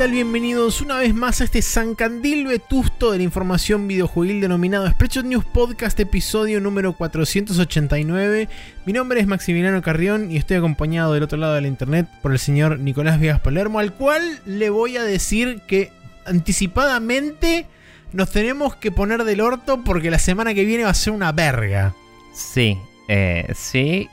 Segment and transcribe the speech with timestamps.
[0.00, 0.12] hola, ¿qué tal?
[0.12, 5.44] Bienvenidos una vez más a este Zancandil vetusto de la información videojuegil denominado Spreadshot News
[5.44, 8.48] Podcast, episodio número 489.
[8.86, 12.32] Mi nombre es Maximiliano Carrión y estoy acompañado del otro lado de la internet por
[12.32, 15.92] el señor Nicolás Viegas Palermo, al cual le voy a decir que
[16.24, 17.66] anticipadamente
[18.12, 21.32] nos tenemos que poner del orto porque la semana que viene va a ser una
[21.32, 21.94] verga.
[22.32, 22.78] Sí,
[23.08, 24.08] eh, sí,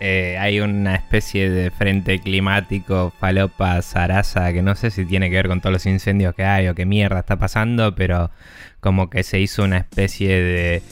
[0.00, 5.36] eh, hay una especie de frente climático falopa zaraza que no sé si tiene que
[5.36, 8.30] ver con todos los incendios que hay o qué mierda está pasando, pero
[8.80, 10.82] como que se hizo una especie de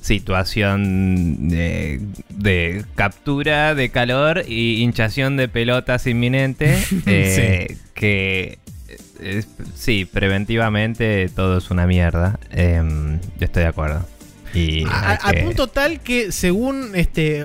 [0.00, 6.76] situación de, captura de calor y hinchación de pelotas inminente
[7.06, 8.58] eh, que
[9.74, 12.38] sí, preventivamente todo es una mierda.
[12.50, 14.06] Em, estoy de acuerdo
[14.88, 17.44] a, punto tal que según este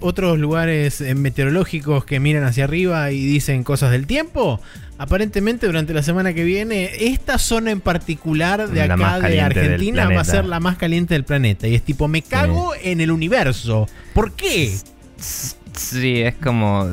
[0.00, 4.60] otros lugares eh, meteorológicos que miran hacia arriba y dicen cosas del tiempo,
[4.98, 10.20] aparentemente durante la semana que viene esta zona en particular de acá de Argentina va
[10.20, 13.88] a ser la más caliente del planeta y es tipo me cago en el universo.
[14.12, 14.76] ¿Por qué?
[15.18, 16.86] Sí, es como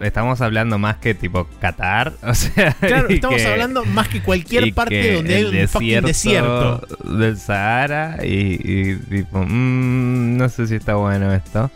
[0.00, 5.14] estamos hablando más que tipo Qatar, o sea, claro, estamos hablando más que cualquier parte
[5.14, 11.32] donde hay un fucking desierto del Sahara y, tipo, mm, no sé si está bueno
[11.32, 11.70] esto.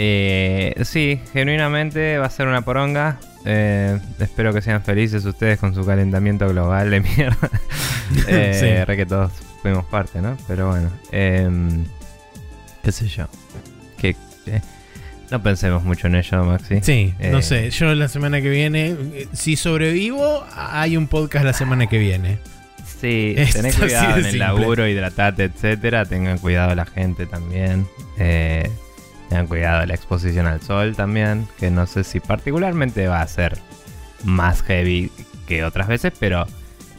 [0.00, 3.18] Eh, sí, genuinamente va a ser una poronga.
[3.44, 7.50] Eh, espero que sean felices ustedes con su calentamiento global de mierda.
[8.28, 10.36] eh, Re que todos fuimos parte, ¿no?
[10.46, 11.84] Pero bueno, em,
[12.82, 13.26] qué sé yo.
[13.98, 14.10] Que,
[14.46, 14.60] eh,
[15.30, 16.80] no pensemos mucho en ello, Maxi.
[16.82, 17.70] Sí, no eh, sé.
[17.70, 18.96] Yo la semana que viene,
[19.32, 22.38] si sobrevivo, hay un podcast la semana que viene.
[23.00, 26.04] Sí, tenés cuidado en el laburo, hidratate, etcétera.
[26.04, 27.86] Tengan cuidado la gente también.
[28.18, 28.68] Eh,
[29.28, 31.46] tengan cuidado la exposición al sol también.
[31.58, 33.58] Que no sé si particularmente va a ser
[34.24, 35.12] más heavy
[35.46, 36.46] que otras veces, pero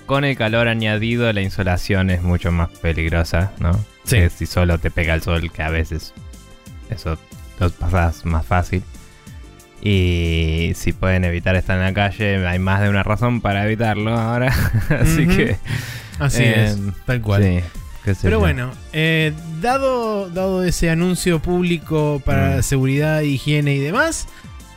[0.05, 3.73] con el calor añadido la insolación es mucho más peligrosa, ¿no?
[4.05, 4.17] Sí.
[4.17, 6.13] Que si solo te pega el sol, que a veces
[6.89, 7.17] eso
[7.59, 8.83] los pasás más fácil.
[9.81, 14.17] Y si pueden evitar estar en la calle, hay más de una razón para evitarlo
[14.17, 14.53] ahora.
[14.89, 15.57] Así que.
[16.19, 17.63] Así es, em, tal cual.
[18.21, 22.63] Pero bueno, eh, dado, dado ese anuncio público para mm.
[22.63, 24.27] seguridad, higiene y demás,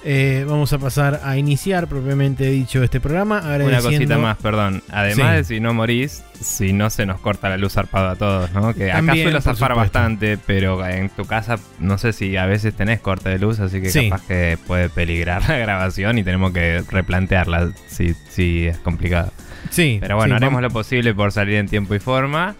[0.04, 3.42] eh, vamos a pasar a iniciar propiamente dicho este programa.
[3.64, 4.82] Una cosita más, perdón.
[4.90, 8.52] Además de si no morís, si no se nos corta la luz zarpada a todos,
[8.52, 8.74] ¿no?
[8.74, 13.00] Que acá suele zafar bastante, pero en tu casa no sé si a veces tenés
[13.00, 17.70] corte de luz, así que capaz que puede peligrar la grabación y tenemos que replantearla
[17.86, 19.32] si, si es complicado.
[19.70, 19.98] Sí.
[20.00, 22.56] Pero bueno, haremos lo posible por salir en tiempo y forma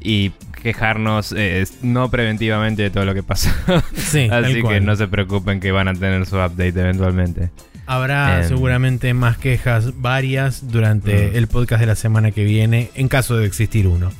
[0.00, 3.50] y quejarnos eh, no preventivamente de todo lo que pasó.
[3.94, 7.50] Sí, Así que no se preocupen que van a tener su update eventualmente.
[7.86, 11.36] Habrá em, seguramente más quejas varias durante mm.
[11.36, 14.12] el podcast de la semana que viene, en caso de existir uno.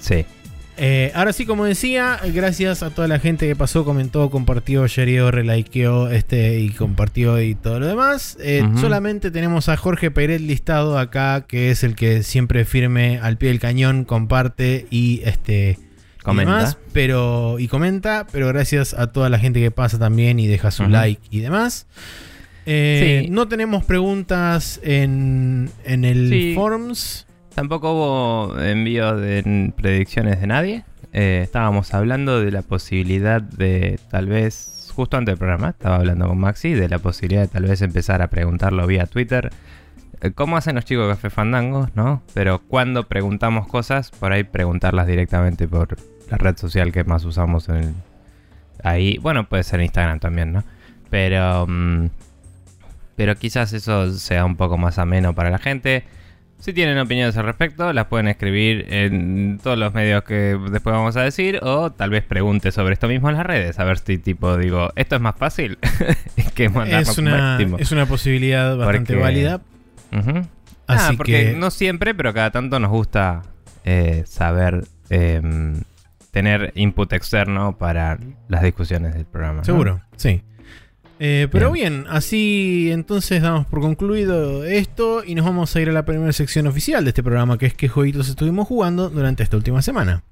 [0.00, 0.24] Sí.
[0.78, 5.30] Eh, ahora sí, como decía, gracias a toda la gente que pasó, comentó, compartió, shareó,
[5.30, 8.36] relikeó este, y compartió y todo lo demás.
[8.40, 13.38] Eh, solamente tenemos a Jorge Pérez listado acá, que es el que siempre firme al
[13.38, 15.78] pie del cañón, comparte y este.
[16.26, 16.76] Comenta.
[16.92, 20.84] pero, y comenta, pero gracias a toda la gente que pasa también y deja su
[20.88, 21.86] like y demás.
[22.66, 27.26] Eh, no tenemos preguntas en, en el forums.
[27.54, 30.84] Tampoco hubo envío de predicciones de nadie.
[31.12, 36.28] Eh, estábamos hablando de la posibilidad de tal vez, justo antes del programa, estaba hablando
[36.28, 39.50] con Maxi, de la posibilidad de tal vez empezar a preguntarlo vía Twitter.
[40.20, 42.22] Eh, ¿Cómo hacen los chicos de Café Fandangos, no?
[42.34, 45.96] Pero cuando preguntamos cosas, por ahí preguntarlas directamente por
[46.30, 47.94] la red social que más usamos en
[48.82, 49.18] ahí.
[49.18, 50.64] Bueno, puede ser Instagram también, ¿no?
[51.10, 52.06] Pero, mm,
[53.16, 56.04] pero quizás eso sea un poco más ameno para la gente.
[56.58, 61.14] Si tienen opiniones al respecto, las pueden escribir en todos los medios que después vamos
[61.16, 64.16] a decir, o tal vez pregunte sobre esto mismo en las redes, a ver si
[64.16, 65.78] tipo digo, esto es más fácil
[66.54, 69.60] que es una, es una posibilidad bastante válida.
[70.88, 73.42] ah, porque no siempre, pero cada tanto nos gusta
[73.84, 75.82] eh, saber em,
[76.36, 78.18] tener input externo para
[78.48, 79.64] las discusiones del programa.
[79.64, 80.42] Seguro, sí.
[81.18, 82.04] Eh, pero bien.
[82.10, 86.66] así entonces damos por concluido esto y nos vamos a ir a la primera sección
[86.66, 90.24] oficial de este programa, que es qué jueguitos estuvimos jugando durante esta última semana.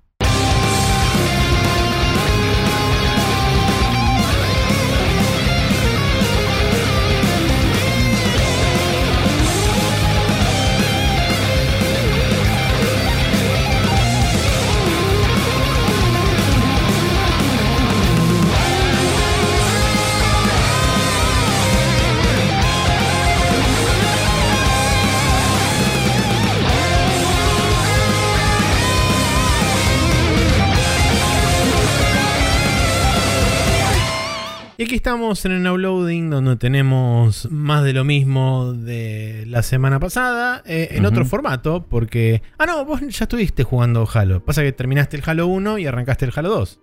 [34.84, 39.62] Y aquí estamos en el Now Loading, donde tenemos más de lo mismo de la
[39.62, 42.42] semana pasada, eh, en otro formato, porque...
[42.58, 44.44] Ah, no, vos ya estuviste jugando Halo.
[44.44, 46.80] Pasa que terminaste el Halo 1 y arrancaste el Halo 2.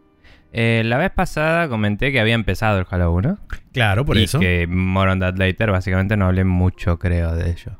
[0.51, 3.37] Eh, la vez pasada comenté que había empezado el Halo 1.
[3.71, 4.39] Claro, por y eso.
[4.39, 7.77] que More on That Later, básicamente no hablé mucho, creo, de ello.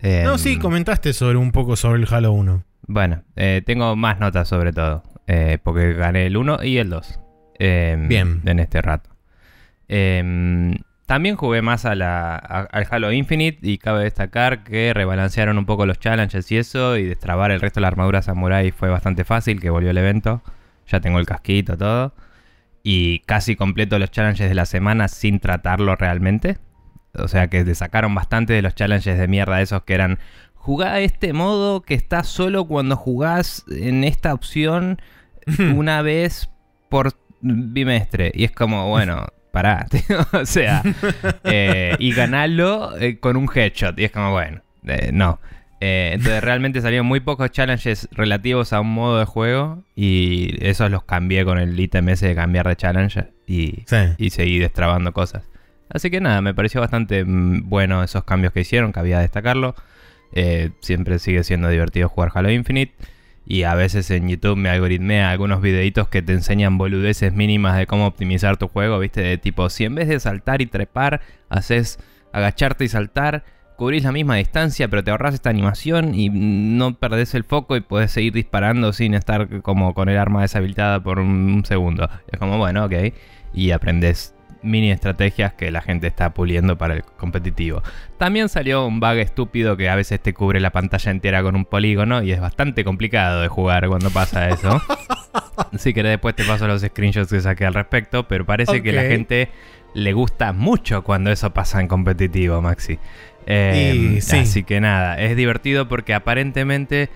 [0.00, 2.64] Eh, No, sí, comentaste sobre un poco sobre el Halo 1.
[2.88, 5.04] Bueno, eh, tengo más notas sobre todo.
[5.62, 7.20] porque gané el 1 y el 2.
[7.60, 8.42] eh, Bien.
[8.46, 9.09] En este rato.
[9.92, 10.76] Eh,
[11.06, 15.66] también jugué más a la, a- al Halo Infinite y cabe destacar que rebalancearon un
[15.66, 19.24] poco los challenges y eso y destrabar el resto de la armadura samurai fue bastante
[19.24, 20.40] fácil, que volvió el evento.
[20.86, 22.14] Ya tengo el casquito, todo.
[22.84, 26.58] Y casi completo los challenges de la semana sin tratarlo realmente.
[27.18, 30.20] O sea que te sacaron bastante de los challenges de mierda esos que eran
[30.54, 35.02] jugá este modo que está solo cuando jugás en esta opción
[35.74, 36.48] una vez
[36.88, 38.30] por bimestre.
[38.32, 39.86] Y es como, bueno, pará.
[39.90, 40.82] tío, o sea,
[41.44, 43.98] eh, y ganarlo eh, con un headshot.
[43.98, 45.40] Y es como, bueno, eh, no.
[45.82, 49.82] Entonces realmente salieron muy pocos challenges relativos a un modo de juego.
[49.96, 53.28] Y esos los cambié con el ítem ese de cambiar de challenge.
[53.46, 53.96] Y, Sí.
[54.18, 55.42] y seguí destrabando cosas.
[55.88, 59.74] Así que nada, me pareció bastante mm, bueno esos cambios que hicieron, cabía destacarlo.
[60.32, 62.92] Eh, siempre sigue siendo divertido jugar Halo Infinite.
[63.50, 67.88] Y a veces en YouTube me algoritmea algunos videitos que te enseñan boludeces mínimas de
[67.88, 69.22] cómo optimizar tu juego, ¿viste?
[69.22, 71.98] De tipo, si en vez de saltar y trepar, haces
[72.32, 73.42] agacharte y saltar,
[73.76, 77.80] cubrís la misma distancia, pero te ahorras esta animación y no perdés el foco y
[77.80, 82.08] podés seguir disparando sin estar como con el arma deshabilitada por un, un segundo.
[82.30, 83.12] Es como, bueno, ok.
[83.52, 87.82] Y aprendes mini estrategias que la gente está puliendo para el competitivo.
[88.18, 91.64] También salió un bug estúpido que a veces te cubre la pantalla entera con un
[91.64, 94.80] polígono y es bastante complicado de jugar cuando pasa eso.
[95.78, 99.02] si querés después te paso los screenshots que saqué al respecto, pero parece que la
[99.02, 99.48] gente
[99.94, 102.98] le gusta mucho cuando eso pasa en competitivo, Maxi.
[103.46, 104.38] Eh, Y sí.
[104.38, 107.08] Así que nada, es divertido porque aparentemente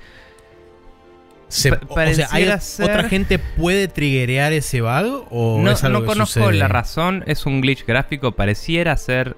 [1.54, 2.02] Se- Pa- o sea,
[2.32, 5.26] ¿hay pareciera ser- ¿otra gente puede triggerear ese bug?
[5.30, 6.58] ¿O no, es algo no que conozco sucede?
[6.58, 9.36] la razón, es un glitch gráfico, pareciera ser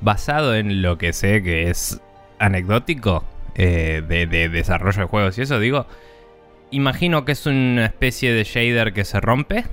[0.00, 2.00] basado en lo que sé que es
[2.38, 3.24] anecdótico
[3.56, 5.86] eh, de, de desarrollo de juegos y eso, digo,
[6.70, 9.64] imagino que es una especie de shader que se rompe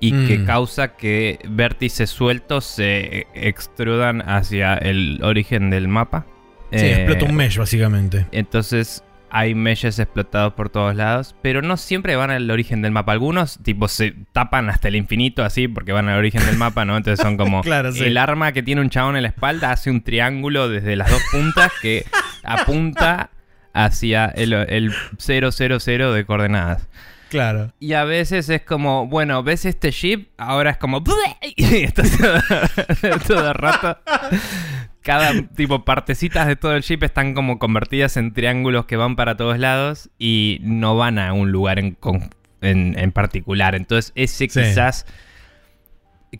[0.00, 0.46] y que Mm.
[0.46, 6.26] causa que vértices sueltos se extrudan hacia el origen del mapa.
[6.72, 8.26] Sí, Eh, explota un mesh, básicamente.
[8.32, 13.12] entonces hay meshes explotados por todos lados, pero no siempre van al origen del mapa.
[13.12, 16.96] Algunos, tipo, se tapan hasta el infinito así porque van al origen del mapa, ¿no?
[16.96, 18.04] Entonces son como Claro, sí.
[18.04, 21.22] el arma que tiene un chabón en la espalda hace un triángulo desde las dos
[21.32, 22.04] puntas que
[22.44, 23.30] apunta
[23.72, 25.50] hacia el, el 000
[26.12, 26.88] de coordenadas.
[27.36, 27.72] Claro.
[27.78, 30.28] Y a veces es como, bueno, ¿ves este ship?
[30.38, 31.02] Ahora es como...
[31.56, 32.06] Y todo,
[33.26, 33.98] todo el rato.
[35.02, 39.36] Cada tipo partecitas de todo el ship están como convertidas en triángulos que van para
[39.36, 41.96] todos lados y no van a un lugar en,
[42.62, 43.74] en, en particular.
[43.74, 44.60] Entonces ese Sí.
[44.60, 45.06] quizás...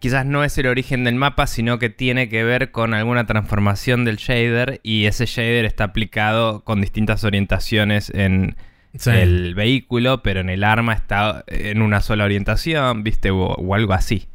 [0.01, 4.05] Quizás no es el origen del mapa, sino que tiene que ver con alguna transformación
[4.05, 8.57] del shader y ese shader está aplicado con distintas orientaciones en,
[8.99, 9.11] Sí.
[9.11, 13.31] el vehículo, pero en el arma está en una sola orientación, ¿viste?
[13.31, 14.29] O, o algo así.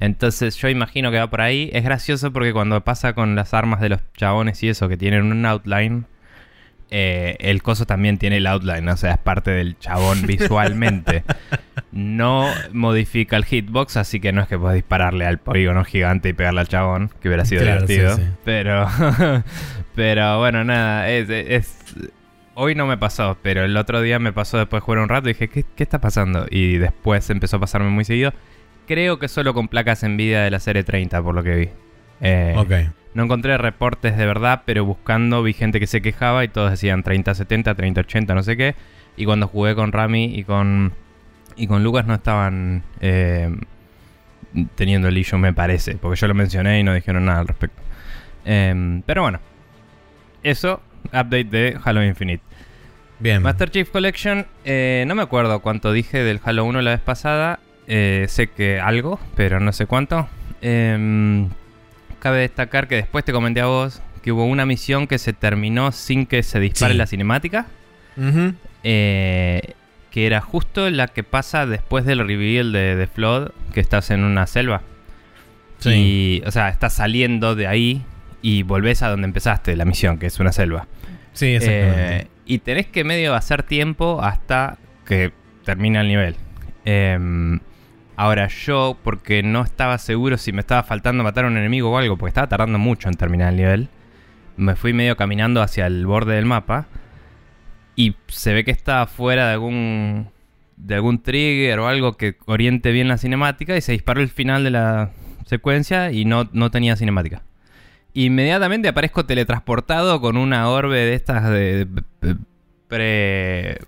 [0.00, 1.70] Entonces yo imagino que va por ahí.
[1.72, 5.24] Es gracioso porque cuando pasa con las armas de los chabones y eso, que tienen
[5.30, 6.06] un outline,
[6.90, 11.22] eh, el coso también tiene el outline, o sea, es parte del chabón visualmente.
[11.92, 16.32] No modifica el hitbox, así que no es que puedas dispararle al polígono gigante y
[16.32, 18.16] pegarle al chabón, que hubiera sido Claro, sí, divertido.
[18.16, 18.22] sí.
[18.44, 18.88] Pero,
[19.94, 21.78] pero bueno, nada, es, es-
[22.54, 25.28] Hoy no me pasó, pero el otro día me pasó después de jugar un rato
[25.28, 26.46] y dije, ¿qué, qué está pasando?
[26.50, 28.32] Y después empezó a pasarme muy seguido.
[28.86, 31.68] Creo que solo con placas Nvidia de la serie 30, por lo que vi.
[32.20, 32.72] Eh, Ok.
[33.14, 37.02] no encontré reportes de verdad, pero buscando vi gente que se quejaba y todos decían
[37.02, 38.74] 3070, 3080, no sé qué.
[39.16, 40.92] Y cuando jugué con Rami y con,
[41.56, 43.54] y con Lucas no estaban eh,
[44.74, 45.94] teniendo el issue, me parece.
[45.96, 47.80] Porque yo lo mencioné y no dijeron nada al respecto.
[48.44, 49.40] Em, pero bueno,
[50.42, 52.42] eso, update de Halo Infinite.
[53.18, 53.40] Bien.
[53.42, 57.60] Master Chief Collection, eh, no me acuerdo cuánto dije del Halo 1 la vez pasada.
[57.86, 60.28] Eh, sé que algo, pero no sé cuánto.
[60.60, 61.48] Em,
[62.18, 65.90] cabe destacar que después te comenté a vos que hubo una misión que se terminó
[65.92, 66.98] sin que se dispare Sí.
[66.98, 67.66] la cinemática.
[68.84, 69.74] Eh,
[70.10, 74.24] que era justo la que pasa después del reveal de, de Flood, que estás en
[74.24, 74.82] una selva.
[75.78, 75.90] Sí.
[75.90, 78.02] Y, o sea, estás saliendo de ahí
[78.42, 80.86] y volvés a donde empezaste la misión, que es una selva.
[81.32, 82.16] Sí, exactamente.
[82.16, 85.32] Eh, y tenés que medio hacer tiempo hasta que
[85.64, 86.36] termina el nivel.
[86.84, 87.60] Em,
[88.16, 91.96] Ahora yo, porque no estaba seguro si me estaba faltando matar a un enemigo o
[91.96, 93.88] algo, porque estaba tardando mucho en terminar el nivel,
[94.56, 96.86] me fui medio caminando hacia el borde del mapa
[97.96, 100.30] y se ve que estaba fuera de algún
[100.76, 104.64] de algún trigger o algo que oriente bien la cinemática y se disparó el final
[104.64, 105.10] de la
[105.46, 107.42] secuencia y no, no tenía cinemática.
[108.14, 111.86] Inmediatamente aparezco teletransportado con una orbe de estas de,
[112.88, 113.78] pre...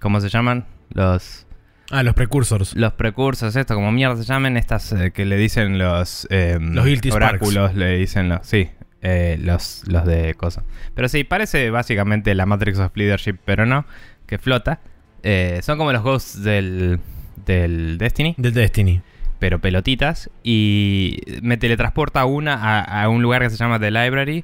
[0.00, 0.66] ¿Cómo se llaman?
[0.90, 1.46] Los...
[1.90, 2.74] Ah, los precursors.
[2.76, 6.26] Los precursores, esto, como mierda se llaman, estas eh, que le dicen los...
[6.30, 8.46] eh, Los guilty oráculos, le dicen los...
[8.46, 8.70] Sí,
[9.02, 10.64] eh, los, los de cosas.
[10.94, 13.84] Pero sí, parece básicamente la Matrix of Leadership, pero no,
[14.26, 14.80] que flota.
[15.22, 17.00] Eh, son como los ghosts del,
[17.44, 19.02] del Destiny, Del Destiny.
[19.44, 20.30] Pero pelotitas.
[20.42, 24.42] Y me teletransporta a una a, a un lugar que se llama The Library.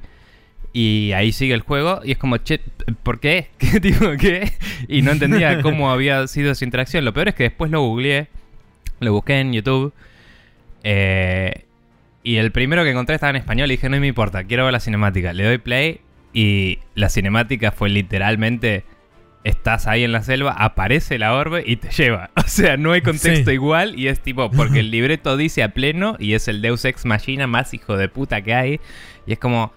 [0.73, 2.01] Y ahí sigue el juego.
[2.03, 2.61] Y es como, che,
[3.01, 3.47] ¿por qué?
[3.57, 4.53] ¿Qué tipo qué?
[4.87, 7.03] Y no entendía cómo había sido esa interacción.
[7.03, 8.27] Lo peor es que después lo googleé.
[8.99, 9.91] Lo busqué en YouTube.
[10.83, 11.65] eh,
[12.23, 13.71] y el primero que encontré estaba en español.
[13.71, 15.33] Y dije, no me importa, quiero ver la cinemática.
[15.33, 16.01] Le doy play.
[16.31, 18.83] Y la cinemática fue literalmente.
[19.43, 22.29] Estás ahí en la selva, aparece la orbe y te lleva.
[22.35, 23.53] O sea, no hay contexto Sí.
[23.55, 27.05] igual y es tipo, porque el libreto dice a pleno y es el Deus Ex
[27.05, 28.79] Machina más hijo de puta que hay.
[29.25, 29.73] Y es como,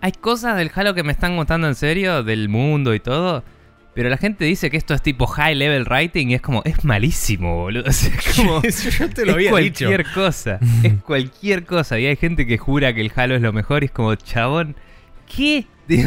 [0.00, 3.42] hay cosas del Halo que me están contando en serio, del mundo y todo.
[3.94, 6.84] Pero la gente dice que esto es tipo high level writing y es como, es
[6.84, 7.84] malísimo, boludo.
[7.88, 9.86] O sea, es como, Eso yo te lo es había dicho.
[9.86, 10.58] cualquier cosa.
[10.82, 11.98] Es cualquier cosa.
[11.98, 14.76] Y hay gente que jura que el Halo es lo mejor y es como, chabón,
[15.26, 15.66] ¿qué?
[15.88, 16.02] Y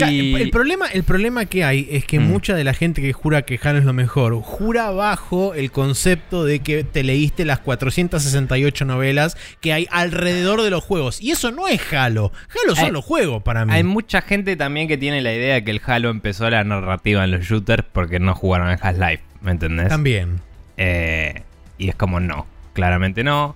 [0.02, 2.22] El, problema, el problema que hay es que Mm.
[2.28, 6.44] mucha de la gente que jura que Halo es lo mejor, jura bajo el concepto
[6.44, 11.20] de que te leíste las 468 novelas que hay alrededor de los juegos.
[11.20, 12.32] Y eso no es Halo.
[12.48, 13.72] Halo son Hay- los juegos para mí.
[13.74, 17.24] hay mucha gente también que tiene la idea de que el Halo empezó la narrativa
[17.24, 19.88] en los shooters porque no jugaron en Half-Life, ¿me entendés?
[19.88, 20.40] También.
[20.78, 21.42] Eh,
[21.76, 23.54] y es como no, claramente no.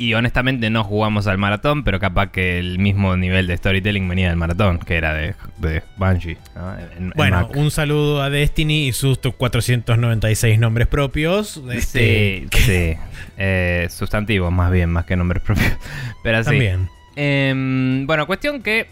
[0.00, 4.28] Y honestamente no jugamos al maratón, pero capaz que el mismo nivel de storytelling venía
[4.28, 6.36] del maratón, que era de, de Bungie.
[6.54, 6.78] ¿no?
[6.78, 11.60] En- en Bueno, un saludo a Destiny y sus 496 nombres propios.
[11.72, 12.94] Este, Sí, sí.
[13.36, 15.72] Eh, sustantivos más bien, más que nombres propios.
[16.22, 16.44] Pero.
[16.44, 16.88] También.
[17.16, 18.86] Em, bueno, cuestión que.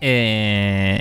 [0.00, 1.00] eh,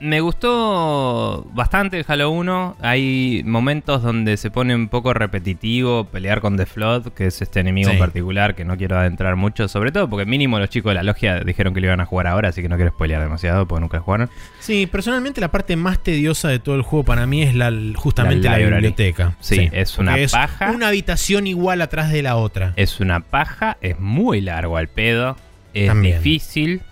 [0.00, 2.76] me gustó bastante el Halo 1.
[2.80, 7.60] Hay momentos donde se pone un poco repetitivo pelear con The Flood, que es este
[7.60, 7.94] enemigo Sí.
[7.94, 9.68] en particular que no quiero adentrar mucho.
[9.68, 12.26] Sobre todo porque mínimo los chicos de la logia dijeron que lo iban a jugar
[12.26, 14.30] ahora, así que no quiero spoilear demasiado porque nunca jugaron.
[14.60, 18.48] Sí, personalmente la parte más tediosa de todo el juego para mí es la, justamente
[18.48, 19.36] La biblioteca.
[19.40, 20.70] Sí, es una paja.
[20.72, 22.72] Una habitación igual atrás de la otra.
[22.76, 25.36] Es una paja, es muy largo al pedo,
[25.72, 26.18] es También.
[26.18, 26.82] difícil.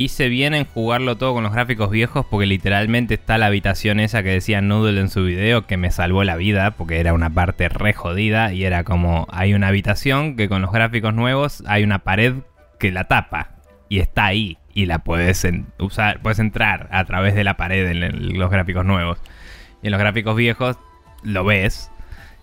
[0.00, 4.22] Hice bien en jugarlo todo con los gráficos viejos porque literalmente está la habitación esa
[4.22, 7.68] que decía Noodle en su video que me salvó la vida porque era una parte
[7.68, 11.98] re jodida y era como hay una habitación que con los gráficos nuevos hay una
[11.98, 12.36] pared
[12.78, 13.56] que la tapa
[13.90, 15.46] y está ahí y la puedes
[15.78, 19.18] usar, puedes entrar a través de la pared en los gráficos nuevos.
[19.82, 20.78] Y en los gráficos viejos
[21.22, 21.92] lo ves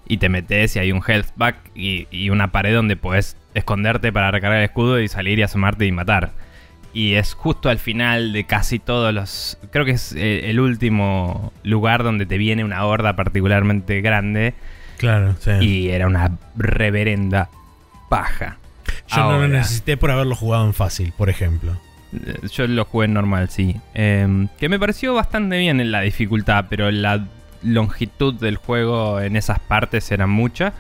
[0.08, 4.14] y te metes y hay un health pack y, y una pared donde puedes esconderte
[4.14, 6.34] para recargar el escudo y salir y asomarte y matar.
[6.98, 9.60] Y es justo al final de casi todos los...
[9.72, 14.56] Creo que es eh, el último lugar donde te viene una horda particularmente grande
[14.98, 15.51] Claro, sí.
[15.62, 17.50] y era una reverenda
[18.10, 18.58] paja.
[19.10, 21.77] Yo no lo necesité por haberlo jugado en fácil, por ejemplo.
[22.13, 23.75] eh, Yo lo jugué en normal, sí.
[23.94, 27.27] Eh, que me pareció bastante bien en la dificultad, pero la
[27.62, 30.74] longitud del juego en esas partes era mucha.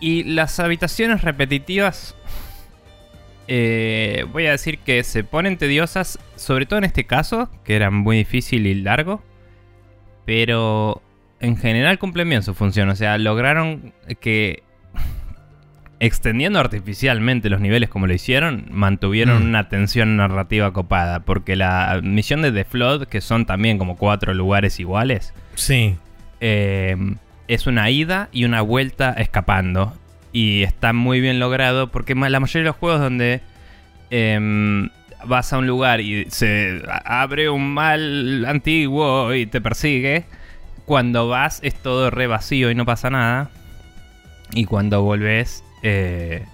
[0.00, 2.16] Y las habitaciones repetitivas,
[3.48, 7.90] eh, voy a decir que se ponen tediosas, sobre todo en este caso, que era
[7.90, 9.22] muy difícil y largo.
[10.24, 11.02] Pero
[11.40, 12.88] en general cumplen bien su función.
[12.88, 14.62] O sea, lograron que
[16.00, 19.48] extendiendo artificialmente los niveles como lo hicieron, mantuvieron Mm.
[19.48, 21.20] una tensión narrativa copada.
[21.20, 25.96] Porque la misión de The Flood, que son también como cuatro lugares iguales, Sí.
[26.40, 26.96] eh,
[27.48, 29.94] es una ida y una vuelta escapando.
[30.32, 33.40] Y está muy bien logrado porque la mayoría de los juegos donde
[34.10, 34.88] em,
[35.26, 40.24] vas a un lugar y se abre un mal antiguo y te persigue,
[40.86, 43.50] cuando vas es todo re vacío y no pasa nada.
[44.54, 46.44] Y cuando volvés, eh,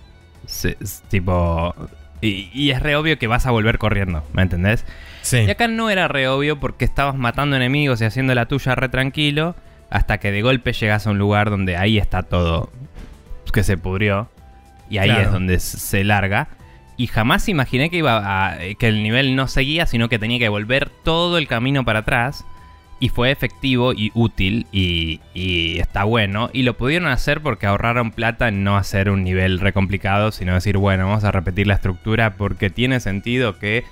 [0.47, 1.75] se- es tipo...
[2.21, 4.85] Y, y es re obvio que vas a volver corriendo, ¿me entendés?
[5.23, 5.39] Sí.
[5.39, 8.89] Y acá no era re obvio porque estabas matando enemigos y haciendo la tuya re
[8.89, 9.55] tranquilo.
[9.91, 12.71] Hasta que de golpe llegas a un lugar donde ahí está todo
[13.53, 14.29] que se pudrió.
[14.91, 15.23] Y ahí Claro.
[15.25, 16.49] es donde se larga.
[16.97, 20.49] Y jamás imaginé que iba a, que el nivel no seguía, sino que tenía que
[20.49, 22.45] volver todo el camino para atrás.
[23.01, 26.51] Y fue efectivo y útil y, y está bueno.
[26.53, 30.55] Y lo pudieron hacer porque ahorraron plata en no hacer un nivel re complicado, sino
[30.55, 33.85] decir, bueno, vamos a repetir la estructura porque tiene sentido que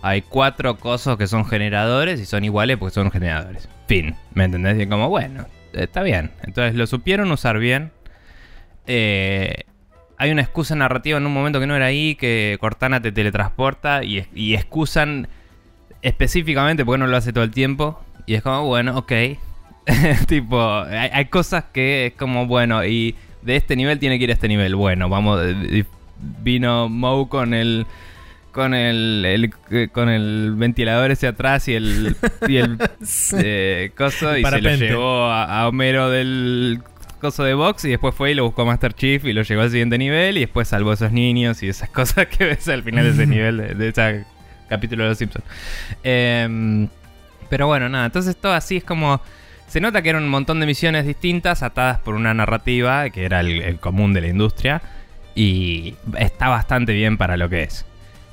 [0.00, 3.68] hay cuatro cosas que son generadores y son iguales porque son generadores.
[3.88, 4.80] Fin, ¿me entendés?
[4.80, 5.44] Y como, bueno,
[5.74, 6.30] está bien.
[6.42, 7.90] Entonces lo supieron usar bien.
[8.86, 9.64] Eh,
[10.18, 14.04] hay una excusa narrativa en un momento que no era ahí, que Cortana te teletransporta
[14.04, 15.28] y, y excusan
[16.02, 18.00] específicamente porque no lo hace todo el tiempo.
[18.26, 19.12] Y es como, bueno, ok.
[20.26, 24.34] tipo, hay, cosas que es como, bueno, y de este nivel tiene que ir a
[24.34, 24.74] este nivel.
[24.74, 25.40] Bueno, vamos.
[26.42, 27.86] Vino Moe con el.
[28.52, 29.52] Con el,
[29.92, 32.16] con el ventilador ese atrás y el,
[32.48, 32.78] y el
[33.36, 36.80] eh, coso y se lo llevó a, Homero del
[37.16, 39.70] coso de box y después fue y lo buscó Master Chief y lo llevó al
[39.70, 43.04] siguiente nivel y después salvó a esos niños y esas cosas que ves al final
[43.04, 44.24] de ese nivel de, de ese
[44.68, 45.44] capítulo de Los Simpsons.
[46.04, 46.88] Eh,
[47.48, 49.20] pero bueno, nada, entonces todo así es como...
[49.66, 53.40] Se nota que eran un montón de misiones distintas atadas por una narrativa que era
[53.40, 54.80] el, común de la industria
[55.34, 57.84] y está bastante bien para lo que es.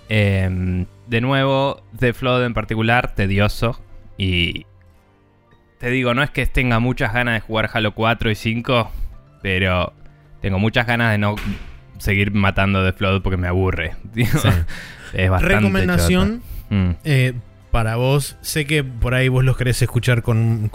[0.09, 3.79] Em, de nuevo, The Flood en particular, tedioso
[4.17, 4.65] y...
[5.83, 8.89] Te digo, no es que tenga muchas ganas de jugar Halo 4 y 5,
[9.41, 9.91] pero
[10.41, 11.35] tengo muchas ganas de no
[11.97, 13.91] seguir matando The Flood porque me aburre.
[14.15, 16.89] es bastante Recomendación, mm.
[17.03, 17.33] eh,
[17.69, 18.37] para vos.
[18.39, 20.69] Sé que por ahí vos los querés escuchar con,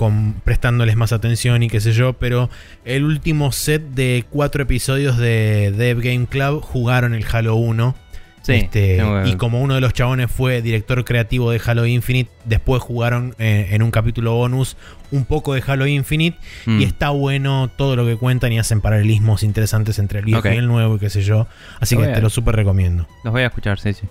[0.45, 2.51] prestándoles más atención y qué sé yo, pero
[2.85, 7.95] el último set de cuatro episodios de Dev Game Club jugaron el Halo 1.
[8.43, 12.83] Sí, este, y como uno de los chabones fue director creativo de Halo Infinite, después
[12.83, 14.77] jugaron eh, en un capítulo bonus
[15.11, 16.39] un poco de Halo Infinite.
[16.67, 16.83] Y mm.
[16.83, 20.67] está bueno todo lo que cuentan y hacen paralelismos interesantes entre el viejo y el
[20.67, 21.47] nuevo y qué sé yo.
[21.81, 23.07] Así que te lo súper recomiendo.
[23.25, 24.07] Los voy a escuchar, sí, sí.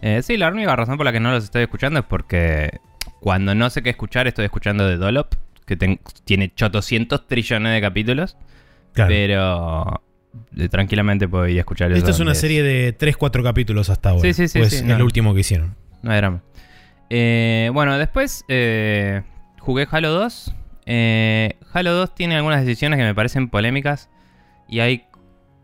[0.00, 2.80] Eh, sí, la única razón por la que no los estoy escuchando es porque
[3.20, 5.34] cuando no sé qué escuchar estoy escuchando de Dolop,
[5.66, 5.76] que
[6.24, 8.36] tiene 800 trillones de capítulos.
[8.94, 10.07] Pero eh,
[10.70, 14.22] tranquilamente puedo ir a escuchar Esto es una serie de 3-4 capítulos hasta ahora.
[14.22, 14.58] Sí, sí, sí.
[14.58, 15.76] Pues es el último que hicieron.
[16.02, 16.42] No hay drama.
[17.10, 18.44] Eh, bueno, después
[19.60, 20.54] jugué Halo 2.
[21.72, 24.08] Halo 2 tiene algunas decisiones que me parecen polémicas.
[24.68, 25.04] Y hay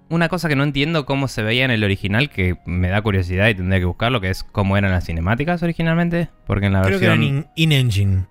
[0.08, 3.48] una cosa que no entiendo cómo se veía en el original, que me da curiosidad
[3.48, 6.28] y tendría que buscarlo, que es cómo eran las cinemáticas originalmente.
[6.46, 7.20] Porque en la Creo versión.
[7.20, 8.26] Que eran in-engine.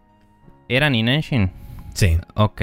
[0.69, 1.51] ¿Eran in-engine?
[1.93, 2.17] Sí.
[2.35, 2.61] Ok.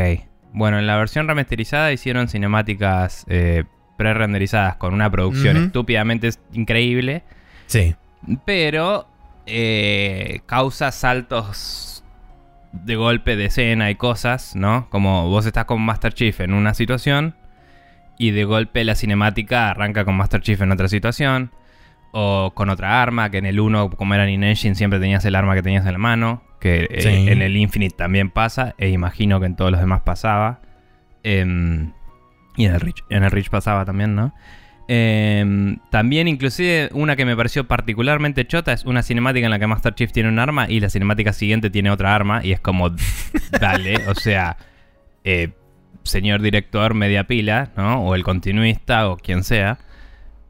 [0.53, 3.65] Bueno, en la versión remasterizada hicieron cinemáticas eh,
[3.97, 7.23] pre-renderizadas con una producción estúpidamente increíble.
[7.67, 7.95] Sí.
[8.45, 9.07] Pero
[9.47, 12.05] eh, causa saltos
[12.73, 14.89] de golpe de escena y cosas, ¿no?
[14.91, 17.35] Como vos estás con Master Chief en una situación
[18.21, 21.53] y de golpe la cinemática arranca con Master Chief en otra situación.
[22.13, 25.37] O con otra arma, que en el 1, como era in Engine, siempre tenías el
[25.37, 26.43] arma que tenías en la mano.
[26.61, 28.75] Que eh, en el Infinite también pasa.
[28.79, 30.61] E imagino que en todos los demás pasaba.
[31.23, 31.93] Em,
[32.57, 34.35] y en el Reach, en el Reach pasaba también, ¿no?
[34.93, 39.67] Em, también, inclusive, una que me pareció particularmente chota es una cinemática en la que
[39.69, 42.45] Master Chief tiene un arma y la cinemática siguiente tiene otra arma.
[42.45, 42.91] Y es como,
[43.61, 44.57] dale, o sea,
[45.25, 45.51] eh,
[46.03, 48.03] señor director media pila, ¿no?
[48.03, 49.79] O el continuista o quien sea.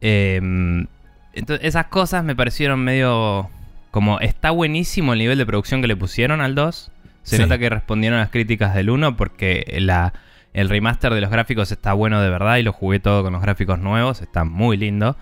[0.01, 0.87] Em,
[1.33, 3.49] entonces, esas cosas me parecieron medio...
[3.91, 6.91] Como está buenísimo el nivel de producción que le pusieron al 2.
[7.23, 10.13] Se nota que respondieron a las críticas del 1 porque la,
[10.53, 13.41] el remaster de los gráficos está bueno de verdad y lo jugué todo con los
[13.41, 14.21] gráficos nuevos.
[14.21, 15.17] Está muy lindo.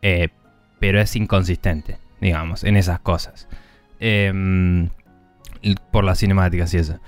[0.00, 0.28] Eh,
[0.78, 3.46] pero es inconsistente, digamos, en esas cosas.
[4.00, 4.88] Em,
[5.90, 6.98] por las cinemáticas y eso.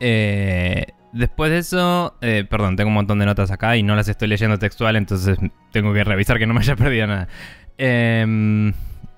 [0.00, 4.08] Eh, Después de eso, eh, perdón, tengo un montón de notas acá y no las
[4.08, 5.38] estoy leyendo textual, entonces
[5.70, 7.28] tengo que revisar que no me haya perdido nada.
[7.76, 8.72] Em,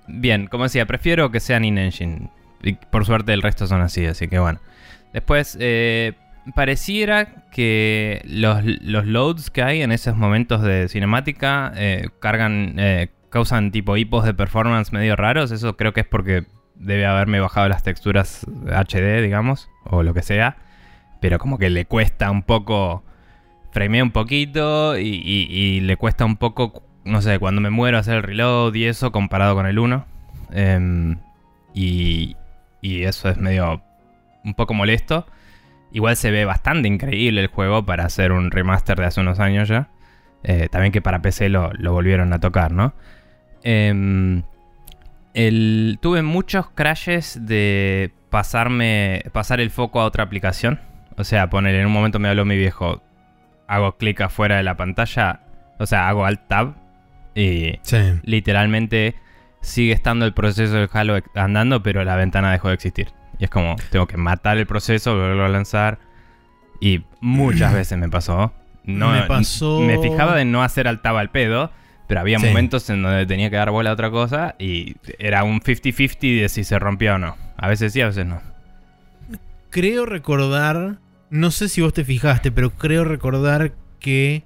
[0.07, 2.31] bien, como decía, prefiero que sean in-engine.
[2.63, 4.61] Y por suerte el resto son así, así que bueno.
[5.13, 6.15] Después, eh,
[6.55, 12.77] pareciera que los, loads que hay en esos momentos de cinemática eh, cargan,
[13.31, 15.51] causan tipo hipos de performance medio raros.
[15.51, 20.23] Eso creo que es porque debe haberme bajado las texturas HD, digamos, o lo que
[20.23, 20.57] sea
[21.25, 23.03] pero como que le cuesta un poco,
[23.71, 28.23] framea un poquito y, le cuesta un poco, no sé, cuando me muero hacer el
[28.23, 30.07] reload y eso comparado con el 1.
[30.53, 31.19] Em,
[31.75, 32.37] y,
[32.81, 33.83] y eso es medio
[34.45, 35.27] un poco molesto.
[35.93, 39.69] Igual se ve bastante increíble el juego para hacer un remaster de hace unos años
[39.69, 39.89] ya.
[40.43, 42.95] Eh, también que para PC lo, volvieron a tocar, ¿no?
[43.63, 44.43] Em,
[46.01, 50.81] tuve muchos crashes de pasarme, pasar el foco a otra aplicación.
[51.17, 53.03] O sea, poner en un momento me habló mi viejo,
[53.69, 55.41] hago clic afuera de la pantalla,
[55.79, 56.84] o sea, hago alt tab
[57.35, 57.79] y
[58.23, 59.15] literalmente
[59.61, 63.09] sigue estando el proceso del Halo andando, pero la ventana dejó de existir.
[63.39, 65.99] Y es como, tengo que matar el proceso, volverlo a lanzar.
[66.81, 68.53] Y muchas veces me pasó.
[68.85, 71.71] No, Me pasó- Me fijaba de no hacer altaba al pedo,
[72.07, 72.47] pero había Sí.
[72.47, 76.49] momentos en donde tenía que dar bola a otra cosa y era un 50-50 de
[76.51, 77.37] si se rompía o no.
[77.57, 78.43] A veces sí, a veces no.
[79.71, 80.99] Creo recordar,
[81.31, 84.45] no sé si vos te fijaste, pero creo recordar que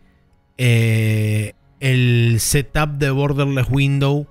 [0.57, 4.27] eh, el setup de Borderless Window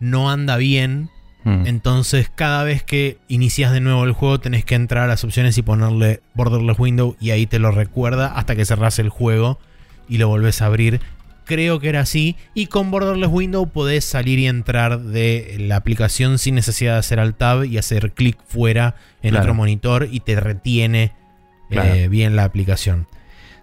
[0.00, 1.10] no anda bien.
[1.44, 1.66] Mm.
[1.66, 5.58] Entonces, cada vez que inicias de nuevo el juego, tenés que entrar a las opciones
[5.58, 9.58] y ponerle Borderless Window y ahí te lo recuerda hasta que cerrás el juego
[10.08, 11.00] y lo volvés a abrir.
[11.44, 12.36] Creo que era así.
[12.54, 17.18] Y con Borderless Window podés salir y entrar de la aplicación sin necesidad de hacer
[17.18, 19.42] alt tab y hacer clic fuera en Claro.
[19.46, 21.12] otro monitor y te retiene
[21.70, 23.08] eh, bien la aplicación.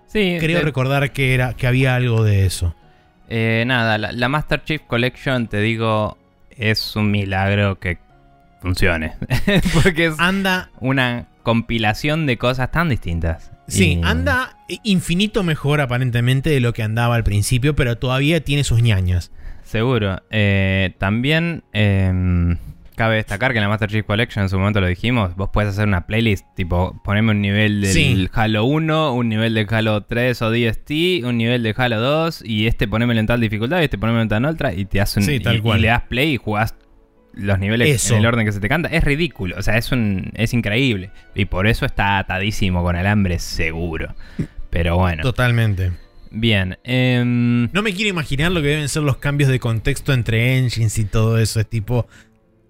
[0.08, 2.76] Sí, Creo de- recordar que, era, que había algo de eso.
[3.30, 6.18] Eh, nada, la, la Master Chief Collection, te digo,
[6.50, 7.98] es un milagro que
[8.62, 9.14] funcione.
[9.84, 13.52] Porque es Anda una compilación de cosas tan distintas.
[13.68, 18.64] Sí, Y- anda infinito mejor aparentemente de lo que andaba al principio, pero todavía tiene
[18.64, 19.32] sus ñañas.
[19.64, 20.24] Seguro.
[20.32, 22.58] Eh, también em,
[23.00, 25.72] cabe destacar que en la Master Chief Collection, en su momento lo dijimos, vos puedes
[25.72, 28.30] hacer una playlist, tipo, poneme un nivel del Sí.
[28.34, 32.68] Halo 1, un nivel del Halo 3 o DST, un nivel del Halo 2, y
[32.68, 35.26] este ponémelo en tal dificultad, y este ponémelo en tal otra, y te hace un,
[35.26, 35.82] Sí, tal y- y cual.
[35.82, 36.76] le das play y jugás
[37.34, 38.16] los niveles Eso.
[38.16, 38.90] en el orden que se te canta.
[38.90, 41.12] Es ridículo, o sea, es un es increíble.
[41.36, 44.14] Y por eso está atadísimo con alambre, seguro.
[44.70, 45.92] Pero bueno, Totalmente.
[46.32, 46.78] bien.
[46.84, 50.98] em, No me quiero imaginar lo que deben ser los cambios de contexto entre engines
[50.98, 51.60] y todo eso.
[51.60, 52.08] Es tipo.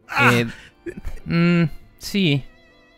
[0.10, 0.32] ¡Ah!
[0.34, 0.46] Eh,
[1.26, 2.44] mm, sí.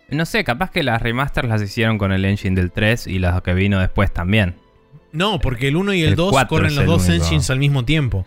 [0.09, 3.41] No sé, capaz que las remasters las hicieron con el engine del 3 y las
[3.41, 4.55] que vino después también.
[5.13, 7.23] no, porque el 1 y el el 2 cuatro corren es los dos único.
[7.23, 8.25] engines al mismo tiempo.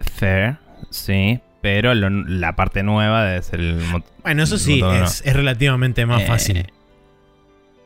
[0.00, 0.56] Fair,
[0.90, 1.40] sí.
[1.60, 3.80] Pero lo- la parte nueva ser el...
[4.24, 6.72] Bueno, eso sí, es, es relativamente más Eh, fácil.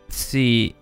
[0.08, 0.75] Sí.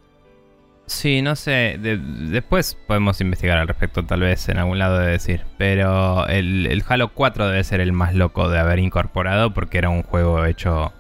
[0.87, 1.77] Sí, no sé.
[1.81, 5.43] de- después podemos investigar al respecto, tal vez en algún lado de decir.
[5.57, 9.89] Pero el, el Halo 4 debe ser el más loco de haber incorporado porque era
[9.89, 10.93] un juego hecho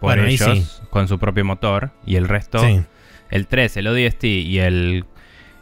[0.00, 0.82] por Bueno, ellos sí.
[0.90, 1.90] con su propio motor.
[2.04, 2.82] Y el resto, Sí.
[3.30, 5.04] el 3, el ODST y el,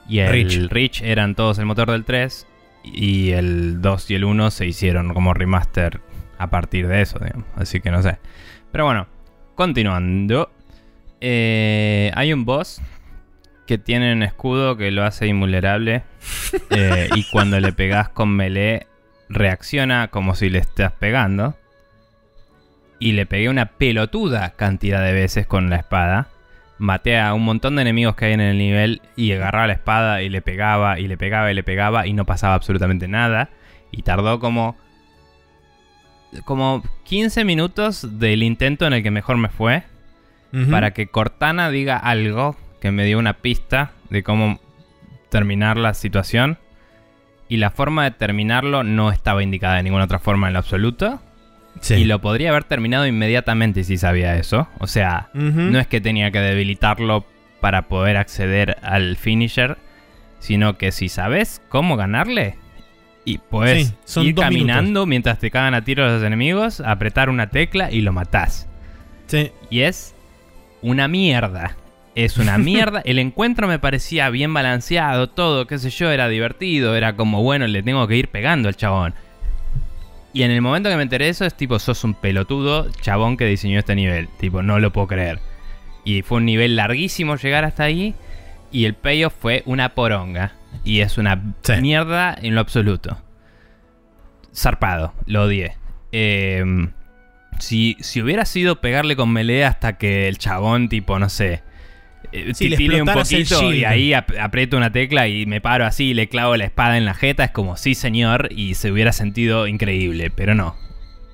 [0.09, 0.70] y el.
[0.70, 1.02] Reach.
[1.02, 2.46] eran todos el motor del 3.
[2.85, 6.00] Y el 2 y el 1 se hicieron como remaster
[6.38, 7.44] a partir de eso, digamos.
[7.57, 8.16] Así que no sé.
[8.72, 9.07] Pero bueno,
[9.57, 10.50] continuando.
[11.20, 12.81] Eh, hay un boss
[13.68, 16.02] que tiene un escudo que lo hace invulnerable.
[16.70, 18.87] eh, y cuando le pegas con melee,
[19.28, 21.54] reacciona como si le estás pegando.
[22.98, 26.28] Y le pegué una pelotuda cantidad de veces con la espada.
[26.78, 30.22] Maté a un montón de enemigos que hay en el nivel y agarraba la espada
[30.22, 33.50] y le pegaba y le pegaba y le pegaba y no pasaba absolutamente nada.
[33.90, 34.78] Y tardó como.
[36.46, 39.85] como 15 minutos del intento en el que mejor me fue
[40.70, 44.61] para que Cortana diga algo que me dio una pista de cómo
[45.29, 46.59] terminar la situación.
[47.49, 51.21] Y la forma de terminarlo no estaba indicada de ninguna otra forma en lo absoluto.
[51.81, 51.95] Sí.
[51.95, 54.69] Y lo podría haber terminado inmediatamente si sabía eso.
[54.81, 57.25] O sea, no es que tenía que debilitarlo
[57.61, 59.79] para poder acceder al finisher,
[60.41, 62.57] sino que si sabes cómo ganarle
[63.25, 67.91] y puedes Sí, ir caminando mientras te cagan a tiros los enemigos, apretar una tecla
[67.91, 68.69] y lo matás.
[69.27, 69.53] Sí.
[69.71, 70.14] Y es
[70.83, 71.77] una mierda.
[72.20, 73.00] Es una mierda.
[73.04, 76.96] El encuentro me parecía bien balanceado, todo, qué sé yo, era divertido.
[76.96, 79.14] Era como, bueno, le tengo que ir pegando al chabón.
[80.33, 83.37] Y en el momento que me enteré de eso, es tipo, sos un pelotudo chabón
[83.37, 84.28] que diseñó este nivel.
[84.40, 85.38] Tipo, no lo puedo creer.
[86.04, 88.16] Y fue un nivel larguísimo llegar hasta ahí.
[88.72, 90.54] Y el payoff fue una poronga.
[90.85, 91.74] Y es una Sí.
[91.81, 93.16] mierda en lo absoluto.
[94.52, 95.76] Zarpado, lo odié.
[96.11, 96.64] Eh,
[97.61, 101.62] si, si hubiera sido pegarle con melee hasta que el chabón, tipo, no sé,
[102.33, 106.11] eh, Sí, le un poquito y ahí ap- aprieto una tecla y me paro así
[106.11, 109.12] y le clavo la espada en la jeta, es como, sí señor, y se hubiera
[109.12, 110.77] sentido increíble, pero no.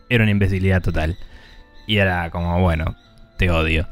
[0.09, 1.17] Era una imbecilidad total.
[1.87, 2.97] Y era como, bueno,
[3.39, 3.89] te odio.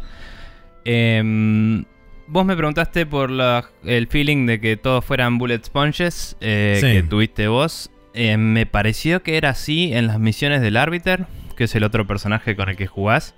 [0.84, 1.84] Em,
[2.26, 6.86] vos me preguntaste por la- el feeling de que todos fueran bullet sponges eh, Sí.
[6.88, 7.90] que tuviste vos.
[8.14, 12.06] Eh, me pareció que era así en las misiones del Arbiter, que es el otro
[12.06, 13.34] personaje con el que jugás.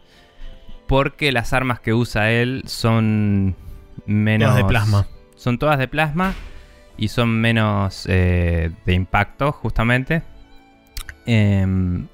[0.86, 3.56] Porque las armas que usa él son
[4.06, 4.50] menos.
[4.50, 5.06] Todas de plasma.
[5.36, 6.34] Son todas de plasma
[6.96, 10.22] y son menos eh, de impacto, justamente.
[11.26, 12.06] Em,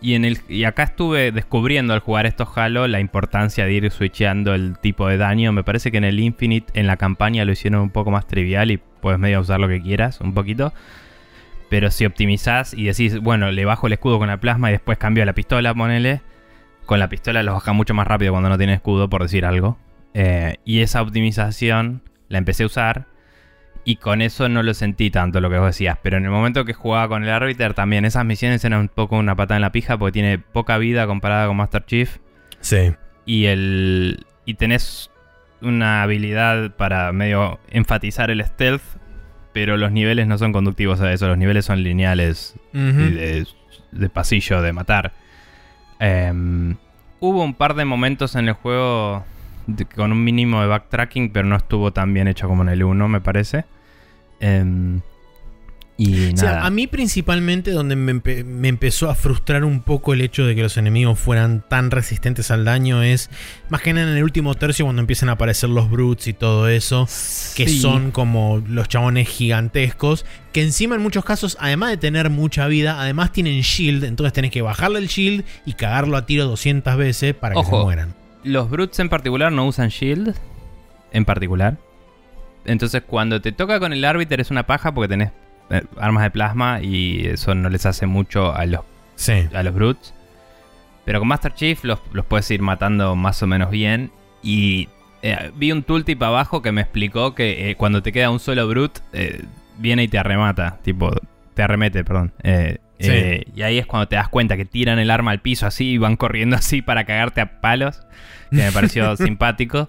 [0.00, 3.90] y, en el, y acá estuve descubriendo al jugar estos Halo la importancia de ir
[3.90, 5.52] switcheando el tipo de daño.
[5.52, 8.70] Me parece que en el Infinite, en la campaña, lo hicieron un poco más trivial
[8.70, 10.72] y puedes medio usar lo que quieras, un poquito.
[11.68, 14.98] Pero si optimizás y decís, bueno, le bajo el escudo con la plasma y después
[14.98, 16.20] cambio a la pistola, ponele,
[16.90, 19.78] con la pistola los baja mucho más rápido cuando no tiene escudo, por decir algo.
[20.12, 23.06] Eh, y esa optimización la empecé a usar.
[23.84, 25.98] Y con eso no lo sentí tanto lo que vos decías.
[26.02, 29.16] Pero en el momento que jugaba con el árbitro también esas misiones eran un poco
[29.16, 32.16] una patada en la pija porque tiene poca vida comparada con Master Chief.
[32.58, 32.92] Sí.
[33.24, 34.26] Y el.
[34.44, 35.12] Y tenés
[35.62, 38.82] una habilidad para medio enfatizar el stealth.
[39.52, 41.28] Pero los niveles no son conductivos a eso.
[41.28, 42.56] Los niveles son lineales.
[42.72, 43.46] de,
[43.92, 45.12] de, pasillo, de matar.
[46.00, 46.76] Em,
[47.20, 49.22] hubo un par de momentos en el juego
[49.94, 53.08] con un mínimo de backtracking, pero no estuvo tan bien hecho como en el 1,
[53.08, 53.66] me parece.
[54.40, 55.02] Em,
[56.00, 56.64] y nada.
[56.64, 60.78] a mí principalmente donde me, empezó a frustrar un poco el hecho de que los
[60.78, 63.28] enemigos fueran tan resistentes al daño es
[63.68, 66.68] más que nada en el último tercio cuando empiezan a aparecer los brutes y todo
[66.68, 67.06] eso,
[67.54, 72.66] que son como los chabones gigantescos, que encima en muchos casos, además de tener mucha
[72.66, 76.96] vida, además tienen shield, entonces tenés que bajarle el shield y cagarlo a tiro 200
[76.96, 78.14] veces para que se mueran.
[78.42, 80.34] Los brutes en particular no usan shield,
[81.12, 81.76] en particular.
[82.64, 85.32] Entonces cuando te toca con el árbitro es una paja porque tenés
[85.98, 88.82] armas de plasma y eso no les hace mucho a los,
[89.54, 90.14] a los brutes.
[91.04, 94.10] Pero con Master Chief los, puedes ir matando más o menos bien.
[94.42, 94.88] Y
[95.22, 98.66] eh, vi un tooltip abajo que me explicó que eh, cuando te queda un solo
[98.68, 99.00] brute,
[99.78, 100.78] viene y te arremata.
[100.82, 101.10] Tipo,
[101.54, 102.32] te arremete, perdón.
[102.98, 105.98] y ahí es cuando te das cuenta que tiran el arma al piso así y
[105.98, 108.02] van corriendo así para cagarte a palos.
[108.50, 109.88] Que me pareció simpático.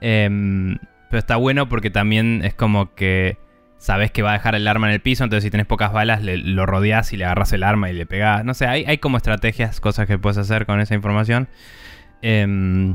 [0.00, 0.78] Em,
[1.10, 3.36] pero está bueno porque también es como que
[3.80, 6.20] sabes que va a dejar el arma en el piso, entonces si tenés pocas balas
[6.22, 8.44] lo rodeas y le agarras el arma y le pegás.
[8.44, 11.48] No sé, hay, hay como estrategias, cosas que puedes hacer con esa información.
[12.20, 12.94] Em,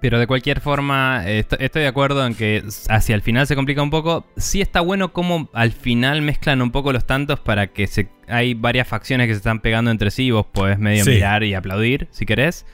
[0.00, 3.90] pero de cualquier forma, estoy de acuerdo en que hacia el final se complica un
[3.90, 4.26] poco.
[4.36, 8.54] Sí está bueno como al final mezclan un poco los tantos para que se, hay
[8.54, 12.08] varias facciones que se están pegando entre sí y vos podés medio mirar y aplaudir
[12.10, 12.66] si querés.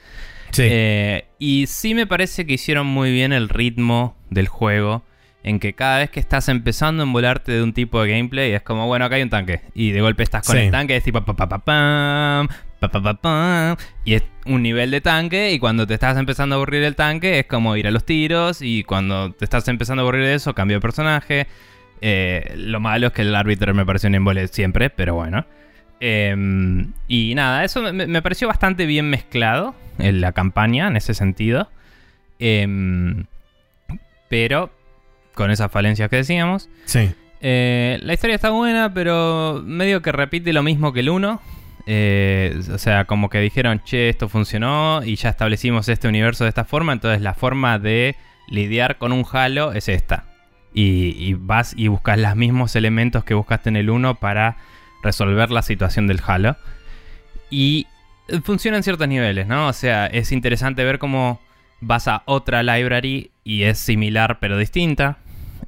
[0.51, 0.63] Sí.
[0.65, 5.03] Eh, y sí me parece que hicieron muy bien el ritmo del juego
[5.43, 8.61] en que cada vez que estás empezando a envolarte de un tipo de gameplay es
[8.61, 9.61] como, bueno, acá hay un tanque.
[9.73, 12.47] Y de golpe estás con el tanque, es tipo pa pa pa pam,
[12.79, 15.51] pa pa pa y es un nivel de tanque.
[15.51, 18.61] Y cuando te estás empezando a aburrir el tanque, es como ir a los tiros.
[18.61, 21.47] Y cuando te estás empezando a aburrir de eso, cambio de personaje.
[22.01, 25.45] Eh, lo malo es que el árbitro me pareció un embole siempre, pero bueno.
[25.99, 31.69] Em, y nada, eso me, pareció bastante bien mezclado en la campaña en ese sentido.
[32.39, 33.25] Em,
[34.29, 34.71] pero
[35.37, 36.67] con esas falencias que decíamos.
[36.85, 37.11] Sí.
[37.39, 41.39] Eh, la historia está buena, pero medio que repite lo mismo que el 1.
[41.85, 46.49] Eh, o sea, como que dijeron, che, esto funcionó y ya establecimos este universo de
[46.49, 48.17] esta forma, entonces la forma de
[48.49, 50.25] lidiar con un Halo es esta.
[50.73, 54.57] Y, vas y buscas los mismos elementos que buscaste en el 1 para
[55.01, 56.57] resolver la situación del Halo.
[57.49, 57.87] Y
[58.43, 59.67] funciona en ciertos niveles, ¿no?
[59.67, 61.39] O sea, es interesante ver cómo
[61.79, 65.17] vas a otra library y es similar pero distinta.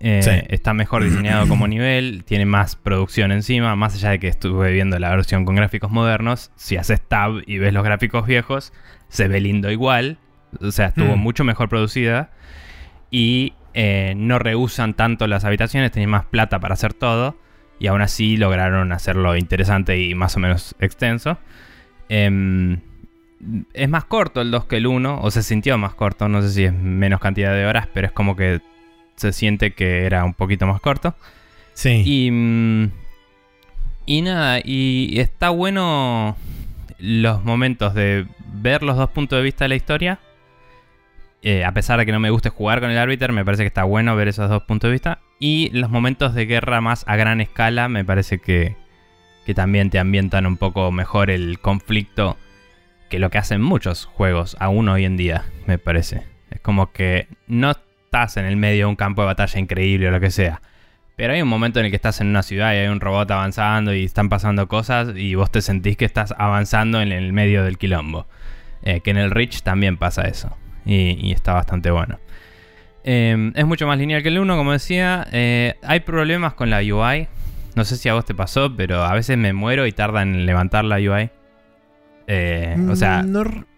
[0.01, 4.71] Eh, está mejor diseñado como nivel, tiene más producción encima, más allá de que estuve
[4.71, 8.71] viendo la versión con gráficos modernos, si haces tab y ves los gráficos viejos,
[9.09, 10.17] se ve lindo igual,
[10.61, 11.19] o sea, estuvo mm.
[11.19, 12.31] mucho mejor producida
[13.11, 17.37] y eh, no rehusan tanto las habitaciones, tienen más plata para hacer todo
[17.77, 21.39] y aún así lograron hacerlo interesante y más o menos extenso.
[22.07, 22.79] Em,
[23.73, 26.49] es más corto el 2 que el 1, o se sintió más corto, no sé
[26.49, 28.61] si es menos cantidad de horas, pero es como que
[29.19, 31.15] se siente que era un poquito más corto.
[31.73, 32.03] Sí.
[32.05, 32.91] Y, mm,
[34.05, 36.35] y nada, y está bueno
[36.99, 40.19] los momentos de ver los dos puntos de vista de la historia.
[41.41, 43.67] Eh, a pesar de que no me guste jugar con el árbitro, me parece que
[43.67, 45.19] está bueno ver esos dos puntos de vista.
[45.39, 48.75] Y los momentos de guerra más a gran escala, me parece que,
[49.45, 52.37] que también te ambientan un poco mejor el conflicto
[53.09, 56.23] que lo que hacen muchos juegos aún hoy en día, me parece.
[56.51, 57.73] Es como que no
[58.09, 60.61] estás en el medio de un campo de batalla increíble o lo que sea.
[61.15, 63.29] Pero hay un momento en el que estás en una ciudad y hay un robot
[63.29, 67.63] avanzando y están pasando cosas y vos te sentís que estás avanzando en el medio
[67.63, 68.25] del quilombo.
[68.81, 70.57] Eh, que en el Reach también pasa eso.
[70.85, 72.19] Y, está bastante bueno.
[73.03, 75.27] Em, es mucho más lineal que el 1, como decía.
[75.31, 77.27] Eh, hay problemas con la UI.
[77.75, 80.47] No sé si a vos te pasó, pero a veces me muero y tarda en
[80.47, 81.29] levantar la UI.
[82.25, 83.23] Eh, o sea,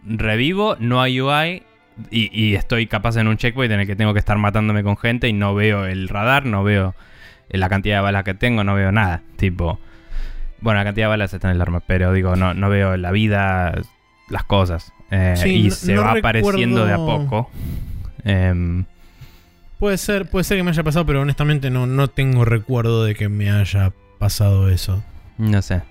[0.06, 1.64] revivo, no hay UI
[2.10, 5.28] y, estoy capaz en un checkpoint en el que tengo que estar matándome con gente
[5.28, 6.96] y no veo el radar, no veo
[7.50, 9.22] la cantidad de balas que tengo, no veo nada.
[9.36, 9.80] Tipo,
[10.62, 13.12] bueno, la cantidad de balas está en el arma, pero digo, no, no veo la
[13.12, 13.74] vida,
[14.30, 14.94] las cosas.
[15.12, 17.50] Eh, y se va apareciendo de a poco.
[18.24, 18.86] Em,
[19.80, 23.16] puede ser, puede ser que me haya pasado, pero honestamente no, no tengo recuerdo de
[23.16, 25.04] que me haya pasado eso.
[25.38, 25.82] No sé.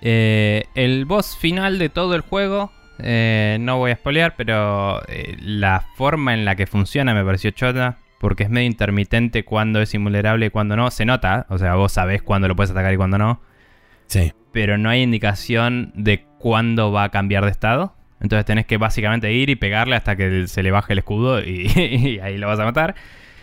[0.00, 5.36] Eh, el boss final de todo el juego Eh, no voy a spoilear, pero eh,
[5.40, 7.98] la forma en la que funciona me pareció chota.
[8.18, 10.90] Porque es medio intermitente cuando es invulnerable y cuando no.
[10.90, 13.40] Se nota, o sea, vos sabés cuándo lo puedes atacar y cuándo no.
[14.06, 14.32] Sí.
[14.52, 17.94] Pero no hay indicación de cuándo va a cambiar de estado.
[18.20, 21.70] Entonces tenés que básicamente ir y pegarle hasta que se le baje el escudo y,
[21.76, 22.96] y ahí lo vas a matar.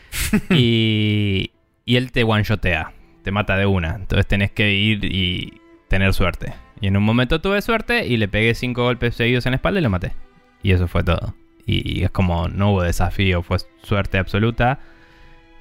[0.50, 1.52] y,
[1.86, 2.92] y él te one-shotea,
[3.24, 3.96] te mata de una.
[3.96, 6.54] Entonces tenés que ir y tener suerte.
[6.82, 9.80] Y en un momento tuve suerte y le pegué cinco golpes seguidos en la espalda
[9.80, 10.14] y lo maté.
[10.62, 11.36] Y eso fue todo.
[11.66, 14.80] Y, es como no hubo desafío, fue suerte absoluta.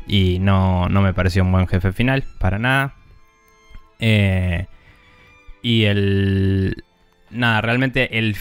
[0.07, 2.95] Y no, no me pareció un buen jefe final, para nada.
[4.01, 4.67] Eh,
[5.63, 6.85] y el...
[7.31, 8.37] Nada, realmente el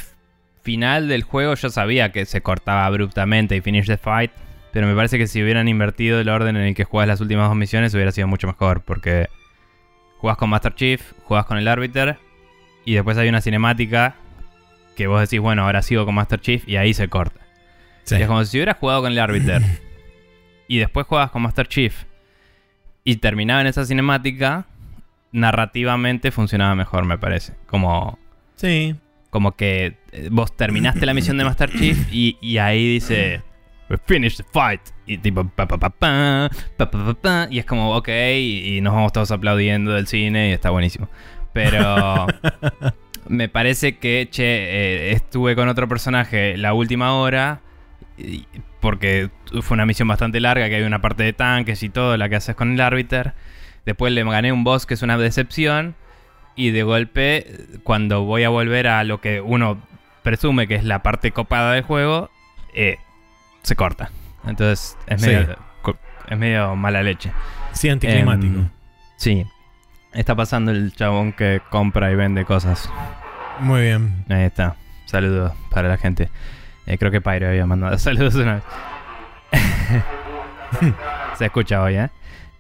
[0.62, 4.32] final del juego yo sabía que se cortaba abruptamente y finish the fight.
[4.72, 7.48] Pero me parece que si hubieran invertido el orden en el que juegas las últimas
[7.48, 8.82] dos misiones hubiera sido mucho mejor.
[8.82, 9.28] Porque
[10.18, 12.18] juegas con Master Chief, juegas con el Arbiter.
[12.86, 14.16] Y después hay una cinemática
[14.96, 17.42] que vos decís, bueno, ahora sigo con Master Chief y ahí se corta.
[18.04, 18.16] Sí.
[18.18, 19.62] Y es como si hubieras jugado con el Arbiter
[20.68, 22.04] y después jugabas con Master Chief
[23.04, 24.66] y terminaba en esa cinemática,
[25.32, 27.54] narrativamente funcionaba mejor, me parece.
[27.66, 28.20] Como,
[28.56, 28.96] Sí.
[29.30, 33.42] como que eh, vos terminaste la misión de Master Chief y, y ahí dice
[33.90, 37.60] "We finished the fight y tipo pa pa pa pa, pa, pa, pa, pa, y
[37.60, 41.10] es como ok y, y nos vamos todos aplaudiendo del cine y está buenísimo
[41.54, 42.28] pero
[43.28, 47.62] me parece que che eh, estuve con otro personaje la última hora
[48.18, 48.46] y-
[48.80, 49.30] porque
[49.62, 52.36] fue una misión bastante larga que hay una parte de tanques y todo la que
[52.36, 53.34] haces con el árbiter
[53.86, 55.96] después le gané un boss que es una decepción
[56.56, 57.48] y de golpe,
[57.84, 59.82] cuando voy a volver a lo que uno
[60.22, 62.30] presume que es la parte copada del juego,
[62.76, 62.98] eh,
[63.64, 64.12] se corta.
[64.46, 65.58] Entonces es medio,
[66.30, 67.32] es medio mala leche.
[67.72, 68.54] Sí, anticlimático.
[68.60, 68.70] Em,
[69.18, 69.46] sí.
[70.14, 72.90] Está pasando el chabón que compra y vende cosas.
[73.60, 74.26] Muy bien.
[74.30, 74.76] Ahí está.
[75.06, 76.30] Saludos para la gente.
[76.86, 78.64] Eh, creo que Pyro había mandado saludos una vez.
[81.38, 82.10] Se escucha hoy, ¿eh?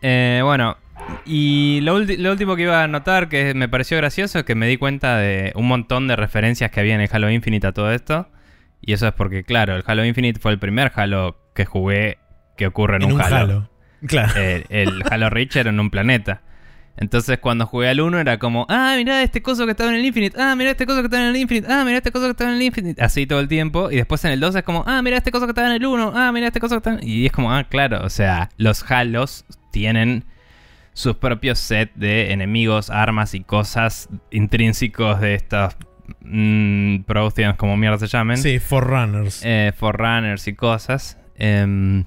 [0.01, 0.77] Eh, bueno,
[1.25, 4.77] y lo, último que iba a notar que me pareció gracioso es que me di
[4.77, 8.29] cuenta de un montón de referencias que había en el Halo Infinite a todo esto.
[8.81, 12.17] Y eso es porque, claro, el Halo Infinite fue el primer Halo que jugué
[12.57, 13.35] que ocurre en, En un, un Halo.
[13.35, 13.69] Halo.
[14.07, 14.33] Claro.
[14.35, 16.41] Eh, el Halo Reach era en un planeta.
[16.95, 20.05] Entonces cuando jugué al 1 era como, ah, mirá este coso que estaba en el
[20.05, 22.31] Infinite, ah, mirá este coso que estaba en el Infinite, ah, mirá este coso que
[22.31, 23.89] estaba en el Infinite, así todo el tiempo.
[23.89, 25.85] Y después en el 2 es como, ah, mirá este coso que estaba en el
[25.85, 27.07] 1, ah, mirá este coso que estaba en...
[27.07, 30.25] Y es como, ah, claro, o sea, los Halos tienen
[30.93, 35.75] sus propios set de enemigos, armas y cosas intrínsecos de estas
[36.21, 39.41] mm, producciones como mierda se llamen Sí, Forerunners.
[39.43, 42.03] eh, Forerunners y cosas em,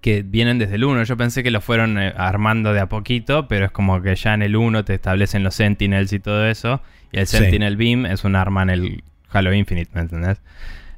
[0.00, 1.04] que vienen desde el 1.
[1.04, 4.34] Yo pensé que lo fueron eh, armando de a poquito, pero es como que ya
[4.34, 6.82] en el 1 te establecen los Sentinels y todo eso.
[7.12, 7.38] Y el Sí.
[7.38, 10.40] Sentinel Beam es un arma en el Halo Infinite, ¿me entendés?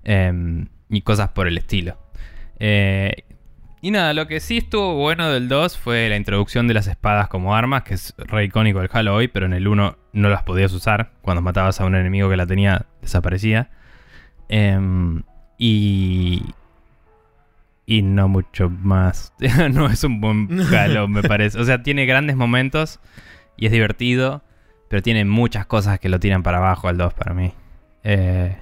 [0.05, 1.99] Em, y cosas por el estilo.
[2.59, 3.25] Eh,
[3.81, 7.29] y nada, lo que sí estuvo bueno del 2 fue la introducción de las espadas
[7.29, 10.45] como armas, que es re icónico del Halo hoy, pero en el 1 no las
[10.45, 11.11] podías usar.
[11.23, 13.71] Cuando matabas a un enemigo que la tenía, desaparecía.
[14.49, 15.23] Em,
[15.59, 16.43] y.
[17.87, 19.33] Y no mucho más.
[19.73, 21.59] no es un buen Halo, me parece.
[21.59, 23.01] O sea, tiene grandes momentos
[23.57, 24.43] y es divertido,
[24.89, 27.53] pero tiene muchas cosas que lo tiran para abajo al 2 para mí.
[28.05, 28.57] Eh,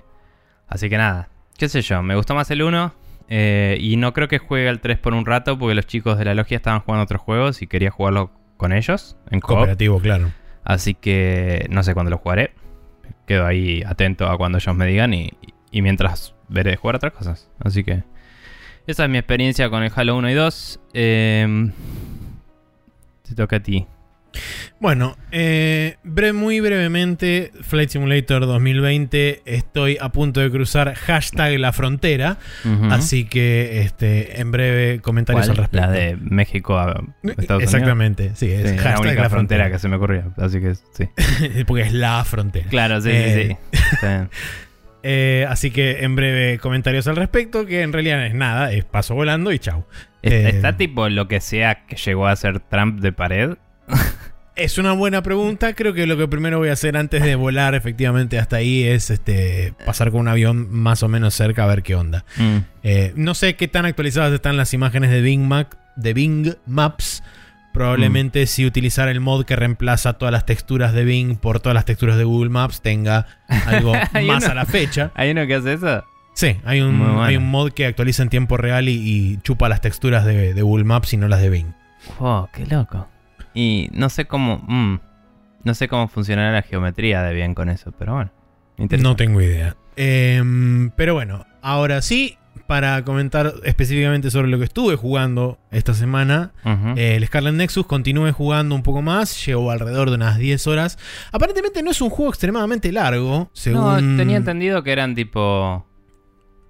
[0.69, 1.29] así que nada,
[1.59, 2.93] qué sé yo, me gustó más el 1.
[3.29, 6.25] eh, y no creo que juegue al 3 por un rato porque los chicos de
[6.25, 10.33] la logia estaban jugando otros juegos y quería jugarlo con ellos en co Cooperativo, claro.
[10.65, 12.53] Así que no sé cuándo lo jugaré.
[13.27, 15.31] Quedo ahí atento a cuando ellos me digan y,
[15.71, 17.51] y mientras veré jugar otras cosas.
[17.61, 18.03] Así que
[18.87, 20.81] esa es mi experiencia con el Halo 1 y 2.
[20.95, 21.71] Eh,
[23.29, 23.87] te toca a ti.
[24.79, 31.73] Bueno, eh, bre- muy brevemente, Flight Simulator 2020, estoy a punto de cruzar hashtag la
[31.73, 32.39] frontera,
[32.91, 35.51] así que este, en breve comentarios ¿Cuál?
[35.51, 35.87] al respecto.
[35.87, 37.03] La de México a
[37.37, 38.65] Estados Exactamente, sí, Unidos.
[38.67, 40.25] es Sí, la hashtag única la frontera frontera, que se me ocurría.
[40.39, 41.65] Así que sí.
[41.67, 42.69] porque es la frontera.
[42.71, 44.07] Claro, sí, Eh, sí, sí.
[45.03, 49.15] Eh, así que en breve comentarios al respecto, que en realidad es nada, es paso
[49.15, 49.85] volando y chau.
[50.23, 53.51] Eh, ¿Está tipo lo que sea que llegó a ser Trump de pared?
[54.57, 55.73] Es una buena pregunta.
[55.73, 59.09] Creo que lo que primero voy a hacer antes de volar efectivamente hasta ahí es
[59.09, 62.27] este pasar con un avión más o menos cerca a ver qué onda.
[62.37, 62.57] Mm.
[62.83, 67.23] Eh, no sé qué tan actualizadas están las imágenes de Bing, Mac, de Bing Maps.
[67.73, 71.85] Probablemente si utilizar el mod que reemplaza todas las texturas de Bing por todas las
[71.85, 73.27] texturas de Google Maps tenga
[73.67, 73.93] algo
[74.27, 75.13] más uno- a la fecha.
[75.15, 76.05] ¿Hay uno que hace eso?
[76.35, 77.23] Sí, hay un, bueno.
[77.23, 80.63] hay un mod que actualiza en tiempo real y, y chupa las texturas de, de
[80.63, 81.73] Google Maps y no las de Bing.
[82.19, 83.09] Wow, qué loco.
[83.55, 84.59] Y no sé cómo.
[84.67, 85.01] mm,
[85.65, 88.31] no sé cómo funcionará la geometría de bien con eso, pero bueno.
[88.79, 89.77] No tengo idea.
[89.97, 92.39] Em, pero bueno, ahora sí,
[92.71, 96.53] para comentar específicamente sobre lo que estuve jugando esta semana,
[96.97, 100.97] eh, el Scarlet Nexus continué jugando un poco más, llevo alrededor de unas 10 horas.
[101.33, 103.81] Aparentemente no es un juego extremadamente largo, según...
[103.83, 105.85] No, tenía entendido que eran tipo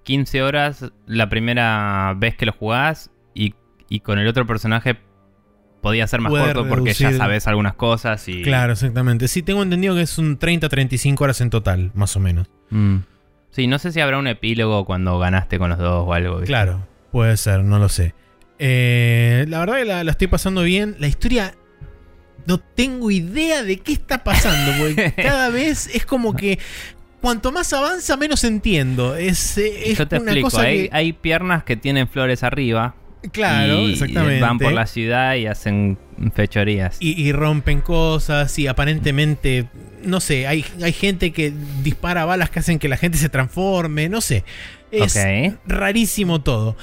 [0.01, 3.53] 15 horas la primera vez que lo jugás y,
[3.87, 4.97] y con el otro personaje
[5.81, 8.41] podía ser más corto porque ya sabes algunas cosas y...
[8.41, 9.27] Claro, exactamente.
[9.27, 12.49] Sí, tengo entendido que es un 30-35 horas en total, más o menos.
[12.71, 12.97] Mm.
[13.51, 16.35] Sí, no sé si habrá un epílogo cuando ganaste con los dos o algo.
[16.37, 16.47] ¿viste?
[16.47, 18.13] Claro, puede ser, no lo sé.
[18.59, 20.95] Eh, la verdad que la, la estoy pasando bien.
[20.99, 21.55] La historia
[22.45, 26.59] no tengo idea de qué está pasando, porque cada vez es como que
[27.21, 29.15] cuanto más avanza, menos entiendo.
[29.15, 30.95] Es, eh, es Yo te una explico, cosa hay, que...
[30.95, 32.95] hay piernas que tienen flores arriba.
[33.31, 34.41] Claro, y exactamente.
[34.41, 35.97] Van por la ciudad y hacen
[36.33, 36.97] fechorías.
[36.99, 39.67] y, y rompen cosas y aparentemente,
[40.03, 41.53] no sé, hay, hay gente que
[41.83, 44.43] dispara balas que hacen que la gente se transforme, no sé.
[44.91, 45.17] Es
[45.65, 46.75] rarísimo todo.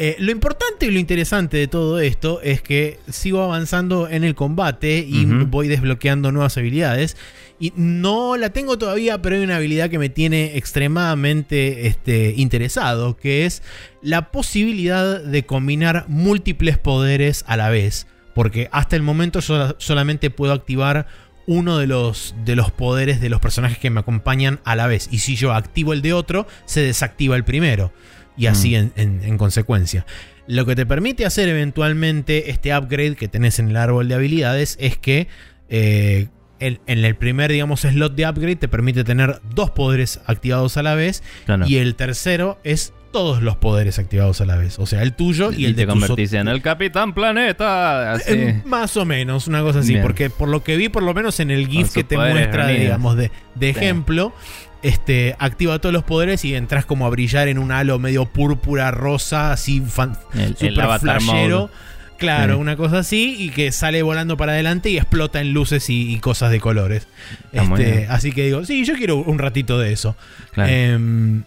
[0.00, 4.36] Eh, lo importante y lo interesante de todo esto es que sigo avanzando en el
[4.36, 7.16] combate y voy desbloqueando nuevas habilidades.
[7.60, 13.16] Y no la tengo todavía, pero hay una habilidad que me tiene extremadamente este, interesado,
[13.16, 13.62] que es
[14.02, 18.06] la posibilidad de combinar múltiples poderes a la vez.
[18.34, 21.06] Porque hasta el momento yo solamente puedo activar
[21.46, 25.08] uno de los, de los poderes de los personajes que me acompañan a la vez.
[25.10, 27.92] Y si yo activo el de otro, se desactiva el primero.
[28.36, 28.74] Y así Mm.
[28.76, 30.06] en, en- en consecuencia.
[30.46, 34.76] Lo que te permite hacer eventualmente este upgrade que tenés en el árbol de habilidades
[34.80, 35.26] es que
[35.70, 36.28] eh,
[36.60, 40.82] el- en el primer, digamos, slot de upgrade te permite tener dos poderes activados a
[40.82, 41.22] la vez.
[41.46, 41.66] Claro.
[41.66, 44.78] Y el tercero es todos los poderes activados a la vez.
[44.78, 48.12] O sea, el tuyo y, y el de te convertís en el Capitán Planeta.
[48.12, 48.32] Así.
[48.32, 49.92] eh, más o menos, una cosa así.
[49.92, 50.02] Bien.
[50.02, 53.16] Porque por lo que vi, por lo menos en el GIF que te muestra, digamos,
[53.16, 53.78] de, de Sí.
[53.78, 54.34] ejemplo,
[54.82, 58.90] este, activa todos los poderes y entras como a brillar en un halo medio púrpura,
[58.90, 61.58] rosa, así fan, el, el super Avatar flashero.
[61.62, 61.72] Mode.
[62.18, 62.60] Claro, Sí.
[62.60, 66.18] una cosa así y que sale volando para adelante y explota en luces y, y
[66.18, 67.06] cosas de colores.
[67.52, 70.16] Este, así que digo, sí, yo quiero un ratito de eso.
[70.52, 70.70] Claro.
[70.72, 71.44] Em,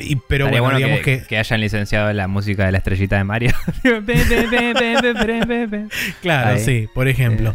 [0.00, 3.16] y- pero Estaría bueno, digamos que, que, que hayan licenciado la música de la estrellita
[3.16, 3.52] de Mario.
[6.22, 6.60] Claro, Ahí.
[6.60, 7.54] sí, por ejemplo.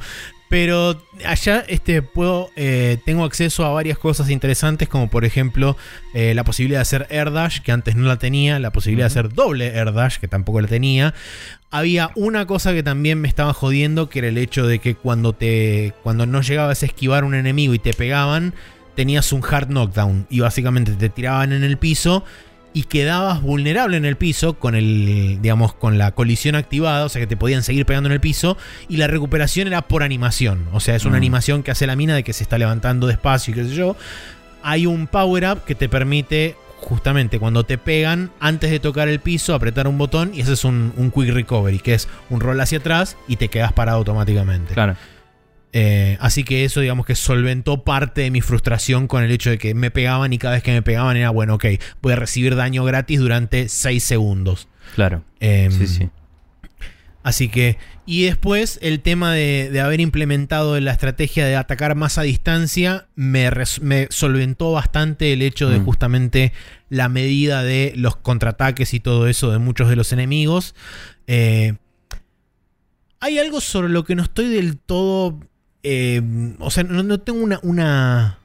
[0.50, 5.78] Pero allá este, puedo, eh, tengo acceso a varias cosas interesantes, como por ejemplo
[6.16, 9.20] eh, la posibilidad de hacer air dash, que antes no la tenía, la posibilidad de
[9.20, 11.14] hacer doble air dash, que tampoco la tenía.
[11.70, 15.34] Había una cosa que también me estaba jodiendo, que era el hecho de que cuando,
[15.34, 18.56] te, cuando no llegabas a esquivar un enemigo y te pegaban,
[18.96, 22.26] tenías un hard knockdown y básicamente te tiraban en el piso
[22.74, 27.20] y quedabas vulnerable en el piso con el digamos con la colisión activada, o sea
[27.20, 28.58] que te podían seguir pegando en el piso
[28.88, 31.18] y la recuperación era por animación, o sea, es una Mm.
[31.18, 33.96] animación que hace la mina de que se está levantando despacio y qué sé yo.
[34.62, 39.20] Hay un power up que te permite justamente cuando te pegan antes de tocar el
[39.20, 42.60] piso apretar un botón y ese es un, un quick recovery, que es un roll
[42.62, 44.74] hacia atrás y te quedas parado automáticamente.
[44.74, 44.96] Claro.
[45.72, 49.58] Eh, así que eso, digamos que solventó parte de mi frustración con el hecho de
[49.60, 51.66] que me pegaban y cada vez que me pegaban era, bueno, ok,
[52.02, 54.68] voy a recibir daño gratis durante 6 segundos.
[54.96, 55.24] Claro.
[55.40, 56.10] Em, Sí, sí.
[57.22, 62.18] Así que, y después el tema de, de haber implementado la estrategia de atacar más
[62.18, 65.86] a distancia me, res- me solventó bastante el hecho de Mm.
[65.86, 66.54] justamente
[66.90, 70.74] la medida de los contraataques y todo eso de muchos de los enemigos.
[71.28, 71.74] Eh,
[73.20, 75.40] hay algo sobre lo que no estoy del todo...
[75.84, 76.22] eh,
[76.60, 78.36] o sea, no, tengo una, una...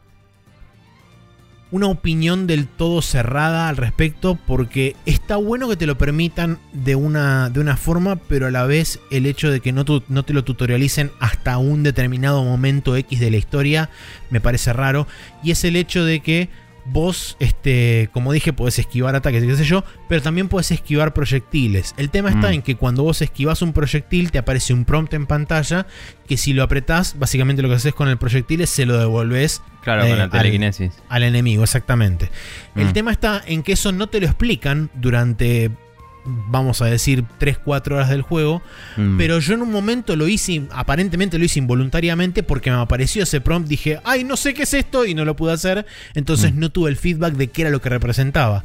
[1.70, 6.94] Una opinión del todo cerrada al respecto porque está bueno que te lo permitan de
[6.94, 10.34] una, de una forma, pero a la vez el hecho de que no, no te
[10.34, 13.90] lo tutorialicen hasta un determinado momento X de la historia
[14.30, 15.08] me parece raro.
[15.42, 16.48] Y es el hecho de que
[16.86, 21.14] vos, este, como dije, podés esquivar ataques y qué sé yo, pero también podés esquivar
[21.14, 21.94] proyectiles.
[21.96, 22.54] El tema está Mm.
[22.54, 25.86] en que cuando vos esquivas un proyectil te aparece un prompt en pantalla
[26.28, 29.62] que si lo apretás, básicamente lo que haces con el proyectil es se lo devolvés
[29.82, 30.92] Claro, eh, con la telequinesis.
[31.08, 32.30] al enemigo, exactamente.
[32.76, 32.92] El Mm.
[32.92, 35.70] tema está en que eso no te lo explican durante,
[36.24, 38.62] vamos a decir, 3-4 horas del juego,
[38.96, 39.18] Mm.
[39.18, 43.40] pero yo en un momento lo hice, aparentemente lo hice involuntariamente porque me apareció ese
[43.40, 46.58] prompt, dije, ay, no sé qué es esto y no lo pude hacer, entonces Mm.
[46.60, 48.64] no tuve el feedback de qué era lo que representaba.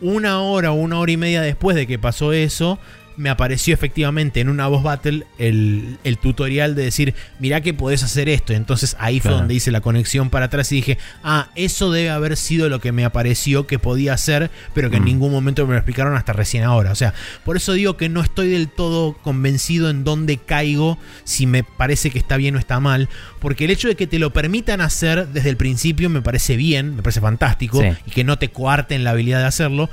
[0.00, 2.78] Una hora o una hora y media después de que pasó eso,
[3.16, 8.02] me apareció efectivamente en una voz battle el, el tutorial de decir, mirá que podés
[8.02, 8.52] hacer esto.
[8.52, 12.36] Entonces ahí fue donde hice la conexión para atrás y dije, ah, eso debe haber
[12.36, 15.06] sido lo que me apareció que podía hacer, pero que en Mm.
[15.06, 16.90] ningún momento me lo explicaron hasta recién ahora.
[16.92, 17.14] O sea,
[17.44, 22.10] por eso digo que no estoy del todo convencido en dónde caigo, si me parece
[22.10, 23.08] que está bien o está mal,
[23.40, 26.96] porque el hecho de que te lo permitan hacer desde el principio me parece bien,
[26.96, 27.88] me parece fantástico, Sí.
[28.06, 29.88] y que no te coarten la habilidad de hacerlo,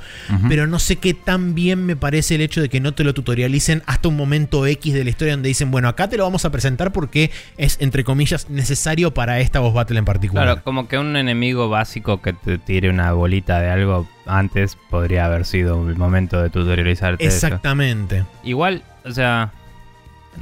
[0.48, 3.13] pero no sé qué tan bien me parece el hecho de que no te lo
[3.14, 6.44] tutorialicen hasta un momento X de la historia donde dicen, bueno, acá te lo vamos
[6.44, 10.44] a presentar porque es, entre comillas, necesario para esta voz battle en particular.
[10.44, 15.26] Claro, como que un enemigo básico que te tire una bolita de algo antes podría
[15.26, 17.46] haber sido el momento de tutorializarte eso.
[17.46, 18.24] Exactamente.
[18.42, 19.52] Igual, o sea,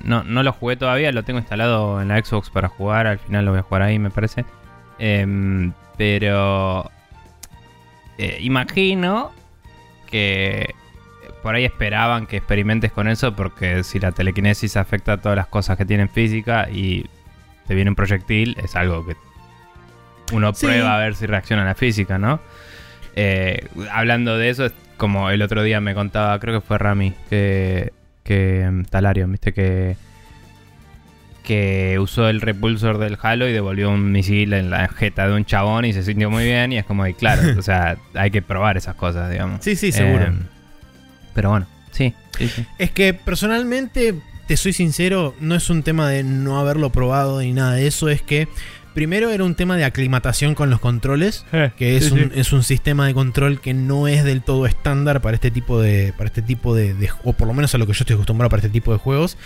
[0.05, 3.45] no, no lo jugué todavía, lo tengo instalado en la Xbox para jugar, al final
[3.45, 4.45] lo voy a jugar ahí, me parece.
[4.99, 6.91] Em, pero
[8.19, 9.33] eh, imagino
[10.11, 10.75] que
[11.43, 15.47] por ahí esperaban que experimentes con eso, porque si la telequinesis afecta a todas las
[15.49, 17.07] cosas que tienen física y
[17.67, 19.15] te viene un proyectil, es algo que
[20.33, 20.67] uno Sí.
[20.67, 22.41] prueba a ver si reacciona a la física, ¿no?
[23.17, 27.13] Eh, hablando de eso, es como el otro día me contaba, creo que fue Rami,
[27.29, 27.93] que,
[28.25, 29.97] que mm, Talarion, viste que
[31.43, 35.45] que usó el repulsor del Halo y devolvió un misil en la jeta de un
[35.45, 38.43] chabón y se sintió muy bien y es como, y claro, o sea, hay que
[38.43, 39.63] probar esas cosas, digamos.
[39.65, 40.27] Sí, sí, seguro.
[40.27, 40.33] Eh,
[41.35, 42.67] pero bueno, sí, sí, sí.
[42.79, 44.15] Es que personalmente,
[44.47, 48.09] te soy sincero, no es un tema de no haberlo probado ni nada de eso,
[48.09, 48.49] es que
[48.95, 51.47] primero era un tema de aclimatación con los controles,
[51.79, 52.31] que es, Sí, un, sí.
[52.35, 56.13] es un sistema de control que no es del todo estándar para este tipo de,
[56.19, 58.51] para este tipo de, de- o por lo menos a lo que yo estoy acostumbrado
[58.51, 59.39] para este tipo de juegos.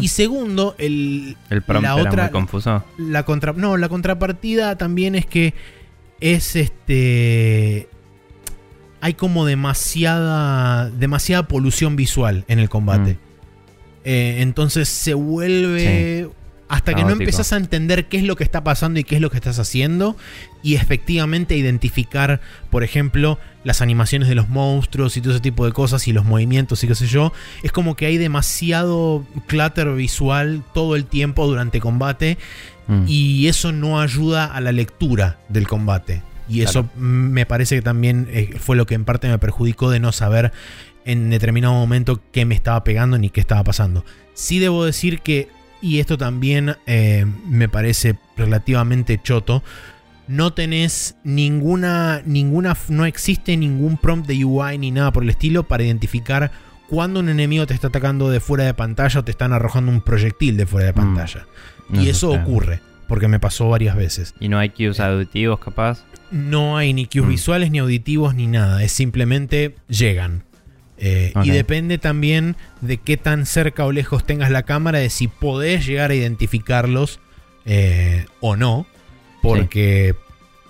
[0.00, 2.82] Y segundo, el, el prompt la era otra- muy confuso.
[2.96, 5.52] la contra, no, la contrapartida también es que
[6.20, 7.88] es este
[9.04, 13.14] hay como demasiada demasiada polución visual en el combate.
[13.14, 13.18] Mm.
[14.06, 16.30] Eh, entonces se vuelve
[16.68, 19.20] hasta que no empezás a entender qué es lo que está pasando y qué es
[19.20, 20.16] lo que estás haciendo
[20.62, 22.40] y efectivamente identificar,
[22.70, 26.24] por ejemplo, las animaciones de los monstruos y todo ese tipo de cosas y los
[26.24, 31.46] movimientos y qué sé yo, es como que hay demasiado clutter visual todo el tiempo
[31.46, 32.38] durante combate
[32.86, 33.04] Mm.
[33.06, 36.22] y eso no ayuda a la lectura del combate.
[36.48, 40.00] Y eso me parece que también eh, fue lo que en parte me perjudicó de
[40.00, 40.52] no saber
[41.06, 44.04] en determinado momento qué me estaba pegando ni qué estaba pasando.
[44.34, 45.48] Sí debo decir que,
[45.80, 49.62] y esto también eh, me parece relativamente choto,
[50.26, 55.64] no tenés ninguna, ninguna, no existe ningún prompt de UI ni nada por el estilo
[55.64, 56.50] para identificar
[56.88, 60.00] cuando un enemigo te está atacando de fuera de pantalla o te están arrojando un
[60.00, 60.96] proyectil de fuera de Mm.
[60.96, 61.46] pantalla.
[61.90, 64.34] No y eso ocurre, porque me pasó varias veces.
[64.40, 66.04] Y no hay cues auditivos, capaz.
[66.30, 67.28] No hay ni cues Mm.
[67.28, 68.82] visuales, ni auditivos, ni nada.
[68.82, 70.44] Es simplemente llegan.
[70.98, 71.32] Eh.
[71.42, 75.86] Y depende también de qué tan cerca o lejos tengas la cámara, de si podés
[75.86, 77.20] llegar a identificarlos
[77.66, 78.86] eh, o no.
[79.42, 80.14] Porque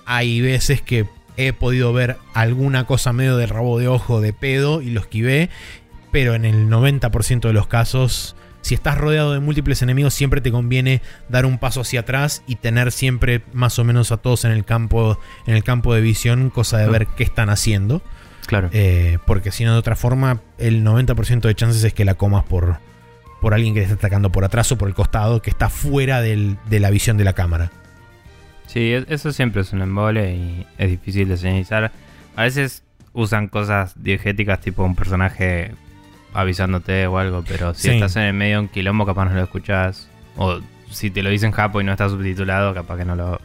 [0.07, 1.07] hay veces que
[1.37, 5.51] he podido ver alguna cosa medio de rabo de ojo de pedo y lo esquivé.
[6.11, 10.51] Pero en el 90% de los casos, si estás rodeado de múltiples enemigos, siempre te
[10.51, 14.53] conviene dar un paso hacia atrás y tener siempre más o menos a todos en
[14.53, 18.01] el campo, en el campo de visión, cosa de ver qué están haciendo.
[18.47, 18.71] Claro.
[18.73, 22.45] Eh, porque si no, de otra forma, el 90% de chances es que la comas
[22.45, 22.79] por,
[23.43, 26.23] por alguien que te está atacando por atrás o por el costado, que está fuera
[26.23, 27.71] del- de la visión de la cámara.
[28.67, 31.93] Sí, es- eso siempre es un embole y es difícil de señalizar.
[32.37, 35.73] A veces usan cosas diegéticas tipo un personaje
[36.35, 37.91] avisándote o algo, pero si Sí.
[37.95, 40.09] estás en el medio de un quilombo capaz no lo escuchás.
[40.37, 40.59] O
[40.91, 43.41] si te lo dicen japo y no está subtitulado, capaz que no lo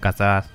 [0.00, 0.46] cazás.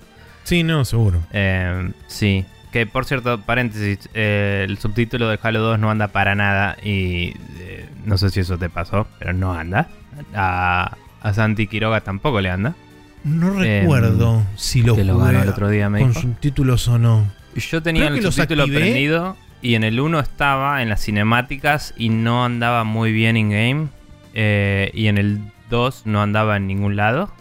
[0.43, 1.19] Sí, no, seguro.
[1.31, 2.45] Eh, sí.
[2.71, 7.33] Que por cierto, paréntesis, eh, el subtítulo de Halo 2 no anda para nada y
[7.59, 9.87] eh, no sé si eso te pasó, pero no anda.
[10.35, 12.75] A, a Santi Quiroga tampoco le anda.
[13.23, 17.25] No Em, recuerdo si lo jugué el otro día, me con subtítulos o no.
[17.55, 18.79] Yo tenía Creo el subtítulo activé.
[18.81, 23.87] prendido y en el 1 estaba en las cinemáticas y no andaba muy bien in-game.
[24.33, 25.39] eh, y en el
[25.69, 27.31] 2 no andaba en ningún lado.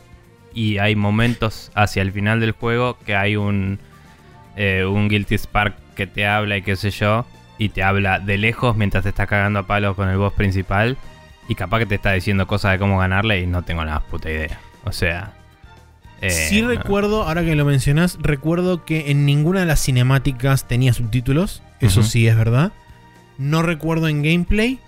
[0.54, 3.78] Y hay momentos hacia el final del juego que hay un,
[4.56, 7.26] eh, un Guilty Spark que te habla y qué sé yo.
[7.58, 10.96] Y te habla de lejos mientras te está cagando a palos con el boss principal.
[11.48, 14.30] Y capaz que te está diciendo cosas de cómo ganarle y no tengo la puta
[14.30, 14.58] idea.
[14.84, 15.32] O sea...
[16.20, 16.68] eh, sí no.
[16.68, 21.62] recuerdo, ahora que lo mencionás, recuerdo que en ninguna de las cinemáticas tenía subtítulos.
[21.80, 22.72] Eso sí es verdad.
[23.38, 24.78] No recuerdo en gameplay.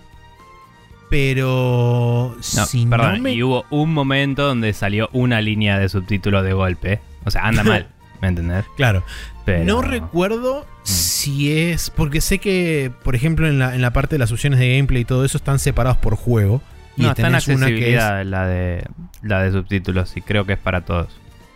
[1.09, 3.33] Pero No, si perdón, no me...
[3.33, 7.01] y hubo un momento donde salió una línea de subtítulo de golpe.
[7.25, 7.87] O sea, anda mal,
[8.21, 8.65] ¿me entendés?
[8.77, 9.03] Claro.
[9.45, 9.65] Pero...
[9.65, 10.87] No recuerdo Mm.
[10.87, 11.91] si es.
[11.91, 15.03] Porque sé que, por ejemplo, en la, en la parte de las opciones de gameplay
[15.03, 16.59] y todo eso están separados por juego.
[16.97, 17.95] Y no, está en tenés una que es.
[18.25, 18.83] la de
[19.21, 21.07] la de subtítulos y creo que es para todos.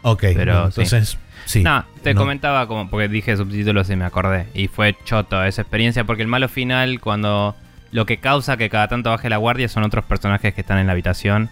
[0.03, 1.09] Ok, Pero bueno, entonces.
[1.09, 1.17] Sí.
[1.63, 2.21] No, te no.
[2.21, 4.47] comentaba como porque dije subtítulos y me acordé.
[4.53, 7.55] Y fue choto esa experiencia porque el malo final, cuando
[7.91, 10.87] lo que causa que cada tanto baje la guardia son otros personajes que están en
[10.87, 11.49] la habitación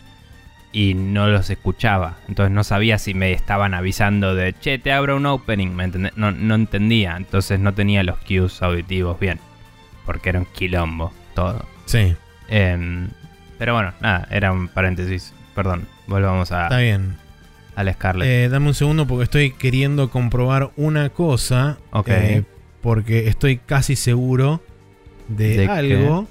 [0.72, 2.18] y no los escuchaba.
[2.28, 5.70] Entonces no sabía si me estaban avisando de, che, te abro un opening.
[5.70, 6.18] ¿me entendés?
[6.18, 7.16] No, no entendía.
[7.16, 9.40] Entonces no tenía los cues auditivos bien.
[10.06, 11.66] Porque era un quilombo todo.
[11.86, 12.16] Sí,
[12.50, 13.10] Em,
[13.58, 15.34] pero bueno, nada, era un paréntesis.
[15.56, 17.18] Perdón, volvamos está a, bien.
[17.76, 18.28] Al Scarlet.
[18.28, 21.78] Eh, dame un segundo porque estoy queriendo comprobar una cosa.
[21.92, 22.08] Ok.
[22.10, 22.44] eh,
[22.82, 24.62] porque estoy casi seguro
[25.30, 26.28] de, ¿De algo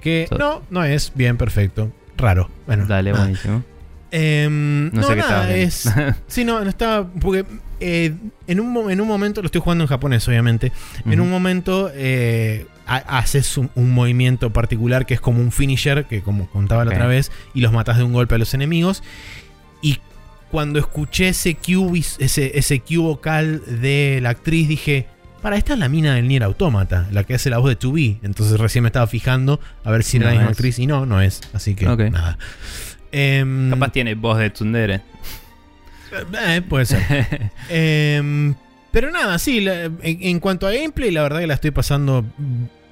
[0.00, 0.26] que.
[0.28, 1.12] So- No, no es.
[1.14, 1.90] Bien, perfecto.
[2.16, 2.48] Raro.
[2.66, 3.24] Bueno, Dale, nada.
[3.24, 3.64] buenísimo.
[4.12, 5.92] Em, No no, sé qué nada, es.
[6.28, 7.06] Sí, no, no estaba.
[7.08, 7.44] Porque
[7.80, 8.14] eh,
[8.46, 10.72] en, un, en un momento, lo estoy jugando en japonés, obviamente.
[11.04, 16.04] En un momento eh, ha- haces un, un movimiento particular que es como un finisher,
[16.06, 19.02] que como contaba la otra vez, y los matas de un golpe a los enemigos.
[20.56, 21.54] Cuando escuché ese
[21.90, 25.06] vis- ese, ese cue vocal de la actriz, dije.
[25.42, 28.20] Para, esta es la mina del Nier Automata, la que hace la voz de 2B.
[28.22, 30.56] Entonces recién me estaba fijando a ver si era No la misma es.
[30.56, 30.78] actriz.
[30.78, 31.42] Y no, no es.
[31.52, 32.38] Así que nada.
[33.12, 35.02] Em, Capaz tiene voz de Tsundere.
[36.48, 37.50] eh, puede ser.
[37.68, 38.54] Em,
[38.90, 42.24] pero nada, sí, la- en, en cuanto a gameplay, la verdad que la estoy pasando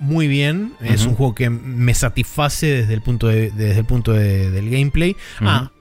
[0.00, 0.74] muy bien.
[0.82, 4.68] Es un juego que me satisface desde el punto, de- desde el punto de- del
[4.70, 5.16] gameplay.
[5.40, 5.72] Ah, en- ah,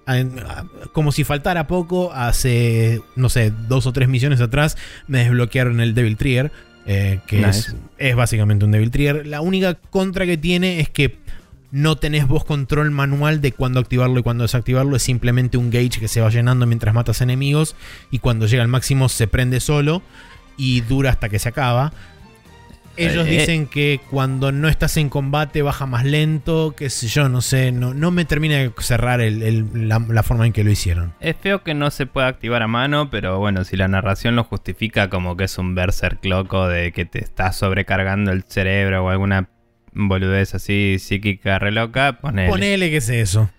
[0.92, 4.78] como si faltara poco, hace, no sé, dos o tres misiones atrás
[5.08, 6.52] me desbloquearon el Devil Trigger.
[6.86, 7.72] eh, que Nice.
[7.72, 9.26] es, es básicamente un Devil Trigger.
[9.26, 11.18] La única contra que tiene es que
[11.72, 14.96] no tenés vos control manual de cuándo activarlo y cuándo desactivarlo.
[14.96, 17.76] Es simplemente un gauge que se va llenando mientras matas enemigos.
[18.12, 20.04] Y cuando llega al máximo se prende solo.
[20.56, 21.92] Y dura hasta que se acaba.
[22.96, 26.76] Ellos Eh, dicen que cuando no estás en combate baja más lento.
[26.78, 27.72] Qué sé yo, no sé.
[27.72, 31.14] No, no me termina de cerrar el- el- la, la forma en que lo hicieron.
[31.20, 34.44] Es feo que no se pueda activar a mano, pero bueno, si la narración lo
[34.44, 39.10] justifica como que es un berserk loco de que te está sobrecargando el cerebro o
[39.10, 39.50] alguna
[39.94, 42.50] boludez así psíquica re loca, ponele.
[42.50, 43.50] Ponele que es eso.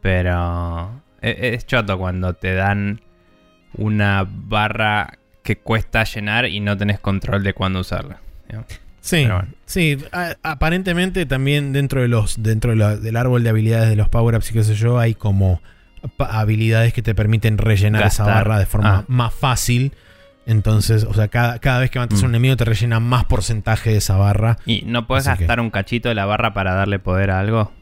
[0.00, 3.00] Pero e- es choto cuando te dan
[3.74, 8.20] una barra que cuesta llenar y no tenés control de cuándo usarla.
[9.00, 9.46] Sí, bueno.
[9.64, 9.98] sí.
[10.12, 14.08] a- aparentemente también dentro de los dentro de la- del árbol de habilidades de los
[14.10, 15.62] power ups y qué sé yo hay como
[16.18, 19.04] habilidades que te permiten rellenar esa barra de forma Ah.
[19.08, 19.92] más fácil.
[20.46, 22.34] Entonces, o sea, cada, cada vez que matas a un Mm.
[22.34, 24.58] enemigo te rellena más porcentaje de esa barra.
[24.66, 27.38] ¿Y no puedes Así que- gastar un cachito de la barra para darle poder a
[27.40, 27.72] algo?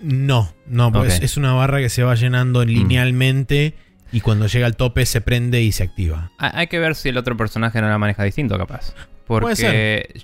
[0.00, 3.74] No, no, pues es una barra que se va llenando linealmente
[4.12, 6.30] y cuando llega al tope se prende y se activa.
[6.38, 8.94] Ha- Hay que ver si el otro personaje no la maneja distinto, capaz.
[9.26, 10.22] Porque,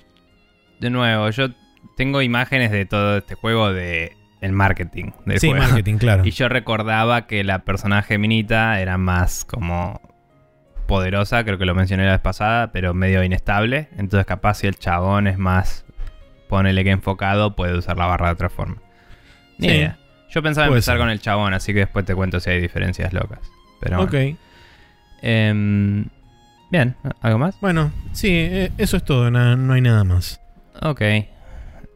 [0.79, 1.49] de nuevo, yo
[1.97, 5.63] tengo imágenes de todo este juego de el marketing del sí, juego.
[5.65, 6.23] marketing, claro.
[6.25, 10.01] Y yo recordaba que la personaje minita era más como
[10.87, 13.87] poderosa, creo que lo mencioné la vez pasada, pero medio inestable.
[13.97, 15.85] Entonces capaz si el chabón es más,
[16.49, 18.77] ponele que enfocado, puede usar la barra de otra forma.
[19.57, 19.73] Ni Sí.
[19.75, 19.97] idea.
[20.29, 20.99] Yo pensaba Puede empezar ser.
[21.01, 23.39] con el chabón, así que después te cuento si hay diferencias locas.
[23.79, 24.11] Pero ok.
[24.11, 24.37] bueno.
[25.21, 26.05] Em,
[26.71, 27.55] bien, ¿algo más?
[27.61, 30.39] Bueno, sí, eh, eso es todo, na- no hay nada más.
[30.81, 31.01] Ok.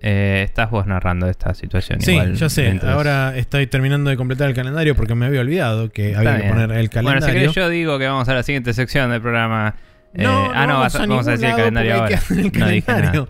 [0.07, 1.99] Eh, estás vos narrando esta situación.
[2.01, 2.79] Sí, igual, ya sé.
[2.83, 6.49] Ahora estoy terminando de completar el calendario porque me había olvidado que Está había que
[6.49, 7.33] poner el Bueno, si calendario.
[7.39, 9.73] querés yo digo que vamos a la siguiente sección del programa.
[10.13, 12.19] Eh, no, ah, no, vamos, a- vamos a decir el calendario ahora.
[12.29, 13.27] el No dije nada.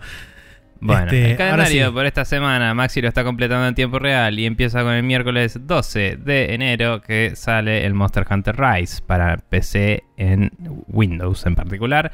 [0.79, 1.93] Bueno, Este, el ahora calendario sí.
[1.93, 5.57] por esta semana, Maxi lo está completando en tiempo real y empieza con el miércoles
[5.65, 10.51] 12 de enero que sale el Monster Hunter Rise para PC en
[10.87, 12.11] Windows en particular,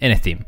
[0.00, 0.40] en Steam.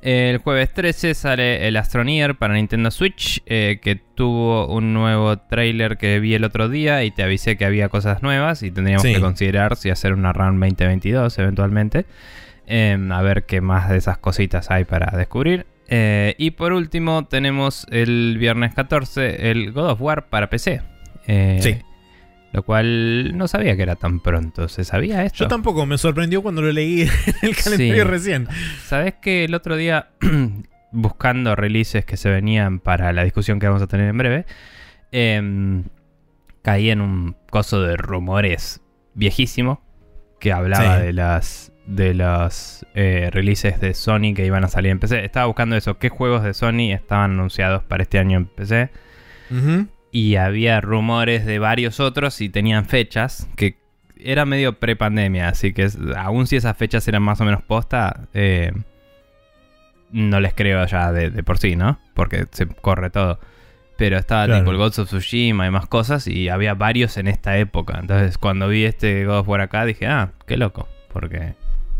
[0.00, 5.98] El jueves 13 sale el Astroneer para Nintendo Switch, eh, que tuvo un nuevo trailer
[5.98, 9.12] que vi el otro día y te avisé que había cosas nuevas y tendríamos Sí.
[9.14, 12.06] que considerar si hacer una run 2022 eventualmente.
[12.68, 15.66] Em, a ver qué más de esas cositas hay para descubrir.
[15.88, 20.82] Eh, y por último tenemos el viernes 14 el God of War para PC.
[21.26, 21.76] Eh, Sí.
[22.52, 24.68] Lo cual no sabía que era tan pronto.
[24.68, 25.44] ¿Se sabía esto?
[25.44, 27.02] Yo tampoco, me sorprendió cuando lo leí
[27.42, 28.08] en el calendario Sí.
[28.10, 28.48] recién.
[28.86, 30.08] ¿Sabes que el otro día,
[30.92, 34.46] buscando releases que se venían para la discusión que vamos a tener en breve,
[35.12, 35.84] em,
[36.62, 38.80] caí en un coso de rumores
[39.14, 39.82] viejísimo
[40.40, 41.06] que hablaba Sí.
[41.06, 45.24] de las de los eh, releases de Sony que iban a salir en PC.
[45.24, 48.90] Estaba buscando eso, qué juegos de Sony estaban anunciados para este año en PC.
[50.12, 53.76] Y había rumores de varios otros y tenían fechas que
[54.20, 58.72] era medio pre-pandemia, así que aún si esas fechas eran más o menos posta, eh,
[60.10, 61.98] no les creo ya de, de por sí, ¿no?
[62.14, 63.38] Porque se corre todo.
[63.96, 64.60] Pero estaba Claro.
[64.60, 67.98] tipo el Ghost of Tsushima y más cosas y había varios en esta época.
[68.00, 70.88] Entonces cuando vi este God of War acá dije, ah, qué loco.
[71.12, 71.54] Porque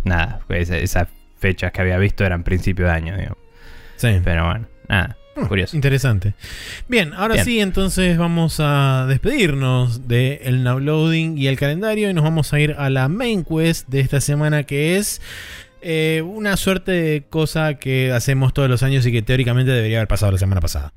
[0.04, 3.36] nada, pues, esas fechas que había visto eran principio de año, digo.
[3.96, 4.20] Sí.
[4.24, 5.76] Pero bueno, nada, Ah, curioso.
[5.76, 6.34] Interesante.
[6.88, 7.44] Bien, ahora Bien.
[7.44, 12.58] sí, entonces vamos a despedirnos del now loading y el calendario y nos vamos a
[12.58, 15.22] ir a la main quest de esta semana que es
[15.80, 20.08] eh, una suerte de cosa que hacemos todos los años y que teóricamente debería haber
[20.08, 20.92] pasado la semana pasada.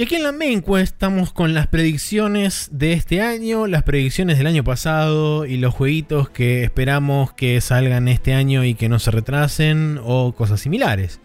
[0.00, 4.38] Y aquí en la main quest estamos con las predicciones de este año, las predicciones
[4.38, 8.98] del año pasado y los jueguitos que esperamos que salgan este año y que no
[8.98, 11.20] se retrasen o cosas similares.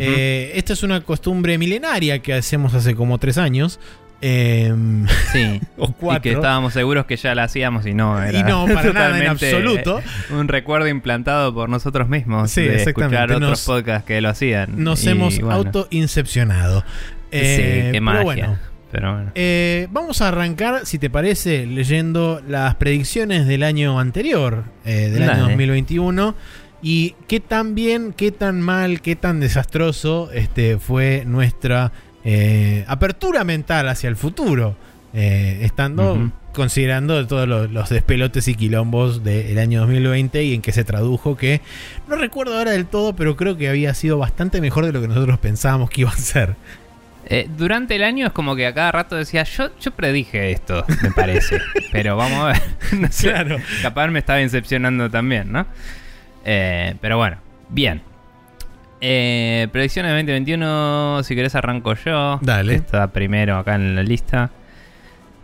[0.00, 3.78] Eh, esta es una costumbre milenaria que hacemos hace como tres años.
[4.22, 5.60] em, sí.
[5.76, 6.22] o Y cuatro.
[6.22, 9.26] que estábamos seguros que ya la hacíamos y no era Y no, para nada en
[9.26, 10.00] totalmente absoluto.
[10.30, 13.16] Un recuerdo implantado por nosotros mismos Sí, de exactamente.
[13.16, 14.82] escuchar otros Nos- podcast podcasts que lo hacían.
[14.82, 16.84] Nos Y hemos bueno, auto-incepcionado.
[17.30, 18.22] Eh, sí, qué pero magia.
[18.24, 18.58] bueno,
[18.90, 19.32] Pero bueno.
[19.34, 25.22] Eh, vamos a arrancar, si te parece, leyendo las predicciones del año anterior, eh, del
[25.24, 25.42] año Dale.
[25.42, 26.34] 2021.
[26.80, 31.90] Y qué tan bien, qué tan mal, qué tan desastroso este, fue nuestra
[32.24, 34.76] eh, apertura mental hacia el futuro.
[35.14, 40.70] eh, estando, considerando todos los, los despelotes y quilombos del año 2020 y en que
[40.72, 41.62] se tradujo que,
[42.08, 45.08] no recuerdo ahora del todo, pero creo que había sido bastante mejor de lo que
[45.08, 46.56] nosotros pensábamos que iba a ser.
[47.30, 50.84] Eh, durante el año es como que a cada rato decía, yo, yo predije esto,
[51.02, 51.60] me parece.
[51.92, 52.62] pero vamos a ver.
[52.98, 53.58] No sé, Claro.
[53.82, 55.66] Capaz me estaba incepcionando también, ¿no?
[56.44, 57.36] Eh, pero bueno,
[57.68, 58.00] bien.
[59.02, 62.38] Eh, predicciones de 2021, si querés arranco yo.
[62.40, 62.74] Dale.
[62.74, 64.50] Está primero acá en la lista.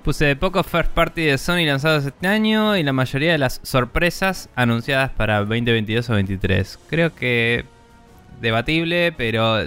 [0.03, 4.49] Puse pocos first party de Sony lanzados este año y la mayoría de las sorpresas
[4.55, 6.79] anunciadas para 2022 o 2023.
[6.89, 7.65] Creo que
[8.41, 9.63] debatible, pero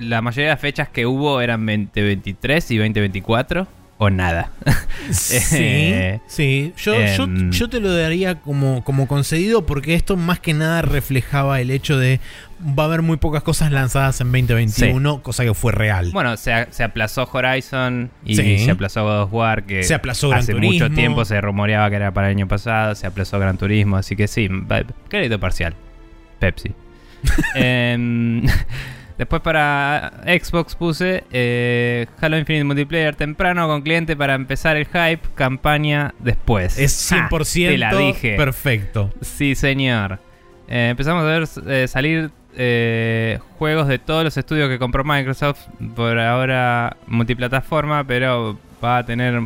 [0.00, 3.66] la mayoría de las fechas que hubo eran 2023 y 2024
[3.98, 4.50] o nada.
[5.10, 6.72] Sí, Eh, sí.
[6.76, 10.82] Yo, yo, em, yo te lo daría como, como concedido porque esto más que nada
[10.82, 12.20] reflejaba el hecho de
[12.78, 16.10] va a haber muy pocas cosas lanzadas en 2021, cosa que fue real.
[16.12, 18.58] Bueno, se, se aplazó Horizon y Sí.
[18.64, 20.72] se aplazó God of War, que Se aplazó Gran hace Turismo.
[20.86, 24.14] mucho tiempo se rumoreaba que era para el año pasado, se aplazó Gran Turismo, así
[24.16, 24.48] que sí,
[25.08, 25.74] crédito parcial.
[26.38, 26.72] Pepsi.
[27.54, 28.42] Em,
[29.20, 35.20] después para Xbox puse eh, Halo Infinite Multiplayer temprano con cliente para empezar el hype,
[35.34, 36.78] campaña después.
[36.78, 38.34] es Ja, 100% te la dije.
[38.34, 39.12] perfecto.
[39.20, 40.20] Sí, señor.
[40.68, 42.30] Eh, empezamos a ver eh, salir
[43.58, 45.66] juegos de todos los estudios que compró Microsoft.
[45.94, 49.42] Por ahora multiplataforma, pero va a tener...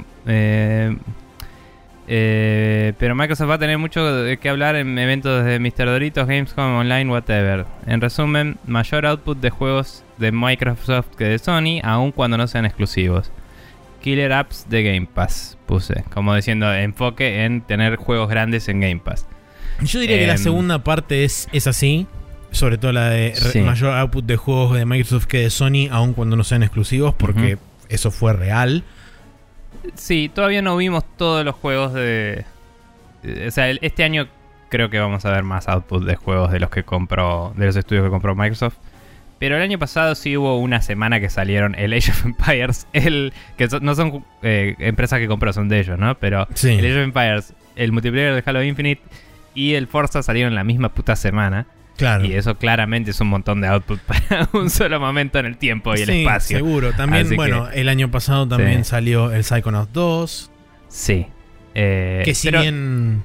[2.09, 5.87] eh, pero Microsoft va a tener mucho de qué hablar en eventos de Mr.
[5.87, 7.65] Doritos, Gamescom, Online, whatever.
[7.87, 12.67] En resumen, mayor output de juegos de Microsoft que de Sony, aun cuando no sean
[12.67, 13.31] exclusivos.
[14.03, 16.05] Killer apps de Game Pass, puse.
[16.13, 19.27] Como diciendo, enfoque en tener juegos grandes en Game Pass.
[19.83, 22.07] Yo diría que la Em, segunda parte es, es así.
[22.51, 23.61] Sobre todo la de Sí.
[23.63, 27.59] mayor output de juegos de Microsoft que de Sony, aun cuando no sean exclusivos, porque
[27.89, 28.85] eso fue real.
[29.95, 32.45] Sí, todavía no vimos todos los juegos de.
[33.47, 34.29] O sea, este año
[34.69, 37.53] creo que vamos a ver más output de juegos de los que compró.
[37.57, 38.77] de los estudios que compró Microsoft.
[39.39, 43.33] Pero el año pasado sí hubo una semana que salieron el Age of Empires, el.
[43.57, 46.15] que so- no son eh, empresas que compró, son de ellos, ¿no?
[46.17, 46.71] Pero Sí.
[46.73, 49.03] el Age of Empires, el multiplayer de Halo Infinite
[49.55, 51.67] y el Forza salieron la misma puta semana.
[51.97, 52.25] Claro.
[52.25, 55.95] Y eso claramente es un montón de output para un solo momento en el tiempo
[55.95, 56.57] y el espacio.
[56.59, 56.93] Seguro.
[56.93, 58.91] También, Así bueno, el año pasado también Sí.
[58.91, 60.51] salió el Psychonauts 2.
[60.89, 61.27] Sí.
[61.75, 63.25] Eh, Que si bien.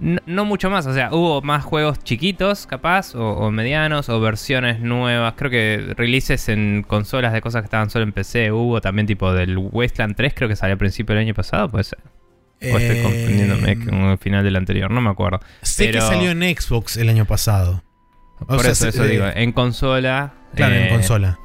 [0.00, 4.20] No, no mucho más, o sea, hubo más juegos chiquitos, capaz, o, o medianos, o
[4.20, 5.34] versiones nuevas.
[5.36, 8.52] Creo que releases en consolas de cosas que estaban solo en PC.
[8.52, 11.96] Hubo también tipo del Wasteland 3, creo que salió al principio del año pasado, pues.
[12.60, 15.40] O estoy eh, confundiéndome con el final del anterior, no me acuerdo.
[15.62, 17.82] Sé pero- que salió en Xbox el año pasado.
[18.40, 20.34] O Por sea, eso, eso eh, digo, en consola.
[20.54, 21.38] Claro, en eh, consola.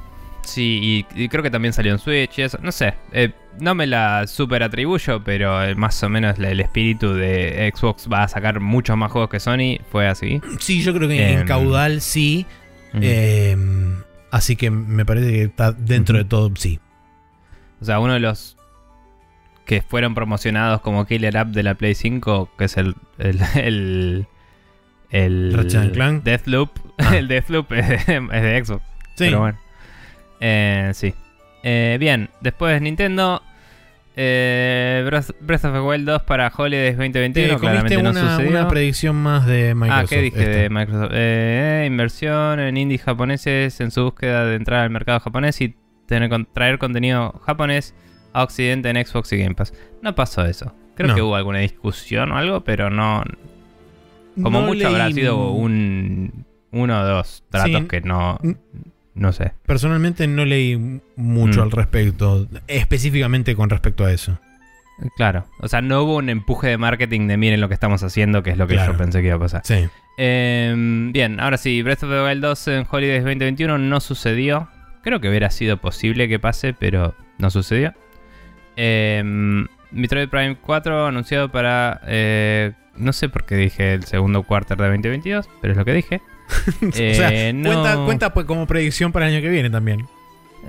[0.44, 2.58] Sí, y, y creo que también salió en Switch y eso.
[2.62, 7.72] No sé, eh, no me la super atribuyo, pero más o menos el espíritu de
[7.76, 9.78] Xbox va a sacar muchos más juegos que Sony.
[9.92, 10.42] Fue así.
[10.60, 12.46] Sí, yo creo que en em, caudal sí.
[13.02, 13.56] Eh,
[14.32, 16.80] así que me parece que está dentro de todo sí.
[17.82, 18.58] O sea, uno de los
[19.66, 22.96] que fueron promocionados como Killer App de la Play 5, que es el.
[23.18, 24.28] el, el,
[25.10, 26.22] el.
[26.24, 26.72] Deathloop.
[26.98, 27.16] Ah.
[27.18, 28.84] El Deathloop es de, es de Xbox.
[29.16, 29.26] Sí.
[29.26, 29.60] Pero bueno.
[30.40, 31.14] Eh, sí.
[31.64, 33.42] Eh, bien, después Nintendo.
[34.16, 37.34] Eh, Breath, of the Wild 2 para Holidays 2021.
[37.34, 38.50] Te comiste claramente no una, sucedió.
[38.52, 40.04] una predicción más de Microsoft.
[40.04, 41.12] Ah, ¿qué dije de Microsoft?
[41.14, 46.30] Eh, inversión en indies japoneses en su búsqueda de entrar al mercado japonés y tener,
[46.54, 47.96] traer contenido japonés
[48.34, 49.74] a Occidente en Xbox y Game Pass.
[50.02, 50.74] No pasó eso.
[50.96, 51.16] Creo No.
[51.16, 53.24] que hubo alguna discusión o algo, pero no.
[54.42, 56.46] Como No mucho habrá sido un.
[56.72, 57.88] Uno o dos tratos Sí.
[57.88, 58.40] que no.
[58.42, 58.52] Mm.
[59.16, 59.54] No sé.
[59.68, 61.64] Personalmente no leí mucho Mm.
[61.64, 64.40] al respecto, específicamente con respecto a eso.
[65.18, 65.46] Claro.
[65.60, 68.52] O sea, no hubo un empuje de marketing de miren lo que estamos haciendo, que
[68.52, 68.94] es lo que Claro.
[68.94, 69.62] yo pensé que iba a pasar.
[69.66, 69.88] Sí.
[70.18, 70.74] Eh,
[71.12, 74.68] bien, ahora sí, Breath of the Wild 2 en Holidays 2021 no sucedió.
[75.04, 77.94] Creo que hubiera sido posible que pase, pero no sucedió.
[78.76, 82.02] Eh, Metroid Prime 4 anunciado para...
[82.08, 85.94] eh, no sé por qué dije el segundo quarter de 2022, pero es lo que
[85.94, 86.22] dije.
[86.88, 90.06] o sea, Eh, no- cuenta, cuenta pues como predicción para el año que viene también.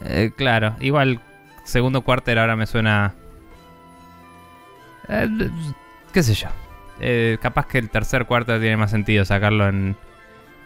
[0.06, 1.20] Eh, claro, igual
[1.64, 3.14] segundo quarter ahora me suena...
[5.08, 5.28] eh,
[6.12, 6.48] qué sé yo.
[7.00, 9.96] Eh, capaz que el tercer quarter tiene más sentido sacarlo en,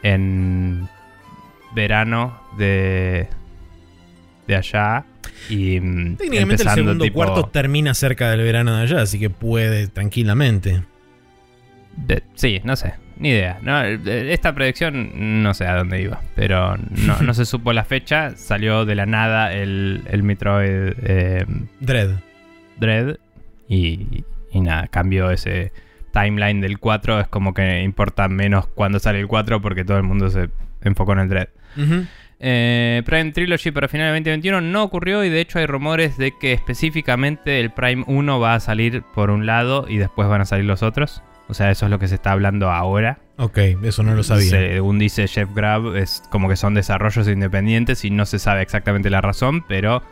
[0.02, 0.88] en
[1.72, 3.28] verano de,
[4.46, 5.04] de allá.
[5.48, 9.30] Y mm, Técnicamente el segundo tipo- cuarto termina cerca del verano de allá, así que
[9.30, 10.82] puede tranquilamente.
[11.96, 13.58] de- sí, no sé, ni idea.
[13.62, 18.36] No, esta predicción no sé a dónde iba, pero no, no se supo la fecha.
[18.36, 21.44] Salió de la nada el, el Metroid eh,
[21.80, 22.10] Dread.
[22.78, 23.16] Dread
[23.68, 25.72] y, y nada, cambió ese
[26.12, 27.20] timeline del 4.
[27.20, 30.48] Es como que importa menos cuando sale el 4 porque todo el mundo se
[30.82, 31.48] enfocó en el Dread.
[31.76, 32.06] Ujú.
[32.40, 36.32] Eh, Prime Trilogy para final de 2021 no ocurrió y de hecho hay rumores de
[36.38, 40.44] que específicamente el Prime 1 va a salir por un lado y después van a
[40.44, 41.22] salir los otros.
[41.48, 43.18] O sea, eso es lo que se está hablando ahora.
[43.38, 44.50] Ok, eso no lo sabía.
[44.50, 49.08] Según dice Jeff Grab, es como que son desarrollos independientes y no se sabe exactamente
[49.08, 50.02] la razón, pero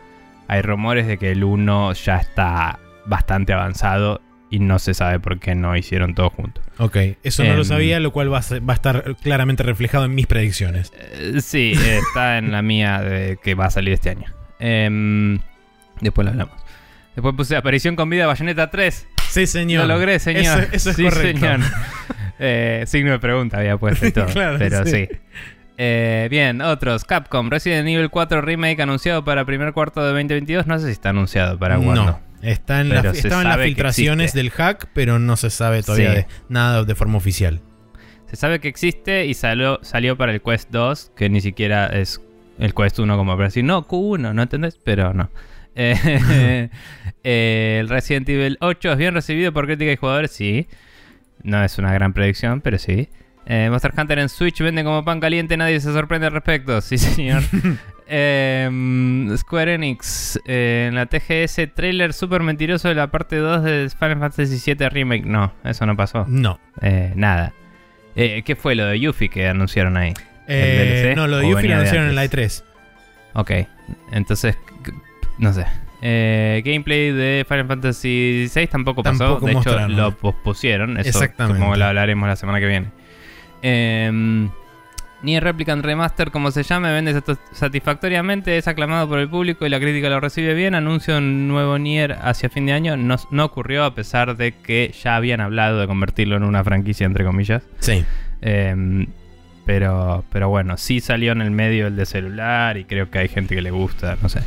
[0.47, 5.39] hay rumores de que el 1 ya está bastante avanzado y no se sabe por
[5.39, 6.61] qué no hicieron todo junto.
[6.77, 7.65] Ok, eso no lo Em.
[7.65, 10.93] sabía, lo cual va a, ser- va a estar claramente reflejado en mis predicciones.
[10.97, 14.31] Eh, sí, está en la mía de que va a salir este año.
[14.59, 15.39] Em,
[16.01, 16.55] después lo hablamos.
[17.15, 19.07] Después puse aparición con vida Bayonetta 3.
[19.29, 19.87] Sí, señor.
[19.87, 20.59] Lo logré, señor.
[20.59, 21.39] Eso, eso es Sí, correcto.
[21.41, 21.59] señor.
[22.39, 24.27] Eh, signo de pregunta había puesto y todo.
[24.27, 25.07] Claro, pero sí.
[25.09, 25.17] sí.
[25.79, 27.03] Eh, bien, otros.
[27.05, 30.67] Capcom, Resident Evil 4 Remake anunciado para primer cuarto de 2022.
[30.67, 32.05] No sé si está anunciado para cuándo.
[32.05, 35.49] No, está en la- Pero se estaba en las filtraciones del hack, pero no se
[35.49, 36.15] sabe todavía Sí.
[36.17, 37.61] de nada de forma oficial.
[38.29, 42.21] Se sabe que existe y salió, salió para el Quest 2, que ni siquiera es
[42.59, 44.79] el Quest 1 como para decir, no, Q1, ¿no entendés?
[44.83, 45.29] Pero no.
[45.79, 45.95] Eh,
[47.23, 50.67] eh, el Resident Evil 8 es bien recibido por crítica y jugadores, sí.
[51.43, 53.09] No es una gran predicción, pero sí.
[53.49, 56.97] Eh, Monster Hunter en Switch vende como pan caliente, nadie se sorprende al respecto, sí
[56.97, 57.43] señor.
[58.09, 58.69] Eh,
[59.35, 64.19] Square Enix eh, en la TGS trailer súper mentiroso de la parte 2 de Final
[64.19, 65.25] Fantasy VII Remake.
[65.25, 66.23] No, eso no pasó.
[66.25, 66.57] No.
[66.81, 67.51] Eh, nada.
[68.15, 70.13] ¿Qué fue lo de Yuffie que anunciaron ahí?
[70.47, 71.17] DLC?
[71.17, 72.63] no, lo de ¿O Yuffie lo anunciaron en la antes?
[72.63, 72.63] E3.
[73.33, 73.51] Ok,
[74.13, 74.57] entonces,
[75.37, 75.65] no sé.
[76.01, 79.17] Eh, gameplay de Final Fantasy VI tampoco pasó.
[79.17, 79.95] Tampoco de hecho, mostraron.
[79.97, 80.97] lo pospusieron.
[80.97, 81.59] Eso Exactamente.
[81.59, 82.87] como lo hablaremos la semana que viene.
[83.61, 84.47] Eh,
[85.23, 89.69] Nier Replicant Remaster, como se llame, vende sat- satisfactoriamente, es aclamado por el público y
[89.69, 90.75] la crítica lo recibe bien.
[90.75, 92.97] Anuncio un nuevo Nier hacia fin de año.
[92.97, 97.05] No, no ocurrió a pesar de que ya habían hablado de convertirlo en una franquicia,
[97.07, 97.63] entre comillas.
[97.79, 98.05] Sí.
[98.41, 99.07] Em,
[99.65, 103.27] pero, pero bueno, sí salió en el medio el de celular y creo que hay
[103.27, 104.41] gente que le gusta, no sé.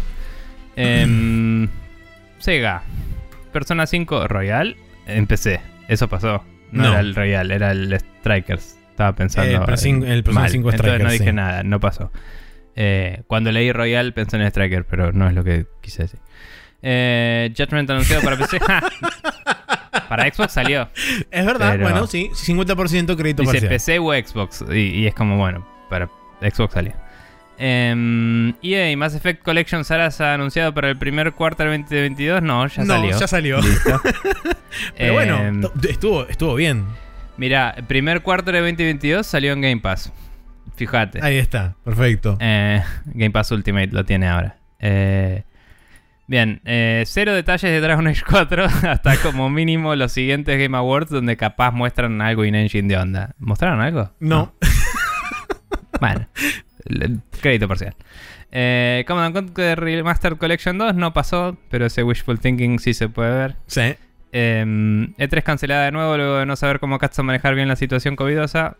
[0.76, 1.68] Em,
[2.38, 2.82] Sega,
[3.52, 6.44] Persona 5 Royal, empecé, eso pasó.
[6.72, 6.90] No, No.
[6.92, 8.78] era el Royal, era el Strikers.
[9.00, 9.50] Estaba pensando.
[9.50, 10.50] Eh, el Persin- en- el Persona mal.
[10.50, 11.32] 5 Entonces no dije sí.
[11.32, 12.12] nada, no pasó.
[12.76, 16.20] Eh, cuando leí Royal pensé en Striker, pero no es lo que quise decir.
[16.82, 18.58] Eh, Judgment anunciado para PC.
[20.08, 20.88] Para Xbox salió.
[21.30, 23.68] Es verdad, Pero- bueno, sí, 50% crédito Dice parcial.
[23.68, 24.64] PC o Xbox.
[24.72, 26.08] Y, y es como, bueno, para
[26.40, 26.92] Xbox salió.
[27.58, 32.42] Em, EA Mass Effect Collection Sarasa anunciado para el primer cuarto del 2022.
[32.42, 33.18] No, ya no, salió.
[33.18, 33.60] ya salió.
[33.60, 34.00] Listo.
[34.96, 36.86] Pero bueno, Em, estuvo, estuvo bien.
[37.40, 40.12] Mira, primer cuarto de 2022 salió en Game Pass.
[40.76, 41.20] Fíjate.
[41.22, 42.36] Ahí está, perfecto.
[42.38, 44.58] Eh, Game Pass Ultimate lo tiene ahora.
[44.78, 45.44] Eh,
[46.26, 51.08] bien, eh, cero detalles de Dragon Age 4 hasta como mínimo los siguientes Game Awards
[51.08, 53.34] donde capaz muestran algo in-engine de onda.
[53.38, 54.12] ¿Mostraron algo?
[54.20, 54.54] No.
[55.98, 56.26] Bueno,
[57.42, 57.94] crédito parcial.
[58.50, 63.30] Eh, Command Conquer Remastered Collection 2 no pasó, pero ese wishful thinking sí se puede
[63.30, 63.56] ver.
[63.66, 63.96] Sí.
[64.32, 64.64] Eh,
[65.18, 68.76] E3 cancelada de nuevo luego de no saber cómo Katsu manejar bien la situación covidosa.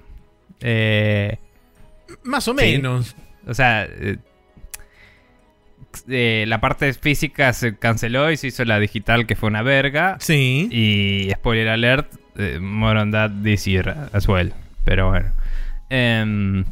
[0.61, 1.39] Eh,
[2.25, 2.57] Más o Sí.
[2.59, 3.17] menos.
[3.47, 4.19] o sea, eh,
[6.09, 10.17] eh, la parte física se canceló y se hizo la digital que fue una verga.
[10.21, 10.69] Sí.
[10.71, 12.13] Y spoiler alert,
[12.61, 14.53] more on that this year as well.
[14.85, 15.31] Pero bueno.
[15.89, 16.65] Em,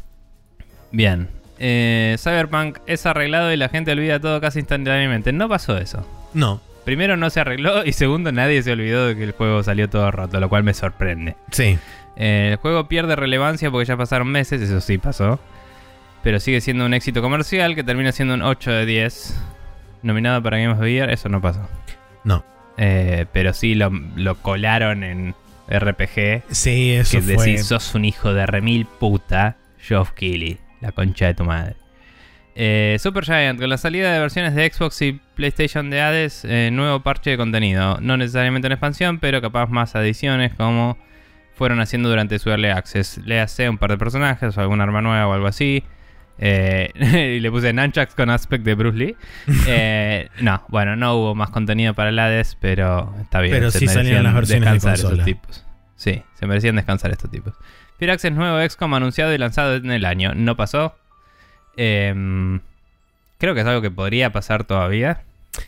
[0.91, 1.27] bien.
[1.57, 5.33] Cyberpunk es arreglado y la gente olvida todo casi instantáneamente.
[5.33, 6.07] No pasó eso.
[6.33, 6.61] No.
[6.85, 10.09] Primero no se arregló y segundo nadie se olvidó de que el juego salió todo
[10.11, 11.35] roto, lo cual me sorprende.
[11.51, 11.77] Sí.
[12.15, 15.39] Eh, el juego pierde relevancia porque ya pasaron meses, eso sí pasó.
[16.23, 19.41] Pero sigue siendo un éxito comercial que termina siendo un 8 de 10.
[20.01, 21.67] Nominado para Game of the Year, eso no pasó.
[22.23, 22.43] No.
[22.77, 25.35] Eh, pero sí lo, lo colaron en
[25.69, 26.43] RPG.
[26.51, 27.45] Sí, eso que fue.
[27.45, 31.75] decís, sos un hijo de remil puta, Geoff Keighley, la concha de tu madre.
[32.55, 36.69] Eh, Super Giant, con la salida de versiones de Xbox y PlayStation de Hades, eh,
[36.71, 37.99] nuevo parche de contenido.
[38.01, 40.97] No necesariamente una expansión, pero capaz más adiciones como
[41.55, 43.19] fueron haciendo durante su Early Access.
[43.25, 45.83] Léase un par de personajes o alguna arma nueva o algo así.
[46.41, 46.91] Eh,
[47.35, 49.15] y le puse Nunchucks con aspect de Bruce Lee.
[49.67, 53.53] Eh, no, bueno, no hubo más contenido para el Hades, pero está bien.
[53.53, 55.65] Pero se sí salieron las versiones de descansar esos tipos.
[55.95, 57.53] Sí, se merecían descansar estos tipos.
[57.97, 60.33] Firaxis nuevo XCOM anunciado y lanzado en el año.
[60.33, 60.95] No pasó.
[61.81, 62.59] Em,
[63.37, 65.21] creo que es algo que podría pasar todavía.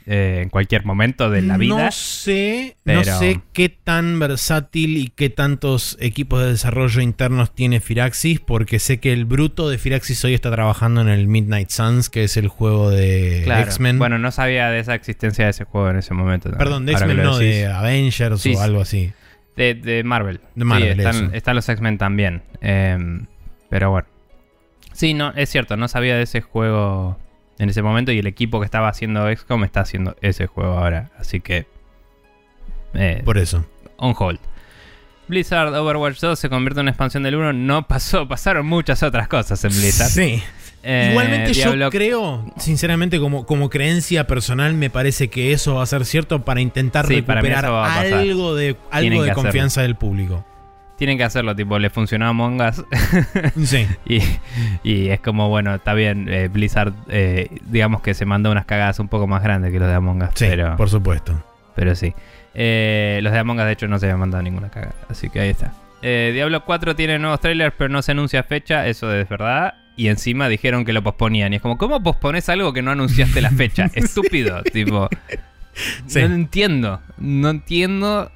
[0.05, 1.85] eh, en cualquier momento de la vida.
[1.85, 7.81] No sé, no sé qué tan versátil y qué tantos equipos de desarrollo internos tiene
[7.81, 12.09] Firaxis, porque sé que el bruto de Firaxis hoy está trabajando en el Midnight Suns,
[12.09, 13.63] que es el juego de Claro.
[13.63, 13.97] X-Men.
[13.99, 16.49] Bueno, no sabía de esa existencia de ese juego en ese momento.
[16.49, 16.59] también.
[16.59, 19.11] Perdón, de X-Men no, de Avengers Sí, o algo así.
[19.57, 20.39] De, de Marvel.
[20.55, 22.43] De Marvel, Sí, están, están los X-Men también.
[22.61, 23.25] Em,
[23.69, 24.07] pero bueno.
[25.01, 27.17] Sí, no, es cierto, no sabía de ese juego
[27.57, 31.09] en ese momento y el equipo que estaba haciendo XCOM está haciendo ese juego ahora.
[31.17, 31.65] Así que...
[32.93, 33.65] eh, Por eso.
[33.97, 34.37] on hold.
[35.27, 37.51] Blizzard Overwatch 2 se convierte en una expansión del 1.
[37.53, 40.09] No pasó, pasaron muchas otras cosas en Blizzard.
[40.09, 40.43] Sí.
[40.83, 45.83] Eh, Igualmente Diablo- yo creo, sinceramente, como, como creencia personal, me parece que eso va
[45.83, 48.13] a ser cierto para intentar Sí, para recuperar eso va a pasar.
[48.19, 50.45] algo de, Tienen algo de confianza del público.
[51.01, 52.83] Tienen que hacerlo, tipo, le funcionó a Among Us.
[53.65, 53.87] Sí.
[54.05, 54.19] y,
[54.83, 58.99] y es como, bueno, está bien, eh, Blizzard, eh, digamos que se mandó unas cagadas
[58.99, 60.29] un poco más grandes que los de Among Us.
[60.35, 61.43] Sí, pero, por supuesto.
[61.75, 62.13] pero sí.
[62.53, 64.93] Eh, los de Among Us, de hecho, no se habían mandado ninguna cagada.
[65.09, 65.73] Así que ahí está.
[66.03, 68.85] Eh, Diablo 4 tiene nuevos trailers, pero no se anuncia fecha.
[68.85, 69.73] Eso es verdad.
[69.97, 71.51] Y encima dijeron que lo posponían.
[71.51, 73.89] Y es como, ¿cómo pospones algo que no anunciaste la fecha?
[73.95, 74.61] Estúpido.
[74.71, 75.09] tipo,
[76.05, 76.19] Sí.
[76.19, 77.01] no entiendo.
[77.17, 78.31] No entiendo.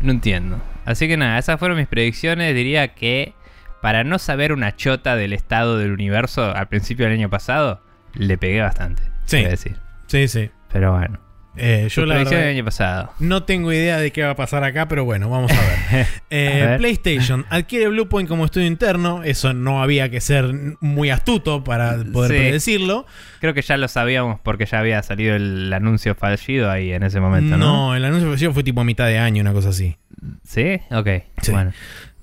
[0.00, 0.58] No entiendo.
[0.88, 2.54] Así que nada, esas fueron mis predicciones.
[2.54, 3.34] Diría que
[3.82, 7.82] para no saber una chota del estado del universo al principio del año pasado,
[8.14, 9.02] le pegué bastante.
[9.26, 9.44] Sí.
[9.44, 9.76] decir.
[10.06, 10.50] Sí, sí.
[10.72, 11.20] Pero bueno.
[11.60, 13.12] Eh, yo la verdad, del año pasado.
[13.18, 15.60] no tengo idea de qué va a pasar acá, pero bueno, vamos a
[15.96, 16.06] ver.
[16.30, 16.78] Eh, A ver.
[16.78, 19.24] PlayStation adquiere Bluepoint como estudio interno.
[19.24, 22.38] Eso no había que ser muy astuto para poder Sí.
[22.38, 23.06] predecirlo.
[23.40, 27.18] Creo que ya lo sabíamos porque ya había salido el anuncio fallido ahí en ese
[27.18, 27.88] momento, ¿no?
[27.88, 29.96] No, el anuncio oficial fue tipo a mitad de año, una cosa así.
[30.44, 30.80] ¿Sí?
[30.90, 31.08] Ok.
[31.42, 31.52] Sí.
[31.52, 31.72] Bueno.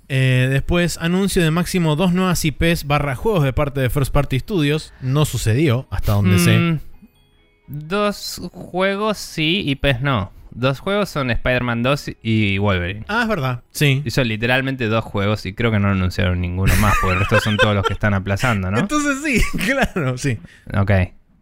[0.07, 4.39] Eh, después, anuncio de máximo dos nuevas IPs barra juegos de parte de First Party
[4.39, 4.93] Studios.
[5.01, 6.57] No sucedió, hasta donde sé.
[6.57, 6.79] Mm,
[7.67, 10.31] dos juegos sí y PES no.
[10.51, 13.03] Dos juegos son Spider-Man 2 y Wolverine.
[13.09, 13.63] Ah, es verdad.
[13.71, 14.01] Sí.
[14.05, 17.41] Y son literalmente dos juegos y creo que no anunciaron ninguno más, porque el resto
[17.41, 18.79] son todos los que están aplazando, ¿no?
[18.79, 20.39] Entonces sí, claro, sí.
[20.73, 20.91] Ok.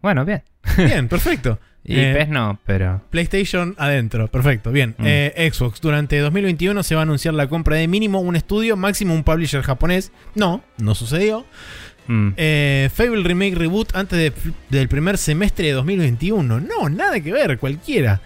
[0.02, 0.42] Bueno, bien.
[0.78, 1.60] Bien, perfecto.
[1.86, 3.02] Y Eh, PES no, pero...
[3.10, 4.72] PlayStation adentro, perfecto.
[4.72, 4.96] Bien.
[4.98, 5.04] Mm.
[5.06, 9.14] Eh, Xbox, durante 2021 se va a anunciar la compra de mínimo un estudio, máximo
[9.14, 10.12] un publisher japonés.
[10.36, 11.46] No, no sucedió.
[12.08, 16.60] mm, Eh, Fable Remake Reboot antes de- del primer semestre de 2021.
[16.62, 18.22] No, nada que ver, cualquiera.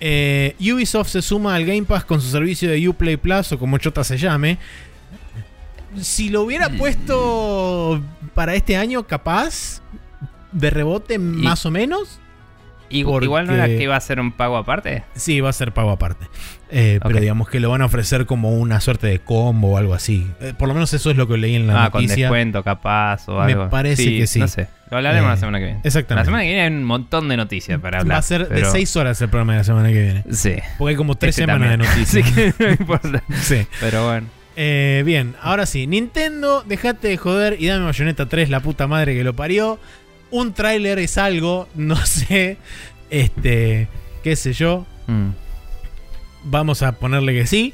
[0.00, 3.78] Eh, Ubisoft se suma al Game Pass con su servicio de Uplay Plus o como
[3.78, 4.58] chota se llame.
[6.00, 8.02] Si lo hubiera puesto
[8.34, 9.80] para este año, capaz,
[10.52, 12.20] de rebote más o menos,
[12.88, 15.02] y- porque- Igual no era que iba a ser un pago aparte.
[15.14, 16.26] sí, va a ser pago aparte.
[16.68, 19.94] Eh, Pero digamos que lo van a ofrecer como una suerte de combo o algo
[19.94, 20.26] así.
[20.40, 22.24] Eh, por lo menos eso es lo que leí en la ah, con noticia.
[22.26, 23.70] descuento capaz o Me algo.
[23.70, 24.40] parece que sí.
[24.40, 24.66] No sé.
[24.90, 25.80] Lo hablaremos Eh, la semana que viene.
[25.82, 26.24] La Exactamente.
[26.26, 28.16] semana que viene hay un montón de noticias para hablar.
[28.16, 30.24] Va a ser pero- de 6 horas el programa de la semana que viene.
[30.32, 30.54] Sí.
[30.78, 31.88] Porque hay como 3 Este semanas también.
[31.92, 32.26] de noticias.
[32.26, 33.22] Así que no importa.
[33.42, 33.66] Sí.
[33.80, 34.26] Pero bueno.
[34.56, 35.86] Eh, bien, ahora sí.
[35.86, 39.78] Nintendo, dejate de joder y dame Bayonetta 3, la puta madre que lo parió.
[40.36, 42.58] Un tráiler es algo, no sé.
[43.08, 43.88] Este,
[44.22, 44.86] qué sé yo.
[45.06, 45.30] Mm.
[46.44, 47.72] Vamos a ponerle que sí.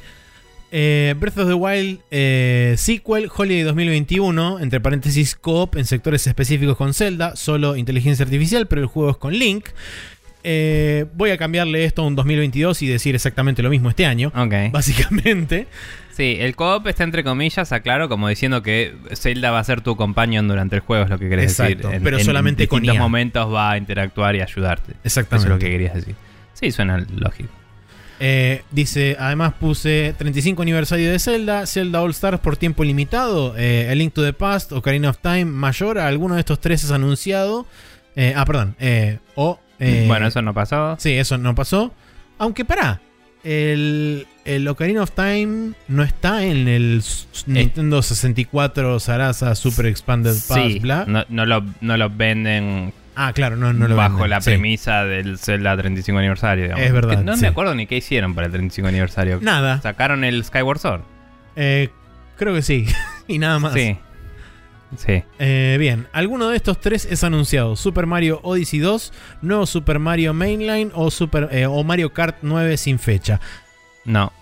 [0.71, 6.77] Eh, Breath of the Wild eh, sequel, Holiday 2021, entre paréntesis co-op en sectores específicos
[6.77, 9.67] con Zelda, solo inteligencia artificial, pero el juego es con Link.
[10.45, 14.32] Eh, voy a cambiarle esto a un 2022 y decir exactamente lo mismo este año,
[14.34, 14.55] Ok.
[14.72, 15.66] básicamente.
[16.16, 19.97] Sí, el co-op está entre comillas, aclaro, como diciendo que Zelda va a ser tu
[19.97, 22.03] companion durante el juego, es lo que querés Exacto, decir.
[22.05, 23.01] pero solamente con distintos IA.
[23.03, 24.93] momentos va a interactuar y ayudarte.
[25.05, 25.47] Exactamente.
[25.47, 26.14] Eso es lo que querías decir.
[26.53, 27.49] Sí, suena lógico.
[28.20, 33.88] Eh, dice, además puse 35 aniversario de Zelda, Zelda All Stars por tiempo limitado, eh,
[33.90, 36.90] A Link to the Past, Ocarina of Time, mayor, a alguno de estos tres es
[36.90, 37.66] anunciado.
[38.16, 38.76] Eh, ah, perdón.
[39.34, 39.59] o...
[39.83, 40.97] eh, bueno, eso no pasó.
[40.99, 41.93] Sí, eso no pasó.
[42.39, 43.01] Aunque pará,
[43.45, 50.35] el, el Ocarina of Time no está en el s- Nintendo 64 Sarasa Super Expanded
[50.49, 51.05] Pass, sí, bla.
[51.07, 54.51] no, no lo, no lo venden Ah, claro, no, no lo bajo venden, la sí.
[54.51, 56.64] premisa del Zelda 35 aniversario.
[56.64, 56.85] digamos.
[56.87, 57.43] Es verdad, Que no sí.
[57.43, 59.39] me acuerdo ni qué hicieron para el 35 aniversario.
[59.43, 61.03] Nada, Sacaron el Skyward Sword.
[61.57, 61.91] eh,
[62.39, 62.87] creo que sí.
[63.28, 63.74] y nada más.
[63.74, 63.99] Sí.
[64.97, 65.22] Sí.
[65.38, 69.12] Eh, bien, alguno de estos tres es anunciado: Super Mario Odyssey 2,
[69.43, 73.40] nuevo Super Mario Mainline o, Super, eh, o Mario Kart 9 sin fecha.
[74.05, 74.32] No.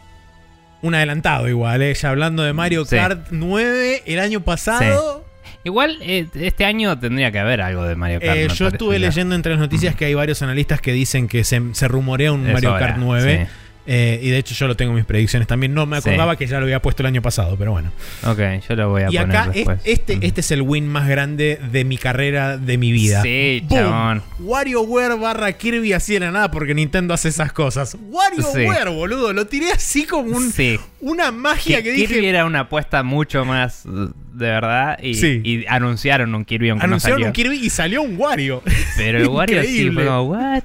[0.83, 1.95] Un adelantado igual, ¿eh?
[1.95, 2.97] Ya hablando de Mario Sí.
[2.97, 5.25] Kart 9 el año pasado.
[5.63, 8.37] Igual eh, este año tendría que haber algo de Mario Kart.
[8.39, 11.61] Eh, yo estuve leyendo entre las noticias que hay varios analistas que dicen que se,
[11.75, 13.47] se rumorea un Mario Kart 9.
[13.47, 13.53] sí.
[13.87, 15.75] Eh, y de hecho yo lo tengo en mis predicciones también.
[15.75, 16.09] No me Sí.
[16.09, 17.91] acordaba que ya lo había puesto el año pasado, pero bueno.
[18.25, 19.81] Ok, yo lo voy a Y poner acá es- después.
[19.85, 23.23] este, este es el win más grande de mi carrera, de mi vida.
[23.23, 24.23] Sí, chabón.
[24.41, 27.97] WarioWare barra Kirby así de la nada porque Nintendo hace esas cosas.
[28.01, 29.33] WarioWare, boludo.
[29.33, 30.79] Lo tiré así como un- Sí.
[31.01, 32.29] una magia que Kirby dije.
[32.29, 35.41] era una apuesta mucho más de verdad y, Sí.
[35.45, 37.51] y anunciaron un Kirby aunque Anunciaron no un salió.
[37.51, 38.63] Kirby y salió un Wario.
[38.97, 40.63] Pero el Wario sí fue como, what?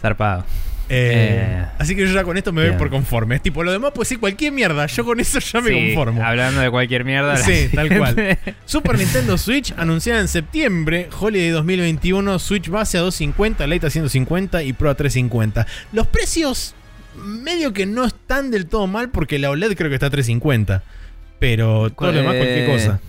[0.00, 0.44] Zarpado.
[0.88, 3.36] Eh, Eh, así que yo ya con esto me doy por conforme.
[3.36, 4.86] Es tipo, lo demás puede ser cualquier mierda.
[4.86, 6.24] Yo con eso ya me Sí, conformo.
[6.24, 7.36] Hablando de cualquier mierda.
[7.36, 8.38] Sí, tal cual.
[8.64, 14.62] Super Nintendo Switch anunciada en septiembre, Holiday 2021, Switch base a 250, Lite a 150
[14.62, 15.66] y Pro a 350.
[15.92, 16.74] Los precios
[17.16, 20.82] medio que no están del todo mal porque la OLED creo que está a 350.
[21.38, 23.00] Pero todo lo demás cualquier Eh, cosa.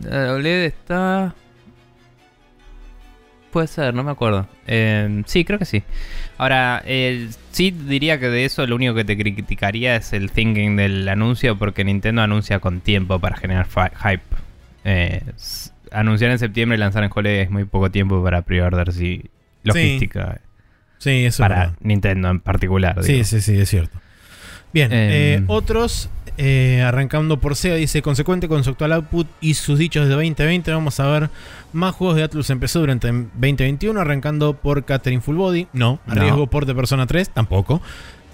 [0.00, 1.34] La OLED está.
[3.50, 4.46] Puede ser, no me acuerdo.
[4.66, 5.82] Eh, sí, creo que sí.
[6.36, 10.76] Ahora, eh, sí diría que de eso lo único que te criticaría es el thinking
[10.76, 14.22] del anuncio, porque Nintendo anuncia con tiempo para generar hype.
[14.84, 15.22] Eh,
[15.90, 19.30] anunciar en septiembre y lanzar en Holiday es muy poco tiempo para pre-orders y
[19.62, 20.40] logística.
[20.98, 21.74] Sí, eso es para.
[21.80, 23.02] Nintendo en particular.
[23.02, 23.24] Sí, digo.
[23.24, 23.98] sí, sí, es cierto.
[24.72, 24.98] Bien, Em.
[25.10, 30.06] eh, otros, eh, arrancando por Sega, dice, consecuente con su actual output y sus dichos
[30.06, 31.30] de 2020, vamos a ver
[31.72, 36.12] más juegos de Atlus empezó durante 2021, arrancando por Catherine Full Body, no, No.
[36.12, 37.80] arriesgo por de Persona 3, tampoco.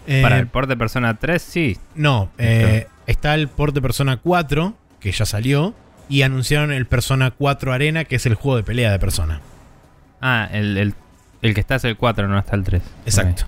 [0.07, 1.79] Eh, Para el port de Persona 3, sí.
[1.95, 5.75] No, eh, está el port de Persona 4, que ya salió,
[6.11, 9.41] y anunciaron el Persona 4 Arena, que es el juego de pelea de Persona.
[10.21, 10.95] Ah, el, el,
[11.41, 12.83] el que está es el 4, no está el 3.
[13.07, 13.45] Exacto.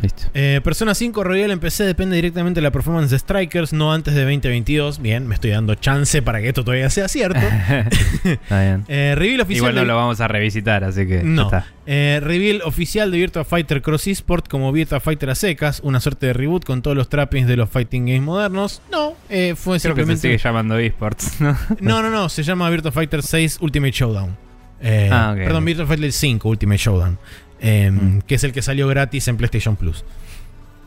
[0.00, 0.22] Listo.
[0.32, 4.14] Eh, Persona 5 Royal en PC depende directamente de la performance de Strikers, no antes
[4.14, 5.00] de 2022.
[5.02, 7.40] Bien, me estoy dando chance para que esto todavía sea cierto.
[8.24, 8.84] Está bien.
[8.88, 11.44] Eh, reveal oficial Igual no de- lo vamos a revisitar, así que No.
[11.46, 11.66] está.
[11.86, 16.26] Eh, reveal oficial de Virtua Fighter Cross Esport como Virtua Fighter a secas, una suerte
[16.26, 18.82] de reboot con todos los trappings de los fighting games modernos.
[18.92, 20.20] No, eh, fue Creo que se simplemente.
[20.22, 21.56] sigue llamando eSports, ¿no?
[21.80, 24.36] No, no, no, se llama Virtua Fighter 6 Ultimate Showdown.
[24.80, 25.38] Eh, Ah, ok.
[25.38, 27.18] Perdón, Virtua Fighter 5 Ultimate Showdown.
[27.60, 28.20] Eh, Mm.
[28.22, 30.04] Que es el que salió gratis en PlayStation Plus.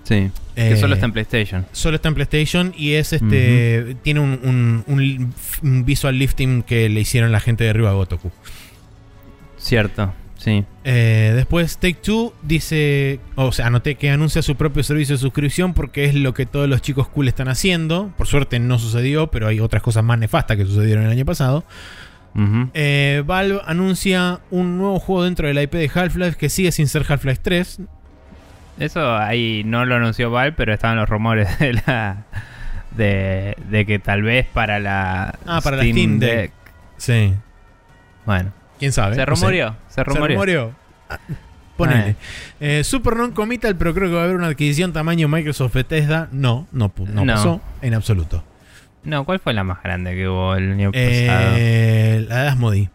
[0.03, 0.31] Sí.
[0.55, 1.65] Eh, que solo está en PlayStation.
[1.71, 3.95] Solo está en PlayStation y es este.
[4.03, 8.31] Tiene un, un- un- un visual lifting que le hicieron la gente de Ryuga Gotoku.
[9.57, 10.65] Cierto, sí.
[10.83, 15.73] Eh, después Take Two dice, o sea, anoté que anuncia su propio servicio de suscripción
[15.73, 18.11] porque es lo que todos los chicos cool están haciendo.
[18.17, 21.63] Por suerte no sucedió, pero hay otras cosas más nefastas que sucedieron el año pasado.
[22.73, 26.87] Eh, Valve anuncia un nuevo juego dentro de la IP de Half-Life que sigue sin
[26.87, 27.79] ser Half-Life 3.
[28.79, 32.23] Eso ahí no lo anunció Val, pero estaban los rumores de la.
[32.95, 35.35] De, de que tal vez para la.
[35.45, 36.51] Ah, para la Steam Deck.
[36.97, 37.33] Sí.
[38.25, 39.15] Bueno, ¿Quién sabe?
[39.15, 39.41] se No sé.
[39.41, 39.75] rumoreó.
[39.87, 40.35] Se Se rumoreó.
[40.35, 40.71] rumoreó.
[41.09, 41.19] Ah,
[41.77, 42.15] Ponele.
[42.59, 46.27] Eh, Super Non-Committal, pero creo que va a haber una adquisición tamaño Microsoft Bethesda.
[46.31, 47.33] No, no, no No.
[47.33, 48.43] pasó en absoluto.
[49.03, 51.55] No, ¿cuál fue la más grande que hubo el año pasado?
[51.57, 52.89] Eh, la de Asmodee,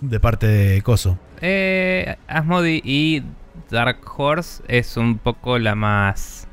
[0.00, 1.18] de parte de Coso.
[1.40, 3.22] Eh, Asmodee y
[3.70, 6.48] Dark Horse es un poco la más.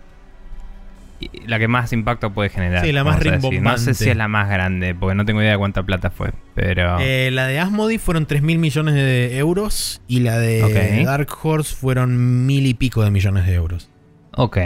[1.46, 2.86] La que más impacto puede generar.
[2.86, 3.32] Sí, la más decir.
[3.34, 3.94] No sé rimbombante.
[3.94, 6.32] si es la más grande, porque no tengo idea de cuánta plata fue.
[6.54, 6.98] Pero.
[7.00, 11.04] Eh, la de Asmodee fueron 3 mil millones de euros y la de.
[11.06, 13.90] Dark Horse fueron mil y pico de millones de euros.
[14.36, 14.58] ok.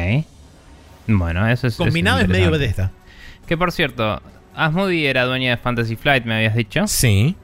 [1.07, 1.77] Bueno, eso es.
[1.77, 2.51] Combinado es, medio.
[2.51, 2.91] Bethesda.
[3.47, 4.21] Que por cierto,
[4.55, 6.85] Asmodee era dueña de Fantasy Flight, me habías dicho.
[6.87, 7.35] Sí.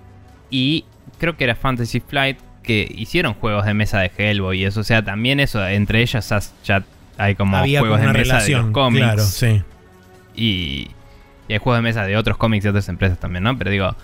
[0.50, 0.86] Y
[1.18, 4.82] creo que era Fantasy Flight que hicieron juegos de mesa de Hellboy y eso.
[4.82, 6.84] O sea, también eso, entre ellas ya
[7.18, 9.04] hay como Había juegos de mesa de los cómics.
[9.04, 9.62] Claro, sí.
[10.36, 10.88] y,
[11.48, 13.58] y hay juegos de mesa de otros cómics de otras empresas también, ¿no?
[13.58, 13.96] Pero digo,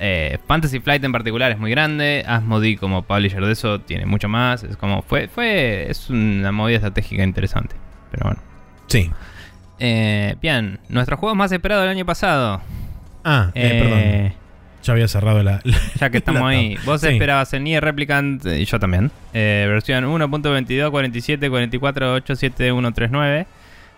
[0.00, 2.24] eh, Fantasy Flight en particular es muy grande.
[2.26, 4.62] Asmodee como publisher de eso tiene mucho más.
[4.62, 7.74] Es como, fue, fue, es una movida estratégica interesante.
[8.10, 8.40] Pero bueno.
[8.86, 9.10] Sí.
[9.78, 12.60] Eh, bien, nuestro juego más esperado del año pasado.
[13.24, 13.98] Ah, eh, perdón.
[13.98, 14.32] Eh,
[14.82, 15.60] Ya había cerrado la.
[15.64, 17.08] la- Ya que estamos la ahí, vos Sí.
[17.08, 19.10] esperabas el Nier Replicant y yo también.
[19.34, 23.46] Eh, versión 1.22, 47, 44, 87139.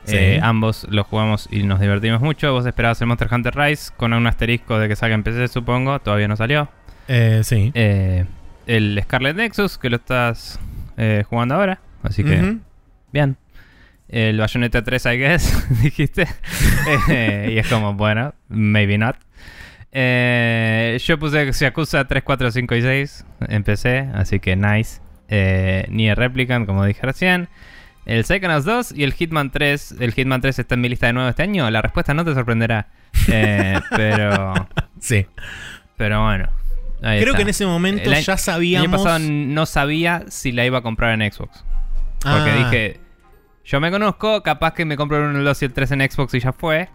[0.05, 0.17] Sí.
[0.17, 2.53] Eh, ambos los jugamos y nos divertimos mucho.
[2.53, 5.99] Vos esperabas el Monster Hunter Rise con un asterisco de que salga en PC, supongo.
[5.99, 6.69] Todavía no salió.
[7.09, 7.71] Eh, sí.
[7.75, 8.25] Eh,
[8.67, 10.59] el Scarlet Nexus, que lo estás
[10.97, 11.81] eh, jugando ahora.
[12.03, 12.57] Así que,
[13.13, 13.37] bien.
[14.13, 16.27] El Bayonetta 3, I guess, dijiste.
[17.09, 19.17] Eh, y es como, bueno, maybe not.
[19.93, 25.01] Eh, yo puse Yakuza 3, 4, 5 y 6 en PC, así que nice.
[25.29, 27.49] Eh, Nier Replicant, como dije recién.
[28.07, 29.97] El Psychonauts 2 y el Hitman 3.
[30.01, 31.71] El Hitman 3 está en mi lista de nuevo este año.
[31.71, 32.89] La respuesta no te sorprenderá.
[33.29, 34.55] Eh, pero,
[34.99, 35.27] Sí.
[35.97, 36.49] pero bueno.
[37.01, 37.37] Creo está.
[37.37, 38.89] que en ese momento El ya El sabíamos.
[38.89, 41.65] año pasado no sabía si la iba a comprar en Xbox.
[42.21, 43.01] Porque Ah, dije,
[43.71, 46.11] yo me conozco, capaz que me compro el 1, el 2 y el 3 en
[46.11, 46.89] Xbox y ya fue.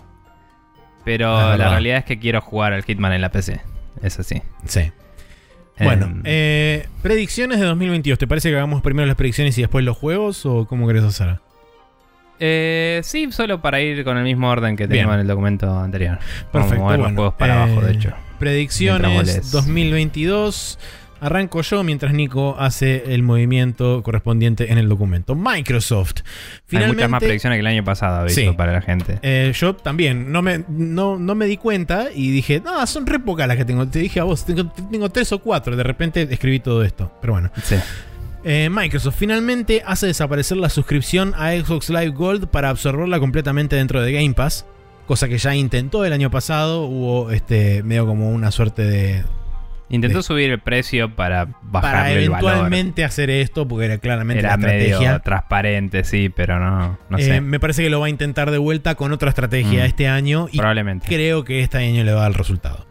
[1.04, 3.62] Pero la realidad es que quiero jugar al Hitman en la PC.
[4.02, 4.42] Es así.
[4.66, 4.92] Sí.
[5.80, 8.18] Bueno, Em, eh, predicciones de 2022.
[8.18, 10.46] ¿Te parece que hagamos primero las predicciones y después los juegos?
[10.46, 11.40] ¿O cómo querés hacer?
[12.40, 16.18] eh, sí, solo para ir con el mismo orden que teníamos en el documento anterior.
[16.52, 16.84] Vamos a Perfecto.
[16.84, 18.10] mover los juegos para eh, abajo, de hecho.
[18.10, 19.52] Mientras Predicciones vos lees.
[19.52, 20.80] 2022.
[21.22, 25.34] Arranco yo mientras Nico hace el movimiento correspondiente en el documento.
[25.36, 26.18] Microsoft.
[26.72, 28.52] Hay muchas más predicciones que el año pasado, aviso, Sí.
[28.56, 29.20] para la gente.
[29.22, 33.20] eh, yo también no me, no, no me di cuenta y dije, no, son re
[33.20, 33.88] pocas las que tengo.
[33.88, 35.76] Te dije a vos, tengo, tengo tres o cuatro.
[35.76, 37.12] De repente escribí todo esto.
[37.22, 37.52] Pero bueno.
[37.64, 37.76] Sí.
[38.44, 44.02] Eh, Microsoft finalmente hace desaparecer la suscripción a Xbox Live Gold para absorberla completamente dentro
[44.02, 44.66] de Game Pass.
[45.08, 46.86] Cosa que ya intentó el año pasado.
[46.86, 49.24] Hubo este medio como una suerte de.
[49.90, 52.50] Intentó De- subir el precio para para el valor.
[52.50, 54.98] eventualmente hacer esto, porque era claramente Era la estrategia.
[55.00, 57.42] medio transparente, sí, pero no, no Eh, sé.
[57.42, 59.86] me parece que lo va a intentar de vuelta con otra estrategia Mm.
[59.86, 60.48] este año.
[60.52, 61.06] Y Probablemente.
[61.08, 62.88] creo que este año le va a dar el resultado.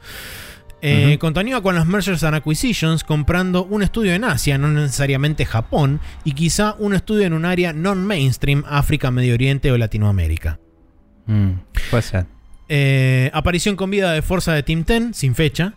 [0.87, 1.17] Eh.
[1.19, 6.33] Continúa con las Mergers and Acquisitions comprando un estudio en Asia, no necesariamente Japón, y
[6.33, 10.59] quizá un estudio en un área non-mainstream, África, Medio Oriente o Latinoamérica.
[11.27, 11.53] Mm,
[11.91, 12.27] puede ser.
[12.69, 15.73] Eh, aparición con vida de Forza de Team 10, sin fecha.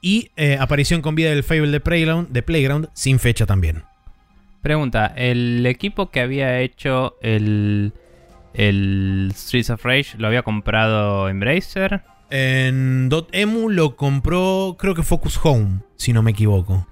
[0.00, 3.82] Y eh, aparición con vida del Fable de Playground, de Playground, sin fecha también.
[4.62, 7.92] Pregunta, ¿el equipo que había hecho el,
[8.54, 12.02] el Streets of Rage lo había comprado Embracer?
[12.30, 16.86] En Dotemu lo compró, creo que Focus Home, si no me equivoco.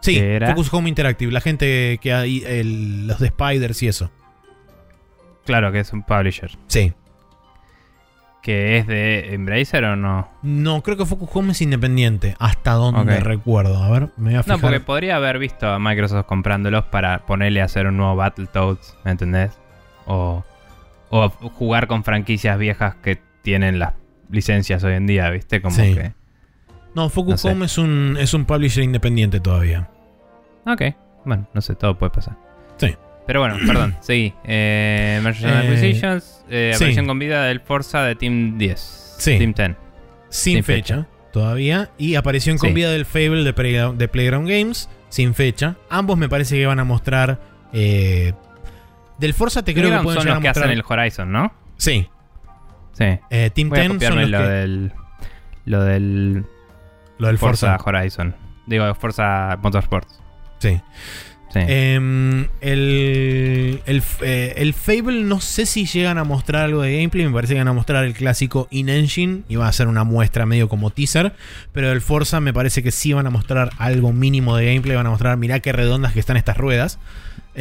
[0.00, 0.48] Sí, ¿Qué era?
[0.50, 4.10] Focus Home Interactive, la gente que hay, el- los de Spiders y eso.
[5.44, 6.50] Claro que es un publisher.
[6.68, 6.92] Sí.
[8.42, 10.28] ¿Que es de Embracer o no?
[10.42, 13.82] No, creo que Focus Home es independiente, hasta donde recuerdo.
[13.82, 14.56] A ver, me voy a fijar.
[14.56, 18.96] No, porque podría haber visto a Microsoft comprándolos para ponerle a hacer un nuevo Battletoads,
[19.04, 19.58] ¿me entendés?
[20.06, 20.42] O,
[21.10, 23.92] o jugar con franquicias viejas que tienen las
[24.30, 25.60] licencias hoy en día, ¿viste?
[25.60, 25.94] Como Sí.
[25.94, 26.12] que...
[26.94, 27.48] No, Focus no sé.
[27.50, 29.90] Home es un, es un publisher independiente todavía.
[30.66, 30.82] Ok,
[31.26, 32.36] bueno, no sé, todo puede pasar.
[33.30, 34.34] Pero bueno, perdón, seguí.
[34.42, 36.82] Eh, Mergers and Eh, Acquisitions, eh, sí.
[36.82, 39.14] aparición con vida del Forza de Team 10.
[39.20, 39.38] Sí.
[39.38, 39.68] Team 10.
[40.30, 41.08] Sin, Sin fecha, fecha.
[41.32, 41.90] todavía.
[41.96, 42.74] Y aparición con Sí.
[42.74, 45.76] vida del Fable de, Playground- de Playground Games, sin fecha.
[45.88, 47.38] Ambos me parece que van a mostrar.
[47.72, 48.32] eh,
[49.18, 51.52] del Forza te creo que pueden son llegar los a que hacen el Horizon, ¿no?
[51.76, 52.08] Sí.
[52.94, 53.04] Sí.
[53.30, 54.92] Eh, Team Voy a 10 son copiarme los lo que- del...
[55.66, 56.44] Lo del
[57.18, 57.98] lo del Forza, Forza.
[57.98, 58.34] Horizon.
[58.66, 60.20] Digo, Forza Motorsports.
[60.58, 60.80] Sí.
[61.54, 67.26] Em, el, el, eh, el Fable no sé si llegan a mostrar algo de gameplay,
[67.26, 70.46] me parece que van a mostrar el clásico in-engine y va a ser una muestra
[70.46, 71.34] medio como teaser,
[71.72, 75.06] pero el Forza me parece que sí van a mostrar algo mínimo de gameplay, van
[75.06, 76.98] a mostrar mirá qué redondas que están estas ruedas,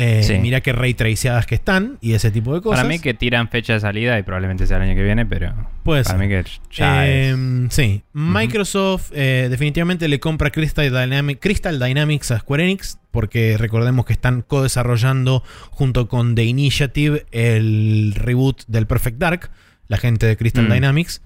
[0.02, 0.38] eh, Sí.
[0.38, 2.80] mirá qué ray traceadas que están y ese tipo de cosas.
[2.80, 5.54] Para mí que tiran fecha de salida y probablemente sea el año que viene, pero
[5.84, 7.34] Puede para mí que ya es...
[7.34, 13.58] Em, Sí, Microsoft eh, definitivamente le compra Crystal, Dynamic- Crystal Dynamics a Square Enix, porque
[13.58, 19.50] recordemos que están co-desarrollando junto con The Initiative el reboot del Perfect Dark,
[19.88, 20.72] la gente de Crystal Mm.
[20.74, 21.22] Dynamics.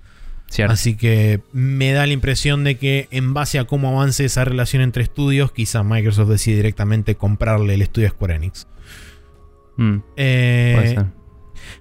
[0.53, 0.73] Cierto.
[0.73, 4.83] Así que me da la impresión de que en base a cómo avance esa relación
[4.83, 8.67] entre estudios, quizá Microsoft decide directamente comprarle el estudio a Square Enix.
[9.77, 11.05] Mm, Eh.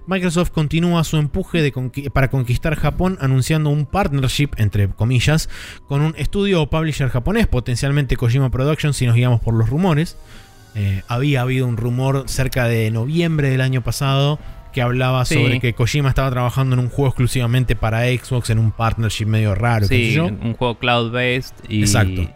[0.07, 1.71] Microsoft continúa su empuje de
[2.11, 5.49] para conquistar Japón anunciando un partnership, entre comillas,
[5.87, 10.17] con un estudio o publisher japonés, potencialmente Kojima Productions si nos guiamos por los rumores.
[10.73, 14.39] Eh, había habido un rumor cerca de noviembre del año pasado
[14.73, 15.35] que hablaba Sí.
[15.35, 19.55] sobre que Kojima estaba trabajando en un juego exclusivamente para Xbox, en un partnership medio
[19.55, 19.87] raro.
[19.87, 20.25] qué sé Sí, yo.
[20.25, 21.53] un juego cloud-based.
[21.69, 22.29] Y, Exacto.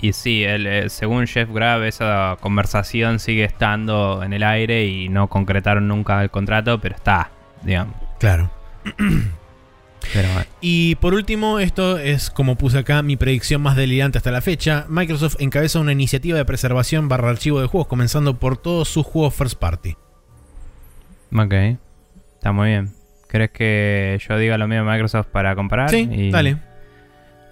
[0.00, 5.08] Y sí, el, eh, según Jeff Grab, esa conversación sigue estando en el aire y
[5.08, 7.30] no concretaron nunca el contrato, pero está,
[7.64, 7.96] digamos.
[8.20, 8.48] Claro.
[10.12, 10.46] Pero bueno.
[10.60, 14.86] Y por último, esto es como puse acá mi predicción más delirante hasta la fecha.
[14.88, 19.34] Microsoft encabeza una iniciativa de preservación barra archivo de juegos, comenzando por todos sus juegos
[19.34, 19.96] first party.
[21.34, 21.52] Ok.
[22.34, 22.90] Está muy bien.
[23.28, 25.90] ¿Crees que yo diga lo mismo de Microsoft para comparar?
[25.90, 26.56] Sí, Y- dale.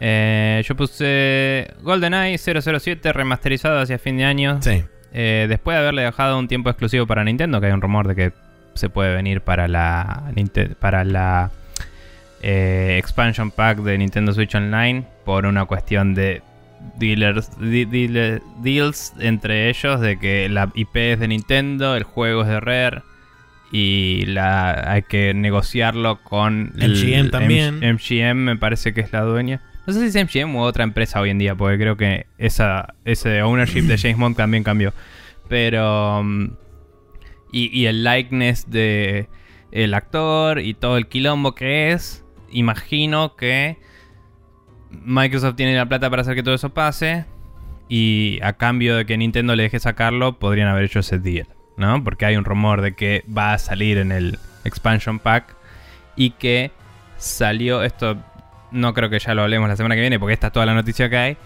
[0.00, 4.60] Eh, yo puse GoldenEye 007 remasterizado hacia fin de año.
[4.62, 4.84] Sí.
[5.12, 8.14] Eh, después de haberle dejado un tiempo exclusivo para Nintendo, que hay un rumor de
[8.14, 8.32] que
[8.74, 10.24] se puede venir para la
[10.80, 11.50] para la
[12.42, 16.42] eh, expansion pack de Nintendo Switch Online por una cuestión de
[16.98, 22.48] dealers, dealer- deals entre ellos de que la IP es de Nintendo, el juego es
[22.48, 23.02] de Rare
[23.78, 27.82] y la hay que negociarlo con el MGM también.
[27.82, 29.60] M- MGM me parece que es la dueña.
[29.86, 32.94] No sé si es MGM u otra empresa hoy en día, porque creo que esa,
[33.04, 34.92] ese ownership de James Bond también cambió.
[35.48, 36.20] Pero.
[36.20, 36.50] um,
[37.52, 39.28] y, y el likeness de
[39.72, 42.24] el actor y todo el quilombo que es.
[42.50, 43.76] Imagino que
[44.90, 47.26] Microsoft tiene la plata para hacer que todo eso pase.
[47.88, 51.46] Y a cambio de que Nintendo le deje sacarlo, podrían haber hecho ese deal.
[51.76, 52.02] ¿No?
[52.02, 55.54] Porque hay un rumor de que va a salir en el expansion pack.
[56.16, 56.70] Y que
[57.18, 57.82] salió.
[57.82, 58.16] Esto
[58.70, 60.74] no creo que ya lo hablemos la semana que viene, porque esta es toda la
[60.74, 61.36] noticia que hay.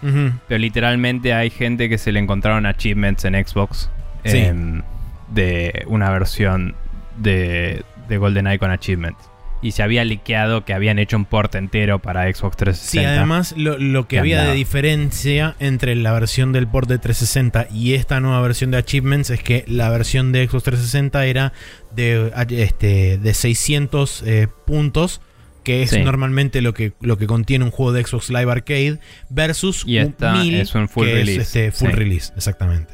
[0.47, 3.89] Pero literalmente hay gente que se le encontraron achievements en Xbox.
[4.23, 4.37] Sí.
[4.37, 4.81] em,
[5.29, 6.75] de una versión
[7.17, 9.30] de, de GoldenEye con achievements.
[9.63, 13.09] Y se había liqueado que habían hecho un port entero para Xbox Sí, 360.
[13.17, 17.67] además lo, lo que Que había de diferencia entre la versión del port de 360
[17.71, 21.53] y esta nueva versión de Achievements es que la versión de Xbox 360 era
[21.95, 25.21] de, este, de 600 eh, puntos,
[25.63, 25.99] que es Sí.
[26.01, 30.33] normalmente lo que, lo que contiene un juego de Xbox Live Arcade, versus Y esta
[30.33, 31.41] 1000, es un full que es, release.
[31.41, 31.95] este, full Sí.
[31.95, 32.93] release, exactamente.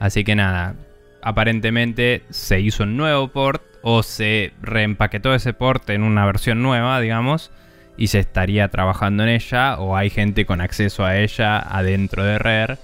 [0.00, 0.74] Así que nada,
[1.22, 7.00] aparentemente se hizo un nuevo port o se reempaquetó ese port en una versión nueva,
[7.00, 7.50] digamos,
[7.96, 12.38] y se estaría trabajando en ella o hay gente con acceso a ella adentro de
[12.38, 12.78] Rare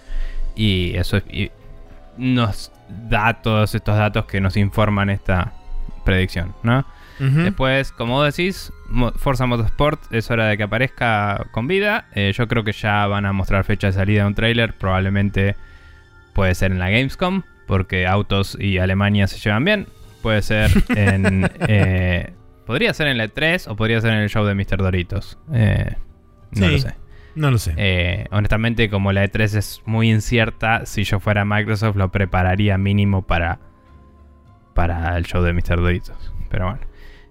[0.56, 1.50] y eso y
[2.16, 2.72] nos
[3.08, 5.52] da todos estos datos que nos informan esta
[6.04, 6.84] predicción, ¿no?
[7.18, 8.72] Después, como vos decís,
[9.16, 12.06] Forza Motorsport es hora de que aparezca con vida.
[12.12, 14.74] Eh, yo creo que ya van a mostrar fecha de salida de un trailer.
[14.74, 15.54] Probablemente
[16.32, 19.86] puede ser en la Gamescom, porque autos y Alemania se llevan bien.
[20.24, 21.48] Puede ser en.
[21.68, 22.32] eh,
[22.66, 24.78] podría ser en la E3 o podría ser en el show de Mr.
[24.78, 25.38] Doritos.
[25.52, 25.94] Eh,
[26.52, 26.72] no Sí.
[26.72, 26.94] lo sé.
[27.36, 27.74] No lo sé.
[27.76, 33.22] Eh, honestamente, como la E3 es muy incierta, si yo fuera Microsoft lo prepararía mínimo
[33.26, 33.58] para,
[34.74, 35.76] para el show de Mr.
[35.76, 36.32] Doritos.
[36.50, 36.80] Pero bueno.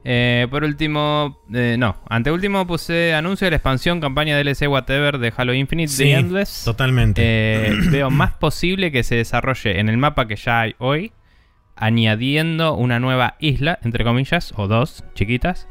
[0.05, 5.31] Eh, por último, eh, no, anteúltimo puse anuncio de la expansión, campaña DLC Whatever de
[5.35, 6.63] Halo Infinite Sí, de Endless.
[6.65, 7.21] Totalmente.
[7.23, 11.13] Eh, veo más posible que se desarrolle en el mapa que ya hay hoy,
[11.75, 15.67] añadiendo una nueva isla, entre comillas, o dos chiquitas,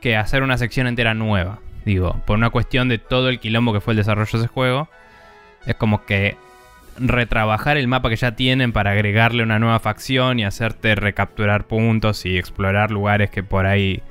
[0.00, 1.60] que hacer una sección entera nueva.
[1.84, 4.88] Digo, por una cuestión de todo el quilombo que fue el desarrollo de ese juego,
[5.66, 6.36] es como que
[6.98, 12.26] retrabajar el mapa que ya tienen para agregarle una nueva facción y hacerte recapturar puntos
[12.26, 14.02] y explorar lugares que por ahí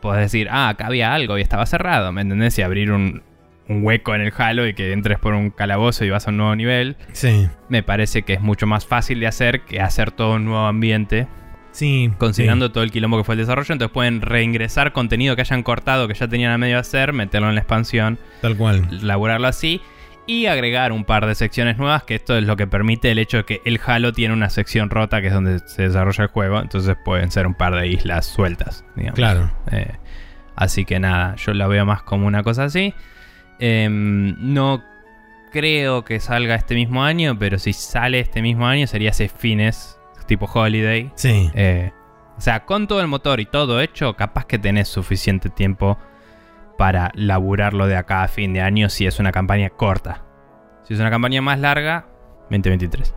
[0.00, 2.58] podés decir, ah, acá había algo y estaba cerrado, ¿me entendés?
[2.58, 3.22] Y abrir un,
[3.70, 6.36] un hueco en el Halo y que entres por un calabozo y vas a un
[6.38, 7.48] nuevo nivel, sí.
[7.68, 11.26] me parece que es mucho más fácil de hacer que hacer todo un nuevo ambiente,
[11.72, 12.10] Sí.
[12.18, 13.72] considerando todo el quilombo que fue el desarrollo.
[13.72, 17.54] Entonces pueden reingresar contenido que hayan cortado, que ya tenían a medio hacer, meterlo en
[17.54, 18.88] la expansión, Tal cual.
[19.02, 19.80] laburarlo así.
[20.26, 23.36] Y agregar un par de secciones nuevas, que esto es lo que permite el hecho
[23.38, 26.60] de que el Halo tiene una sección rota que es donde se desarrolla el juego.
[26.60, 29.14] Entonces pueden ser un par de islas sueltas, digamos.
[29.16, 29.50] Claro.
[29.70, 29.92] Eh,
[30.56, 32.94] así que nada, yo la veo más como una cosa así.
[33.60, 34.82] Em, no
[35.52, 40.00] creo que salga este mismo año, pero si sale este mismo año sería ese fines,
[40.26, 41.10] tipo Holiday.
[41.14, 41.50] Sí.
[41.54, 41.92] Eh,
[42.36, 45.98] o sea, con todo el motor y todo hecho, capaz que tenés suficiente tiempo
[46.78, 50.24] para laburarlo de acá a fin de año si es una campaña corta.
[50.84, 52.06] Si es una campaña más larga,
[52.50, 53.14] 2023.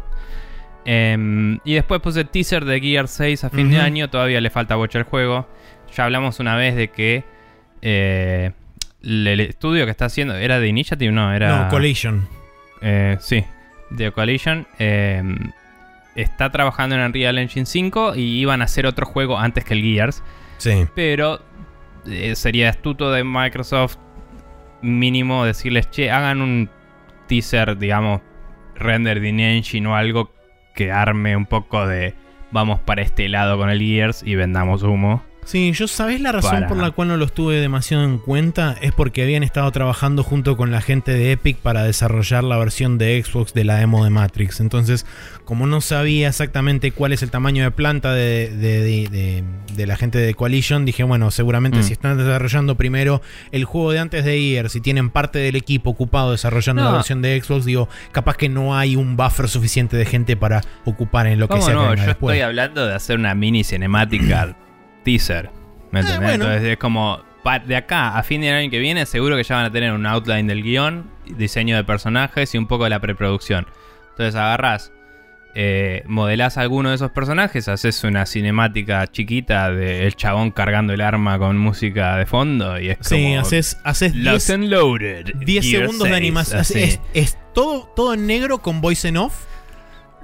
[0.85, 4.09] Em, y después puse teaser de Gear 6 a fin de año.
[4.09, 5.47] Todavía le falta bocha al juego.
[5.95, 7.23] Ya hablamos una vez de que
[7.81, 8.51] eh,
[9.03, 10.35] el estudio que está haciendo.
[10.35, 11.11] ¿Era de Initiative?
[11.11, 11.63] No, era.
[11.65, 12.27] No, Collision.
[12.81, 13.45] Eh, sí,
[13.89, 14.67] de Coalition.
[14.79, 15.23] eh,
[16.15, 19.81] está trabajando en Unreal Engine 5 y iban a hacer otro juego antes que el
[19.81, 20.23] Gears.
[20.57, 20.85] Sí.
[20.95, 21.41] Pero
[22.05, 23.97] eh, sería astuto de Microsoft
[24.81, 26.69] mínimo decirles, che, hagan un
[27.27, 28.21] teaser, digamos,
[28.75, 30.31] render in engine o algo
[30.75, 32.13] que arme un poco de
[32.51, 35.23] vamos para este lado con el Gears y vendamos humo.
[35.45, 38.75] Sí, yo sabés la razón Para- por la cual no los tuve demasiado en cuenta
[38.81, 42.97] es porque habían estado trabajando junto con la gente de Epic para desarrollar la versión
[42.97, 44.59] de Xbox de la demo de Matrix.
[44.61, 45.05] Entonces,
[45.45, 49.43] como no sabía exactamente cuál es el tamaño de planta de, de-
[49.75, 51.83] de- la gente de Coalition, dije, bueno, seguramente Mm.
[51.83, 53.21] si están desarrollando primero
[53.51, 56.89] el juego de antes de Gears, si tienen parte del equipo ocupado desarrollando No.
[56.91, 60.61] la versión de Xbox, digo, capaz que no hay un buffer suficiente de gente para
[60.85, 61.93] ocupar en lo que ¿Cómo sea no?
[61.95, 62.33] Yo después.
[62.35, 64.55] estoy hablando de hacer una mini cinemática
[65.03, 65.49] teaser.
[65.91, 66.21] ¿Me entendés?
[66.29, 66.45] bueno.
[66.45, 67.21] Entonces es como,
[67.67, 70.05] de acá a fin de año que viene, seguro que ya van a tener un
[70.05, 73.67] outline del guion, diseño de personajes y un poco de la preproducción.
[74.11, 74.91] Entonces agarrás,
[75.55, 81.37] eh, modelás alguno de esos personajes, haces una cinemática chiquita del chabón cargando el arma
[81.37, 83.39] con música de fondo y es Sí, como...
[83.41, 85.35] haces, haces 10 Locked and Loaded.
[85.35, 86.59] 10 Gear segundos de 6, animación.
[86.61, 89.43] Es, es todo, todo en negro con voice en off,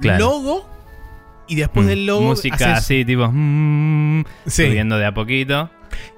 [0.01, 0.19] Claro.
[0.25, 0.69] logo,
[1.49, 2.21] y después Mm, del logo.
[2.21, 3.29] Música haces- así, tipo...
[3.31, 4.67] mm, Sí.
[4.67, 5.69] Subiendo de a poquito.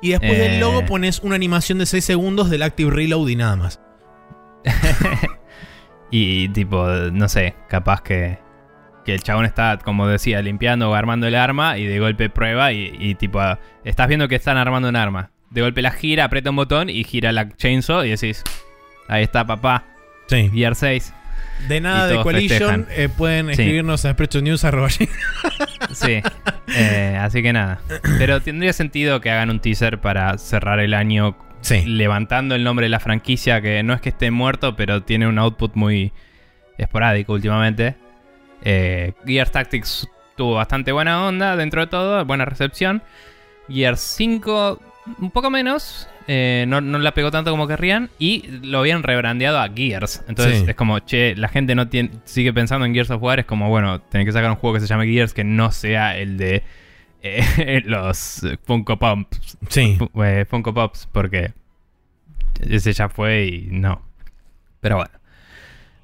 [0.01, 0.59] Y después del Eh.
[0.59, 3.81] logo pones una animación de 6 segundos del Active Reload y nada más.
[6.13, 8.37] Y tipo, no sé, capaz que,
[9.05, 12.73] que el chabón está, como decía, limpiando o armando el arma y de golpe prueba
[12.73, 13.39] y, y tipo,
[13.85, 15.31] estás viendo que están armando un arma.
[15.51, 18.43] De golpe la gira, aprieta un botón y gira la chainsaw y decís,
[19.07, 19.85] ahí está papá,
[20.27, 20.49] Sí.
[20.53, 21.13] Gear 6.
[21.67, 23.51] De nada de Coalition, eh, pueden Sí.
[23.53, 24.65] escribirnos a News
[25.91, 26.21] Sí,
[26.75, 27.79] eh, así que nada.
[28.17, 31.83] Pero tendría sentido que hagan un teaser para cerrar el año Sí.
[31.85, 35.37] levantando el nombre de la franquicia, que no es que esté muerto, pero tiene un
[35.39, 36.11] output muy
[36.77, 37.95] esporádico últimamente.
[38.63, 43.03] Eh, Gears Tactics tuvo bastante buena onda dentro de todo, buena recepción.
[43.69, 44.79] Gears 5
[45.19, 49.59] un poco menos, eh, no, no la pegó tanto como querrían y lo habían rebrandeado
[49.59, 50.23] a Gears.
[50.29, 50.65] Entonces Sí.
[50.69, 53.67] es como, che, la gente no tiene, sigue pensando en Gears of War, es como,
[53.67, 56.63] bueno, tenés que sacar un juego que se llame Gears que no sea el de
[57.21, 59.57] eh, los Funko Pops.
[59.67, 59.97] Sí.
[60.23, 61.51] Eh, Funko Pops, porque
[62.61, 64.01] ese ya fue y no.
[64.79, 65.11] Pero bueno.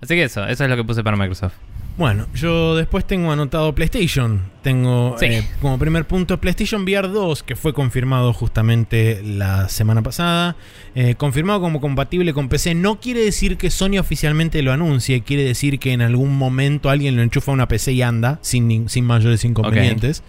[0.01, 1.55] Así que eso, eso es lo que puse para Microsoft.
[1.97, 4.43] Bueno, yo después tengo anotado PlayStation.
[4.61, 5.25] Tengo Sí.
[5.25, 10.55] eh, como primer punto PlayStation VR 2, que fue confirmado justamente la semana pasada.
[10.93, 12.75] Eh, confirmado como compatible con PC.
[12.75, 17.15] No quiere decir que Sony oficialmente lo anuncie, quiere decir que en algún momento alguien
[17.15, 20.21] lo enchufa a una PC y anda, sin, sin mayores inconvenientes.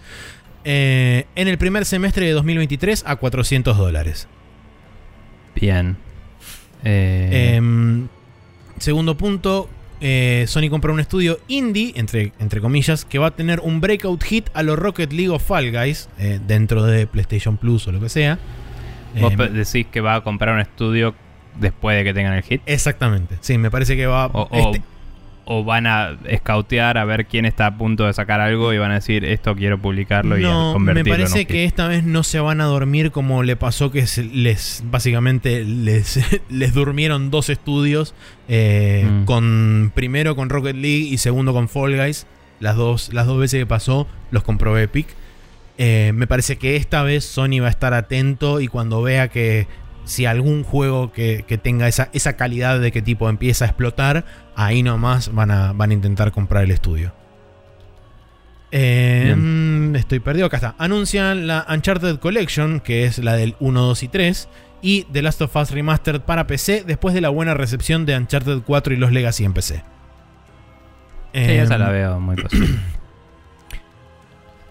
[0.65, 4.27] Eh, en el primer semestre de 2023 a 400 dólares.
[5.55, 5.99] Bien.
[6.83, 8.09] Em,
[8.79, 9.69] segundo punto,
[10.01, 14.23] eh, Sony compró un estudio indie, entre, entre comillas, que va a tener un breakout
[14.25, 18.01] hit a los Rocket League of Fall Guys eh, dentro de PlayStation Plus o lo
[18.01, 18.39] que sea.
[19.21, 21.15] vos pe- decís que va a comprar un estudio
[21.59, 22.61] después de que tengan el hit.
[22.67, 24.27] exactamente, sí, me parece que va...
[24.27, 24.83] O- este- o
[25.65, 28.95] van a escautear a ver quién está a punto de sacar algo y van a
[28.95, 32.39] decir esto quiero publicarlo y me convertirlo en un parece que esta vez no se
[32.41, 36.21] van a dormir como le pasó que les básicamente les,
[36.51, 38.15] les durmieron dos estudios
[38.49, 39.25] eh, Mm.
[39.25, 42.27] con primero con Rocket League y segundo con Fall Guys
[42.61, 45.07] las dos las dos veces que pasó los compró Epic
[45.81, 49.69] Eh, me parece que esta vez Sony va a estar atento y cuando vea que
[50.05, 54.25] si algún juego que, que tenga esa, esa calidad de que tipo empieza a explotar,
[54.59, 57.13] ahí nomás van a, van a intentar comprar el estudio.
[58.73, 60.75] Eh, mm, estoy perdido, acá está.
[60.79, 64.49] Anuncian la Uncharted Collection, que es la del 1, 2 y 3,
[64.83, 68.63] y The Last of Us Remastered para PC, después de la buena recepción de Uncharted
[68.67, 69.77] 4 y los Legacy en PC.
[71.33, 72.69] Sí, esa Em, la veo muy posible.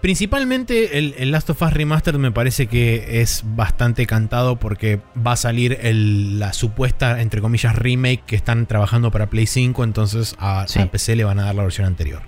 [0.00, 5.32] Principalmente el, el Last of Us Remastered me parece que es bastante cantado porque va
[5.32, 10.36] a salir el- la supuesta, entre comillas, remake que están trabajando para Play 5, entonces
[10.38, 10.78] a, Sí.
[10.80, 12.22] a PC le van a dar la versión anterior.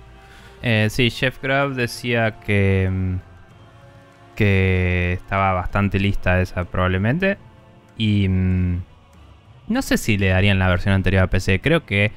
[0.61, 3.15] Eh, sí, Jeff Grubb decía que, mm,
[4.35, 7.37] que estaba bastante lista esa probablemente.
[7.97, 8.81] Y mm,
[9.69, 11.61] no sé si le darían la versión anterior a PC.
[11.61, 12.11] Creo que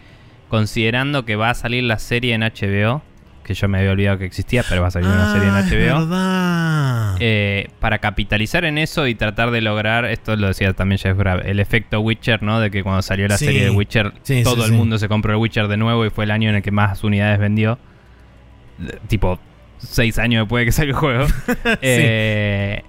[0.48, 3.02] considerando que va a salir la serie en HBO,
[3.44, 5.62] que yo me había olvidado que existía, pero va a salir una serie en Ah,
[5.62, 6.00] HBO.
[6.06, 7.16] verdad.
[7.20, 11.42] eh, para capitalizar en eso y tratar de lograr, esto lo decía también Jeff Grubb,
[11.44, 12.58] el efecto Witcher, ¿no?
[12.58, 13.44] De que cuando salió la Sí.
[13.44, 16.10] serie de Witcher, Sí, todo sí, el mundo se compró el Witcher de nuevo y
[16.10, 17.78] fue el año en el que más unidades vendió.
[19.08, 19.38] Tipo,
[19.78, 21.26] seis años después de que salió el juego.
[21.82, 22.82] Eh,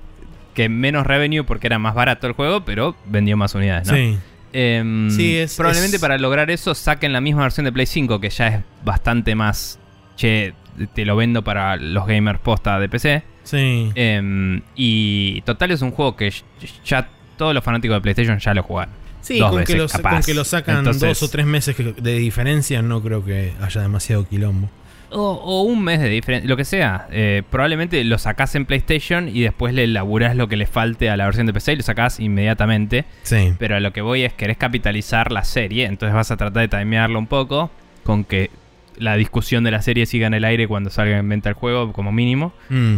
[0.53, 3.93] que menos revenue porque era más barato el juego, pero vendió más unidades, ¿no?
[3.95, 4.17] Sí.
[4.53, 8.21] Em, Sí, es- probablemente es- para lograr eso saquen la misma versión de Play 5,
[8.21, 9.79] que ya es bastante más.
[10.15, 10.53] Che,
[10.93, 13.23] te lo vendo para los gamers posta de PC.
[13.43, 13.91] Sí.
[13.95, 16.31] Em, y total es un juego que
[16.85, 18.93] ya todos los fanáticos de PlayStation ya lo jugaron.
[19.21, 20.09] Sí, dos con, veces, que lo, capaz.
[20.11, 23.81] con que lo sacan Entonces- dos o tres meses de diferencia, no creo que haya
[23.81, 24.69] demasiado quilombo.
[25.11, 27.07] O, o un mes de diferencia, lo que sea.
[27.11, 31.15] Eh, probablemente lo sacás en PlayStation y después le laburás lo que le falte a
[31.17, 33.05] la versión de PC y lo sacás inmediatamente.
[33.23, 33.53] Sí.
[33.57, 36.77] Pero a lo que voy es querés capitalizar la serie, entonces vas a tratar de
[36.79, 37.69] timearlo un poco
[38.03, 38.49] con que
[38.97, 41.93] la discusión de la serie siga en el aire cuando salga en venta el juego,
[41.93, 42.53] como mínimo.
[42.69, 42.97] Mm.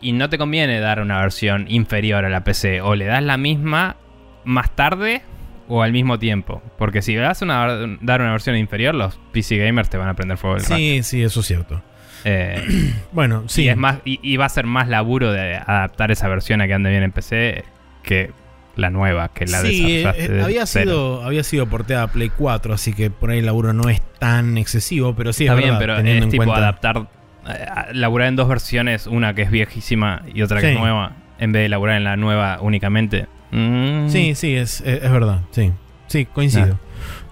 [0.00, 2.80] Y no te conviene dar una versión inferior a la PC.
[2.82, 3.96] O le das la misma
[4.44, 5.22] más tarde
[5.68, 6.62] o al mismo tiempo.
[6.76, 7.66] Porque si das una,
[8.00, 10.76] dar una versión inferior, los PC gamers te van a prender fuego el rato.
[10.76, 11.82] Sí, sí, eso es cierto.
[12.24, 12.62] Eh,
[13.12, 13.64] Bueno, sí.
[13.64, 16.66] y, es más, y, y va a ser más laburo de adaptar esa versión a
[16.66, 17.64] que ande bien en PC
[18.02, 18.30] que
[18.76, 20.84] la nueva, que la sí, eh, eh, había, cero.
[20.90, 24.00] sido, había sido porteada a Play 4, así que por ahí el laburo no es
[24.18, 26.56] tan excesivo, pero sí Está es bien, verdad, pero teniendo es en tipo cuenta.
[26.58, 27.08] adaptar,
[27.48, 30.72] eh, laburar en dos versiones, una que es viejísima y otra que Sí.
[30.74, 33.26] es nueva, en vez de laburar en la nueva únicamente.
[33.52, 34.08] Mm.
[34.08, 35.72] Sí, sí, es, es, es verdad, sí.
[36.08, 36.78] Sí, coincido.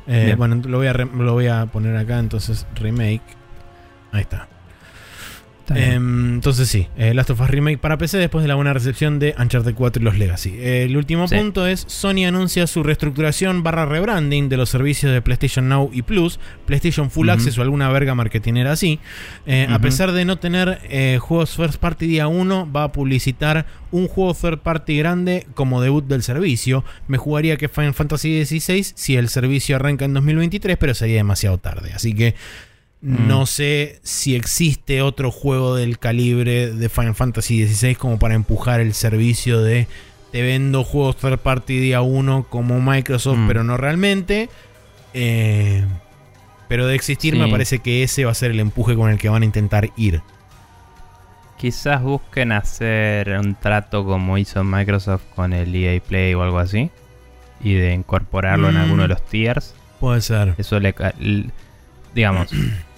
[0.06, 0.38] Eh, Bien.
[0.38, 3.22] bueno, lo voy, a re- lo voy a poner acá, entonces, remake.
[4.12, 4.48] Ahí está.
[5.76, 9.18] Em, entonces sí, eh, Last of Us Remake para PC después de la buena recepción
[9.18, 10.54] de Uncharted 4 y los Legacy.
[10.58, 11.36] Eh, el último Sí.
[11.36, 16.02] punto es, Sony anuncia su reestructuración barra rebranding de los servicios de PlayStation Now y
[16.02, 17.28] Plus, PlayStation Full.
[17.30, 18.98] Access o alguna verga marketinera así.
[19.46, 23.66] Eh, A pesar de no tener eh, juegos first party día 1, va a publicitar
[23.90, 26.84] un juego third party grande como debut del servicio.
[27.08, 31.58] Me jugaría que Final Fantasy XVI si el servicio arranca en 2023, pero sería demasiado
[31.58, 31.92] tarde.
[31.94, 32.34] Así que
[33.02, 33.26] Mm.
[33.26, 38.80] no sé si existe otro juego del calibre de Final Fantasy XVI como para empujar
[38.80, 39.88] el servicio de
[40.30, 43.48] te vendo juegos third party día 1 como Microsoft, Mm.
[43.48, 44.48] pero no realmente.
[45.14, 45.84] Eh,
[46.68, 47.40] pero de existir Sí.
[47.40, 49.90] me parece que ese va a ser el empuje con el que van a intentar
[49.96, 50.22] ir.
[51.58, 56.90] Quizás busquen hacer un trato como hizo Microsoft con el EA Play o algo así.
[57.62, 58.80] Y de incorporarlo en Mm.
[58.80, 59.74] alguno de los tiers.
[60.00, 60.54] Puede ser.
[60.58, 60.92] Eso le...
[60.94, 61.50] ca- l-
[62.14, 62.48] Digamos.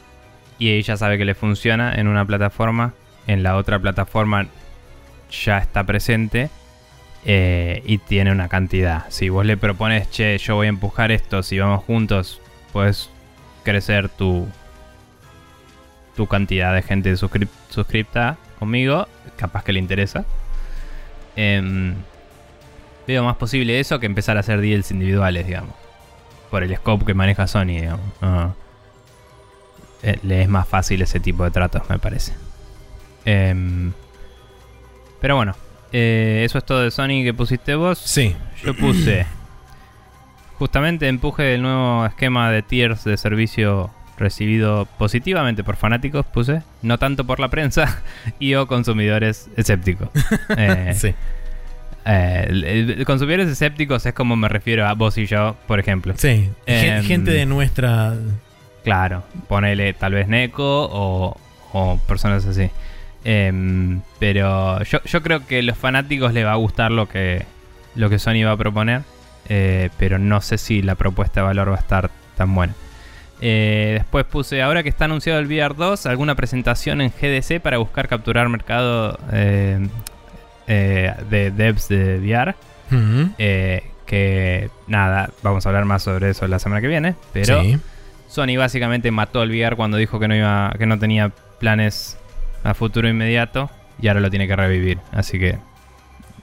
[0.59, 2.93] y ella sabe que le funciona en una plataforma.
[3.27, 4.47] En la otra plataforma
[5.31, 6.51] ya está presente.
[7.27, 9.07] eh, y tiene una cantidad.
[9.09, 12.39] Si vos le propones, che, yo voy a empujar esto, si vamos juntos,
[12.71, 13.09] puedes
[13.63, 14.47] crecer tu,
[16.17, 20.27] tu cantidad de gente suscrip- suscripta conmigo, capaz que le interesa.
[21.35, 21.95] Em,
[23.07, 25.75] veo más posible eso que empezar a hacer deals individuales, digamos.
[26.51, 28.01] Por el scope que maneja Sony, digamos.
[30.05, 32.33] Eh, le es más fácil ese tipo de tratos, me parece.
[33.25, 33.93] Em,
[35.21, 35.57] pero bueno,
[35.93, 37.99] eh, eso es todo de Sony que pusiste vos.
[37.99, 38.35] Sí.
[38.63, 39.25] Yo puse
[40.59, 46.99] justamente empuje del nuevo esquema de tiers de servicio recibido positivamente por fanáticos, puse, no
[46.99, 48.01] tanto por la prensa
[48.39, 50.09] y o consumidores escépticos.
[50.57, 51.15] Eh, sí.
[52.05, 56.15] eh, el- el- consumidores escépticos es como me refiero a vos y yo, por ejemplo.
[56.17, 56.51] Sí.
[56.67, 58.15] Em, gente de nuestra.
[58.85, 61.37] Claro, ponele tal vez Neko o,
[61.73, 62.71] o personas así.
[63.25, 67.45] Em, pero yo, yo creo que a los fanáticos les va a gustar lo que,
[67.95, 69.03] lo que Sony va a proponer.
[69.49, 72.75] eh, pero no sé si la propuesta de valor va a estar tan buena.
[73.41, 77.79] Eh, después puse, ahora que está anunciado el VR 2, alguna presentación en GDC para
[77.79, 79.87] buscar capturar mercado eh,
[80.67, 82.55] eh, de devs de VR.
[84.07, 87.15] Que nada, vamos a hablar más sobre eso la semana que viene.
[87.33, 87.79] Pero Sí.
[88.35, 91.31] Sony básicamente mató el VR cuando dijo que no iba, que no tenía
[91.61, 92.19] planes
[92.65, 93.71] a futuro inmediato
[94.03, 95.57] y ahora lo tiene que revivir, así que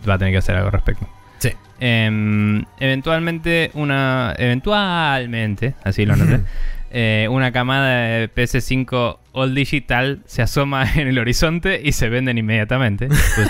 [0.07, 1.07] va a tener que hacer algo al respecto.
[1.39, 1.51] Sí.
[1.81, 6.41] Em, eventualmente una, eventualmente, así lo noté,
[6.91, 12.37] eh, una camada de PS5 All Digital se asoma en el horizonte y se venden
[12.37, 13.07] inmediatamente.
[13.07, 13.49] Pues,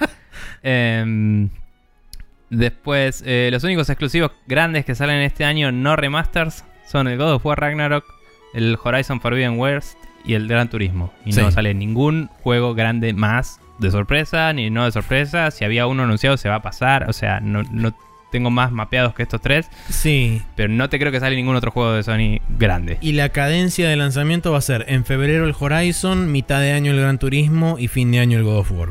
[0.62, 1.48] em,
[2.50, 7.34] después, eh, los únicos exclusivos grandes que salen este año no remasters son el God
[7.34, 8.04] of War Ragnarok,
[8.52, 11.12] el Horizon Forbidden West y el Gran Turismo.
[11.24, 15.50] Y no sale ningún juego grande más de sorpresa, ni no de sorpresa.
[15.50, 17.08] Si había uno anunciado se va a pasar.
[17.08, 17.94] O sea, no, no
[18.32, 19.68] tengo más mapeados que estos tres.
[19.88, 20.42] Sí.
[20.56, 22.98] Pero no te creo que sale ningún otro juego de Sony grande.
[23.00, 26.92] Y la cadencia de lanzamiento va a ser en febrero el Horizon, mitad de año
[26.92, 28.88] el Gran Turismo y fin de año el God of War.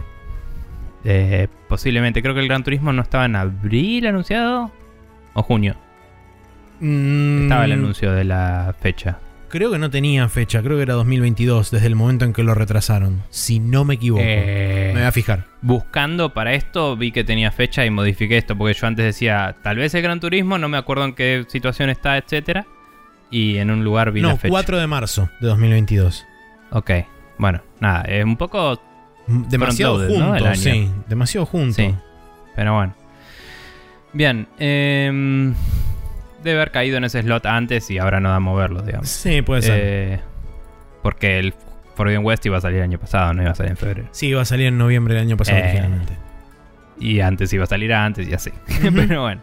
[1.03, 4.71] Eh, posiblemente, creo que el Gran Turismo no estaba en abril anunciado.
[5.33, 5.75] O junio.
[6.79, 9.19] Mm, Estaba el anuncio de la fecha.
[9.49, 12.53] Creo que no tenía fecha, creo que era 2022, desde el momento en que lo
[12.53, 13.23] retrasaron.
[13.31, 14.21] Si no me equivoco.
[14.23, 15.45] Eh, Me voy a fijar.
[15.63, 19.77] buscando para esto vi que tenía fecha y modifiqué esto porque yo antes decía tal
[19.77, 22.67] vez el Gran Turismo, no me acuerdo en qué situación está, etcétera.
[23.31, 24.51] Y en un lugar vi No, la fecha.
[24.51, 26.25] 4 de marzo de 2022.
[26.71, 26.91] Ok.
[27.39, 28.79] Bueno, nada, es un poco.
[29.27, 30.29] Demasiado Front-loaded, ¿no?
[30.31, 30.55] junto, año.
[30.55, 30.91] sí.
[31.07, 31.73] Demasiado junto.
[31.75, 31.93] Sí.
[32.55, 32.93] Pero bueno.
[34.13, 34.47] Bien.
[34.59, 35.53] em,
[36.43, 39.09] debe haber caído en ese slot antes y ahora no da a moverlo, digamos.
[39.09, 39.79] Sí, puede ser.
[39.81, 40.19] Eh,
[41.03, 41.53] porque el
[41.95, 44.07] Forbidden West iba a salir el año pasado, no iba a salir en febrero.
[44.11, 46.13] Sí, iba a salir en noviembre del año pasado Eh, originalmente.
[46.99, 48.51] Y antes iba a salir antes y así.
[48.95, 49.41] Pero bueno.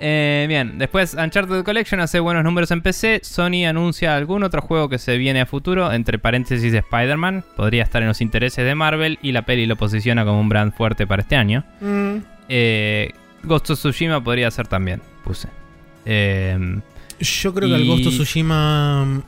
[0.00, 3.20] Eh, bien, después Uncharted Collection hace buenos números en PC.
[3.24, 7.44] Sony anuncia algún otro juego que se viene a futuro, entre paréntesis Spider-Man.
[7.56, 10.72] Podría estar en los intereses de Marvel y la peli lo posiciona como un brand
[10.72, 11.64] fuerte para este año.
[11.80, 12.16] Mm,
[12.48, 13.10] Eh,
[13.42, 15.48] Ghost of Tsushima podría ser también, puse.
[16.10, 16.80] Eh,
[17.20, 19.22] Yo creo que al Ghost of Tsushima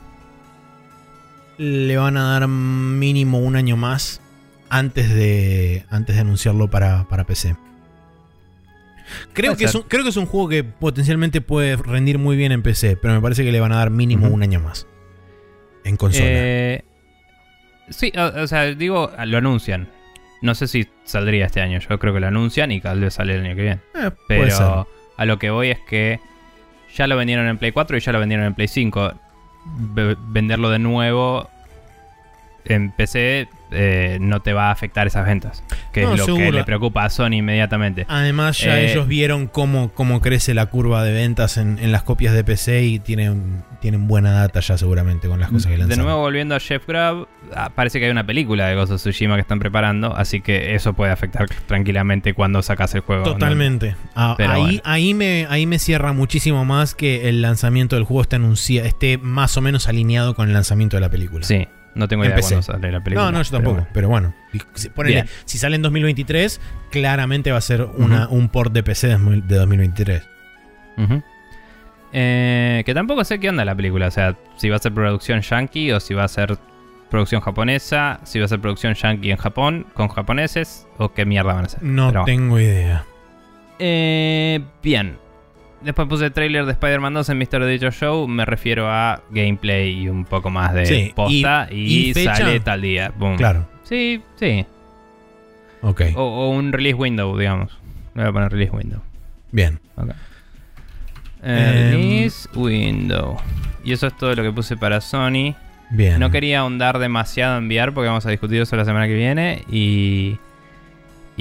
[1.57, 4.19] le van a dar mínimo un año más
[4.69, 7.55] antes de, antes de anunciarlo para, para PC.
[9.33, 12.51] Creo que, es un, creo que es un juego que potencialmente puede rendir muy bien
[12.51, 14.87] en PC, pero me parece que le van a dar mínimo un año más
[15.83, 16.25] en consola.
[16.27, 16.83] eh,
[17.89, 19.89] sí, o, o sea, digo, lo anuncian.
[20.41, 21.79] No sé si saldría este año.
[21.79, 23.81] Yo creo que lo anuncian y tal vez sale el año que viene.
[23.93, 24.09] Eh.
[24.27, 24.87] Pero
[25.17, 26.19] a lo que voy es que
[26.95, 29.13] ya lo vendieron en Play 4 y ya lo vendieron en Play 5.
[29.93, 31.49] Ve- venderlo de nuevo
[32.65, 35.63] en PC eh, no te va a afectar esas ventas.
[35.93, 38.05] Que No, es lo que le preocupa a Sony inmediatamente.
[38.09, 42.03] Además, ya Eh, ellos vieron cómo, cómo crece la curva de ventas en, en las
[42.03, 45.77] copias de PC y tienen, tienen buena data ya seguramente con las cosas que De
[45.79, 46.03] lanzan.
[46.03, 49.35] nuevo, volviendo a Chef Grab, ah, parece que hay una película de Ghost of Tsushima
[49.35, 53.25] que están preparando, así que eso puede afectar tranquilamente cuando sacas el juego.
[53.25, 53.33] ¿no?
[53.33, 53.95] Totalmente.
[54.15, 54.81] Ah, ahí, bueno.
[54.83, 58.37] ahí, me, ahí me cierra muchísimo más que el lanzamiento del juego esté,
[58.85, 61.45] esté más o menos alineado con el lanzamiento de la película.
[61.45, 62.55] Sí, no tengo idea Empecé.
[62.55, 63.25] cuándo sale la película.
[63.25, 63.73] no, no, yo pero tampoco.
[63.75, 63.87] bueno.
[63.93, 64.33] Pero bueno,
[64.75, 65.27] si, ponele, Bien.
[65.45, 66.61] si sale en 2023,
[66.91, 70.23] claramente va a ser una, un port de PC de 2023.
[70.97, 71.23] Ujú.
[72.13, 74.07] Eh, que tampoco sé qué onda la película.
[74.07, 76.57] O sea, si va a ser producción yankee o si va a ser
[77.09, 81.53] producción japonesa, si va a ser producción yankee en Japón con japoneses o qué mierda
[81.53, 81.83] van a hacer.
[81.83, 82.25] No Pero bueno.
[82.25, 83.05] tengo idea.
[83.79, 85.17] Eh, bien.
[85.83, 87.65] Después puse trailer de Spider-Man 2 en Mr.
[87.65, 88.27] Dicho Show.
[88.27, 91.67] Me refiero a gameplay y un poco más de Sí, posta.
[91.71, 92.35] y- Y, y fecha.
[92.35, 93.11] sale tal día.
[93.17, 93.35] Boom.
[93.37, 93.67] Claro.
[93.83, 94.65] Sí, sí.
[95.81, 96.01] Ok.
[96.15, 97.77] O, o un release window, digamos.
[98.13, 99.01] Le voy a poner release window.
[99.51, 99.79] Bien.
[99.95, 100.09] Ok.
[101.43, 101.91] Eh, Em.
[101.91, 103.37] release window.
[103.83, 105.55] Y eso es todo lo que puse para Sony.
[105.89, 106.19] Bien.
[106.19, 109.63] No quería ahondar demasiado en VR porque vamos a discutir eso la semana que viene.
[109.71, 110.37] Y.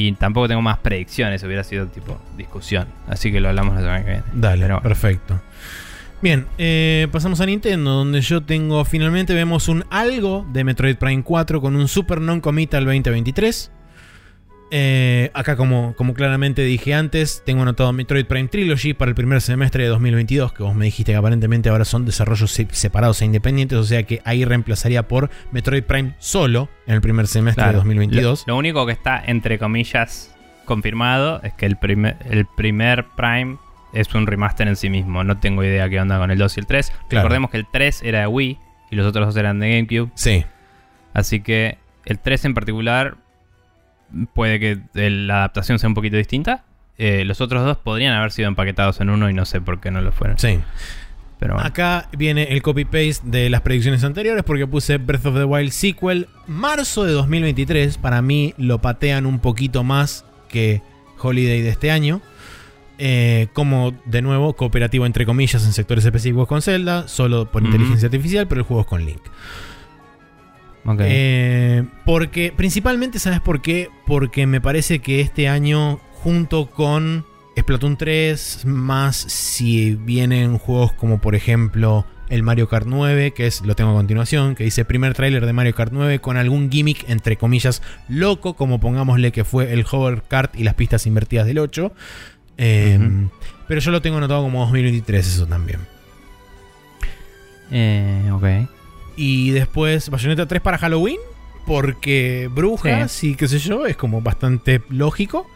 [0.00, 2.88] Y tampoco tengo más predicciones, hubiera sido tipo discusión.
[3.06, 4.22] Así que lo hablamos la semana que viene.
[4.32, 4.80] Dale, bueno.
[4.80, 5.38] perfecto.
[6.22, 11.22] Bien, eh, pasamos a Nintendo, donde yo tengo finalmente vemos un algo de Metroid Prime
[11.22, 13.70] 4 con un Super Non-Committal 2023.
[14.72, 19.40] Eh, acá, como, como claramente dije antes, tengo anotado Metroid Prime Trilogy para el primer
[19.40, 23.24] semestre de 2022, que vos me dijiste que aparentemente ahora son desarrollos se- separados e
[23.24, 27.68] independientes, o sea que ahí reemplazaría por Metroid Prime solo en el primer semestre de
[27.70, 27.78] Claro.
[27.78, 28.44] 2022.
[28.46, 30.34] Lo, lo único que está, entre comillas,
[30.64, 33.56] confirmado es que el primer, el primer Prime
[33.92, 35.24] es un remaster en sí mismo.
[35.24, 36.90] No tengo idea qué onda con el 2 y el 3.
[37.08, 37.24] Claro.
[37.24, 38.58] Recordemos que el 3 era de Wii
[38.92, 40.12] y los otros dos eran de GameCube.
[40.14, 40.44] Sí,
[41.12, 43.16] Así que el 3 en particular
[44.34, 46.64] puede que la adaptación sea un poquito distinta.
[46.98, 49.90] Eh, los otros dos podrían haber sido empaquetados en uno y no sé por qué
[49.90, 50.38] no lo fueron.
[50.38, 50.60] sí.
[51.38, 51.66] Pero bueno.
[51.66, 56.28] Acá viene el copy-paste de las predicciones anteriores porque puse Breath of the Wild sequel
[56.46, 57.96] marzo de 2023.
[57.96, 60.82] Para mí lo patean un poquito más que
[61.18, 62.20] Holiday de este año.
[62.98, 68.08] Eh, como de nuevo, cooperativo entre comillas en sectores específicos con Zelda, solo por inteligencia
[68.08, 69.22] artificial, pero el juego es con Link.
[71.00, 73.90] Eh, porque, principalmente, ¿sabes por qué?
[74.06, 77.24] Porque me parece que este año, junto con
[77.58, 83.60] Splatoon 3, más si vienen juegos como por ejemplo el Mario Kart 9, que es,
[83.62, 87.08] lo tengo a continuación, que dice primer tráiler de Mario Kart 9 con algún gimmick,
[87.08, 91.58] entre comillas, loco, como pongámosle que fue el Hover Kart y las pistas invertidas del
[91.58, 91.92] 8.
[92.56, 93.28] Eh.
[93.66, 95.80] Pero yo lo tengo anotado como 2023, eso también.
[97.70, 98.68] Eh, ok.
[99.22, 101.18] Y después Bayonetta 3 para Halloween.
[101.66, 105.46] Porque brujas y qué sé yo, es como bastante lógico.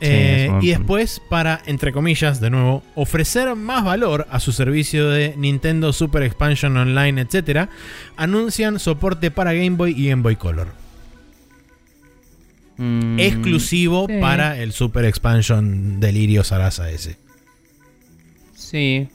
[0.00, 5.08] Sí, Eh, y después para, entre comillas, de nuevo, ofrecer más valor a su servicio
[5.08, 7.68] de Nintendo Super Expansion Online, etc.,
[8.16, 10.66] anuncian soporte para Game Boy y Game Boy Color.
[12.78, 14.14] Mm, exclusivo sí.
[14.20, 17.16] para el Super Expansion Delirio Sarasa ese.
[18.56, 19.06] Sí,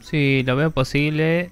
[0.00, 1.50] sí, lo veo posible.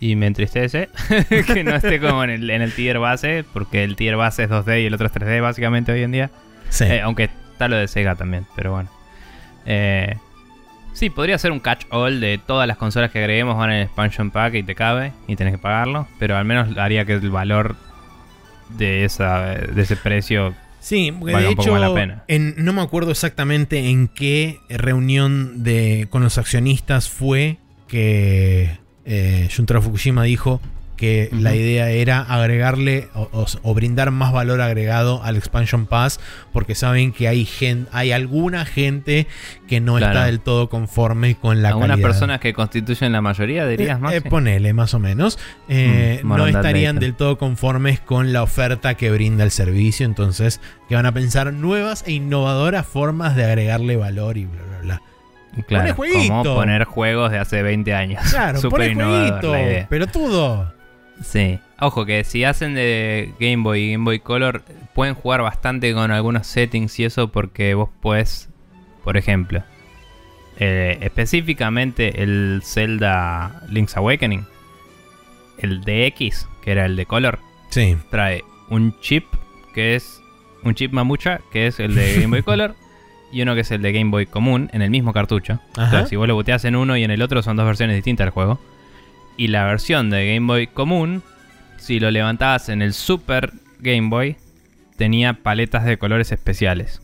[0.00, 0.88] Y me entristece
[1.46, 4.50] que no esté como en el, en el tier base, porque el tier base es
[4.50, 6.30] 2D y el otro es 3D básicamente hoy en día.
[6.68, 6.84] Sí.
[6.84, 8.90] Eh, aunque está lo de Sega también, pero bueno.
[9.66, 10.16] Eh,
[10.92, 14.30] sí, podría ser un catch-all de todas las consolas que agreguemos van en el expansion
[14.30, 17.76] pack y te cabe y tenés que pagarlo, pero al menos haría que el valor
[18.70, 20.54] de, esa, de ese precio.
[20.80, 22.24] Sí, porque valga de un poco más la pena.
[22.28, 27.56] en- no me acuerdo exactamente en qué reunión de, con los accionistas fue
[27.88, 30.60] que eh, Juntaro Fukushima dijo
[30.96, 36.20] que la idea era agregarle o, o- o brindar más valor agregado al Expansion Pass,
[36.52, 39.26] porque saben que hay, gen- hay alguna gente
[39.66, 40.12] que no Claro.
[40.14, 42.08] está del todo conforme con la Algunas calidad.
[42.08, 44.14] personas que constituyen la mayoría, dirías Eh, más.
[44.14, 45.36] eh, ponele, más o menos.
[45.68, 50.06] Eh, Mm, no estarían del todo conformes con la oferta que brinda el servicio.
[50.06, 54.78] Entonces, que van a pensar nuevas e innovadoras formas de agregarle valor y bla, bla,
[54.80, 55.02] bla.
[55.68, 56.28] Claro, Pone jueguito.
[56.34, 58.22] como poner juegos de hace 20 años.
[58.30, 58.58] Claro,
[58.88, 59.88] innovador jueguito, la idea.
[59.88, 60.72] pelotudo.
[61.22, 61.60] Sí.
[61.80, 64.62] Ojo que si hacen de Game Boy y Game Boy Color,
[64.94, 68.48] pueden jugar bastante con algunos settings y eso porque vos podés,
[69.04, 69.62] por ejemplo,
[70.58, 74.44] eh, específicamente el Zelda Link's Awakening,
[75.58, 77.38] el DX, que era el de Color,
[77.70, 77.96] Sí.
[78.10, 79.24] trae un chip
[79.74, 80.20] que es
[80.62, 82.74] un chip mamucha, que es el de Game Boy Color,
[83.34, 85.60] y uno que es el de Game Boy común en el mismo cartucho.
[85.76, 85.84] Ajá.
[85.86, 88.24] Entonces, si vos lo boteás en uno y en el otro, son dos versiones distintas
[88.26, 88.60] del juego.
[89.36, 91.22] Y la versión de Game Boy común,
[91.76, 94.36] si lo levantabas en el Super Game Boy,
[94.96, 97.02] tenía paletas de colores especiales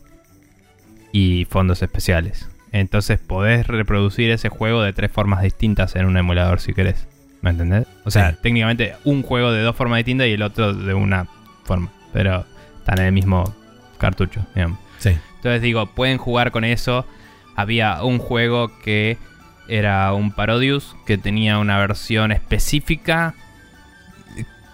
[1.11, 2.47] y fondos especiales.
[2.71, 7.07] Entonces podés reproducir ese juego de tres formas distintas en un emulador si querés.
[7.41, 7.85] ¿Me entendés?
[8.05, 8.37] O sea, Sí.
[8.43, 11.27] técnicamente un juego de dos formas distintas y el otro de una
[11.65, 11.91] forma.
[12.13, 12.45] Pero
[12.79, 13.53] están en el mismo
[13.97, 14.79] cartucho, digamos.
[15.41, 17.03] Entonces digo, pueden jugar con eso.
[17.55, 19.17] Había un juego que
[19.67, 23.33] era un Parodius que tenía una versión específica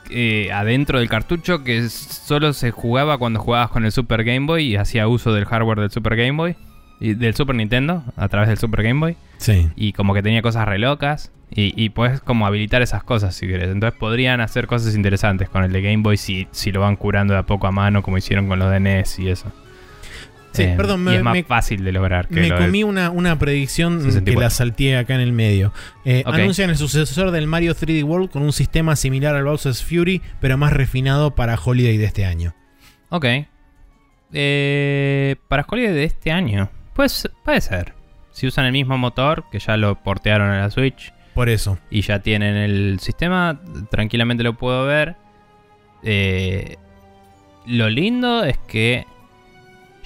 [0.10, 4.64] eh, adentro del cartucho que solo se jugaba cuando jugabas con el Super Game Boy
[4.66, 6.56] y hacía uso del hardware del Super Game Boy
[7.00, 9.70] y del Super Nintendo a través del Super Game Boy Sí.
[9.76, 13.48] y como que tenía cosas re locas y, y puedes como habilitar esas cosas si
[13.48, 13.70] querés.
[13.70, 17.34] Entonces podrían hacer cosas interesantes con el de Game Boy si, si lo van curando
[17.34, 19.52] de a poco a mano como hicieron con los de NES y eso.
[20.58, 22.84] Sí, Eh, perdón, y me- es más me- fácil de lograr que Me lo comí
[22.84, 24.34] una, una predicción 64.
[24.40, 25.72] que la salteé acá en el medio.
[26.06, 26.24] Eh.
[26.26, 30.58] Anuncian el sucesor del Mario 3D World con un sistema similar al Bowser's Fury, pero
[30.58, 32.54] más refinado para Holiday de este año.
[33.10, 33.26] Ok.
[34.34, 36.70] Eh, para Holiday de este año.
[36.94, 37.94] Pues puede ser.
[38.32, 41.80] Si usan el mismo motor, que ya lo portearon a la Switch Por eso.
[41.90, 43.60] y ya tienen el sistema,
[43.90, 45.16] tranquilamente lo puedo ver.
[46.04, 46.76] Eh,
[47.66, 49.06] lo lindo es que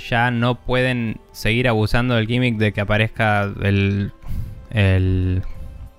[0.10, 4.12] ya no pueden seguir abusando del gimmick de que aparezca el,
[4.70, 5.42] el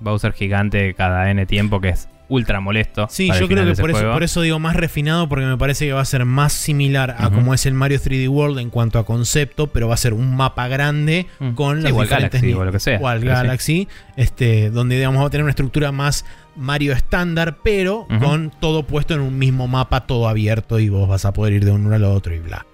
[0.01, 3.09] Bowser gigante cada N tiempo, que es ultra molesto.
[3.11, 5.93] Sí, yo creo que por eso, por eso digo más refinado, porque me parece que
[5.93, 7.37] va a ser más similar a Ujú.
[7.37, 10.35] como es el Mario 3D World en cuanto a concepto, pero va a ser un
[10.35, 11.51] mapa grande Mm.
[11.51, 12.99] con Sí, las diferentes Galaxy, o lo que sea.
[13.01, 13.37] o al Pero sí.
[13.37, 16.25] Galaxy, este, donde digamos va a tener una estructura más
[16.57, 21.25] Mario estándar, pero con todo puesto en un mismo mapa, todo abierto y vos vas
[21.27, 22.65] a poder ir de uno al otro y bla.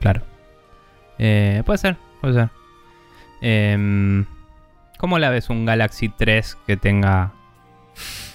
[0.00, 0.22] Claro.
[1.18, 2.48] Eh, puede ser, puede ser.
[3.40, 4.24] Em,
[4.98, 7.32] ¿Cómo la ves un Galaxy 3 que tenga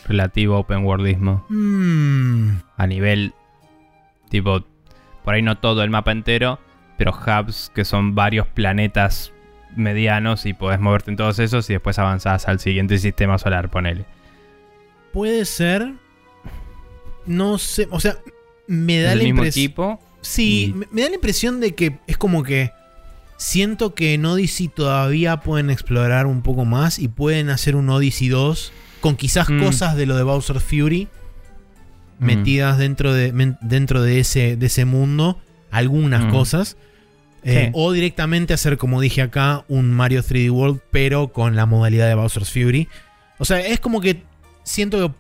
[0.08, 1.46] relativo open worldismo?
[1.50, 3.34] Mm, A nivel,
[4.30, 4.64] tipo,
[5.24, 6.60] por ahí no todo el mapa entero,
[6.98, 9.34] pero hubs que son varios planetas
[9.76, 14.06] medianos y podés moverte en todos esos y después avanzás al siguiente sistema solar, ponele.
[15.14, 15.94] puede ser.
[17.26, 18.16] No sé, o sea,
[18.68, 19.64] me da ¿Es la el mismo impresión.
[19.66, 20.00] equipo?
[20.22, 22.72] Sí, Y- me, da la impresión de que es como que
[23.38, 28.28] siento que en Odyssey todavía pueden explorar un poco más y pueden hacer un Odyssey
[28.30, 28.72] 2
[29.02, 29.64] con quizás Mm.
[29.64, 31.08] cosas de lo de Bowser Fury
[32.20, 32.26] Mm.
[32.26, 33.32] metidas dentro de
[33.62, 35.42] dentro de ese de ese mundo,
[35.72, 36.30] algunas Mm.
[36.30, 36.78] cosas.
[37.44, 37.72] Eh, Sí.
[37.74, 42.14] O directamente hacer, como dije acá, un Mario 3D World, pero con la modalidad de
[42.14, 42.88] Bowser's Fury.
[43.40, 44.22] O sea, es como que
[44.64, 45.16] siento que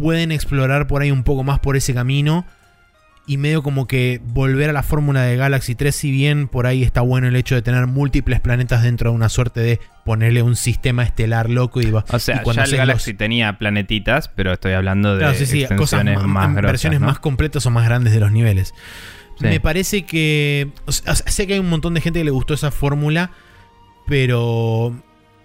[0.00, 2.46] pueden explorar por ahí un poco más por ese camino.
[3.28, 6.82] Y medio como que volver a la fórmula de Galaxy 3, si bien por ahí
[6.82, 10.56] está bueno el hecho de tener múltiples planetas dentro de una suerte de ponerle un
[10.56, 12.04] sistema estelar loco y va.
[12.10, 15.44] O sea, cuando ya el Galaxy los- tenía planetitas, pero estoy hablando de Claro, sí,
[15.44, 17.06] sí, cosas más grosas, versiones ¿no?
[17.06, 18.72] más completas o más grandes de los niveles.
[19.38, 19.44] Sí.
[19.44, 20.70] Me parece que.
[20.86, 23.30] o sea, sé que hay un montón de gente que le gustó esa fórmula,
[24.06, 25.00] pero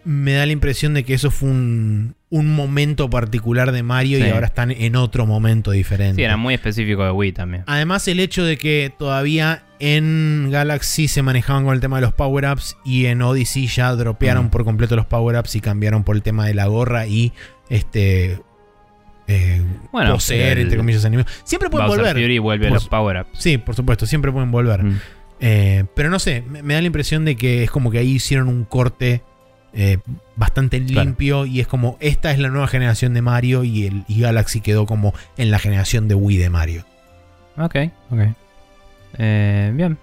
[0.06, 4.28] me da la impresión de que eso fue un, un momento particular de Mario y
[4.28, 6.16] ahora están en otro momento diferente.
[6.16, 7.64] Sí, era muy específico de Wii también.
[7.68, 12.14] Además, el hecho de que todavía en Galaxy se manejaban con el tema de los
[12.14, 14.50] power-ups y en Odyssey ya dropearon Mm.
[14.50, 17.34] por completo los power-ups y cambiaron por el tema de la gorra y
[17.70, 18.40] este.
[19.28, 19.62] eh,
[19.92, 21.32] Bueno, poseer, el entre comillas, enemigos.
[21.44, 22.22] Siempre pueden Bowser volver.
[22.24, 23.30] Fury vuelve a Por los su- power-ups.
[23.40, 24.84] Sí, por supuesto, siempre pueden volver.
[24.84, 25.00] Mm.
[25.40, 28.14] Eh, pero no sé, me, me da la impresión de que es como que ahí
[28.14, 29.22] hicieron un corte
[29.74, 29.98] eh,
[30.36, 31.04] bastante Claro.
[31.06, 34.62] limpio y es como esta es la nueva generación de Mario y, el, y Galaxy
[34.62, 36.86] quedó como en la generación de Wii de Mario.
[37.58, 37.76] Ok,
[38.12, 38.20] ok.
[39.18, 39.98] Eh, bien.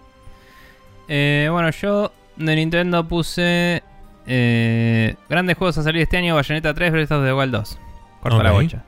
[1.09, 3.83] Eh, bueno, yo de Nintendo puse
[4.27, 7.79] grandes juegos a salir este año: Bayonetta 3, Breath of the Wild 2.
[8.21, 8.85] Corta la bocha.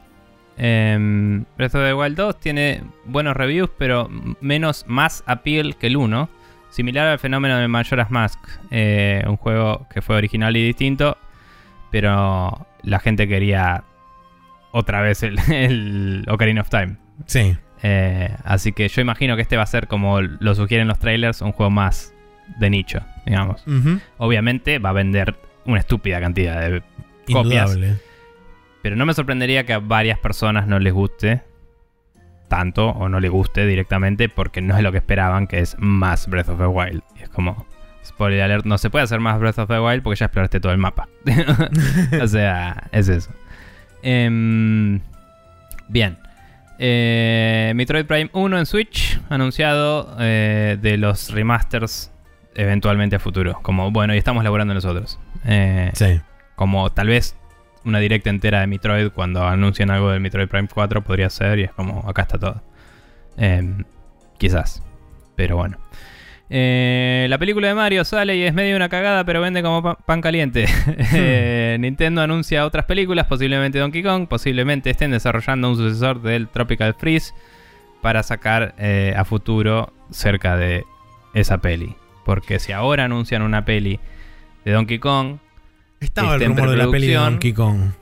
[0.59, 4.09] Em, Breath of the Wild 2 tiene buenos reviews, pero
[4.41, 6.29] menos, más appeal que el 1.
[6.73, 8.39] Similar al fenómeno de Majora's Mask,
[8.70, 11.19] eh, un juego que fue original y distinto,
[11.90, 13.85] pero la gente quería
[14.70, 16.97] otra vez el, el Ocarina of Time.
[17.27, 17.55] Sí.
[17.82, 21.43] Eh, así que yo imagino que este va a ser, como lo sugieren los trailers,
[21.43, 22.15] un juego más
[22.59, 23.62] de nicho, digamos.
[24.16, 25.36] Obviamente va a vender
[25.66, 26.82] una estúpida cantidad de
[27.31, 27.99] copias, Indudable.
[28.81, 31.43] pero no me sorprendería que a varias personas no les guste
[32.53, 36.27] tanto o no les guste directamente porque no es lo que esperaban, que es más
[36.27, 37.03] Breath of the Wild.
[37.19, 37.65] Y es como,
[38.05, 40.70] spoiler alert, no se puede hacer más Breath of the Wild porque ya exploraste todo
[40.73, 41.09] el mapa.
[42.23, 43.31] o sea, es eso.
[44.03, 45.01] Em,
[45.89, 46.19] bien.
[46.79, 52.12] Eh, Metroid Prime 1 en Switch, anunciado eh, de los remasters
[52.55, 53.61] eventualmente a futuro.
[53.62, 55.19] Como, bueno, y estamos laburando nosotros.
[55.47, 56.20] Eh, Sí.
[56.55, 57.35] como tal vez
[57.85, 61.63] una directa entera de Metroid cuando anuncian algo del Metroid Prime 4 podría ser y
[61.65, 62.63] es como acá está todo.
[63.37, 63.85] Em,
[64.39, 64.83] quizás.
[65.37, 65.79] Pero bueno.
[66.55, 69.95] Eh, la película de Mario sale y es medio una cagada, pero vende como pa-
[69.97, 70.67] pan caliente.
[71.15, 76.95] Eh, Nintendo anuncia otras películas, posiblemente Donkey Kong, posiblemente estén desarrollando un sucesor del Tropical
[76.95, 77.33] Freeze
[78.03, 80.85] para sacar eh, a futuro cerca de
[81.33, 81.95] esa peli.
[82.27, 83.99] Porque si ahora anuncian una peli
[84.67, 85.39] de Donkey Kong,
[86.03, 87.15] Estaba el rumor de la peli de.
[87.15, 87.93] Donkey Kong.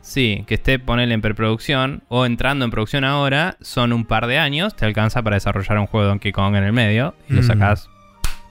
[0.00, 4.38] Sí, que esté ponerle en preproducción o entrando en producción ahora, son un par de
[4.38, 7.40] años, te alcanza para desarrollar un juego de Donkey Kong en el medio y lo
[7.40, 7.44] Mm.
[7.44, 7.88] sacás,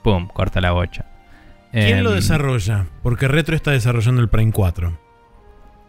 [0.02, 1.06] pum, corta la bocha.
[1.70, 2.86] ¿Quién lo Em, desarrolla?
[3.02, 4.98] Porque Retro está desarrollando el Prime 4.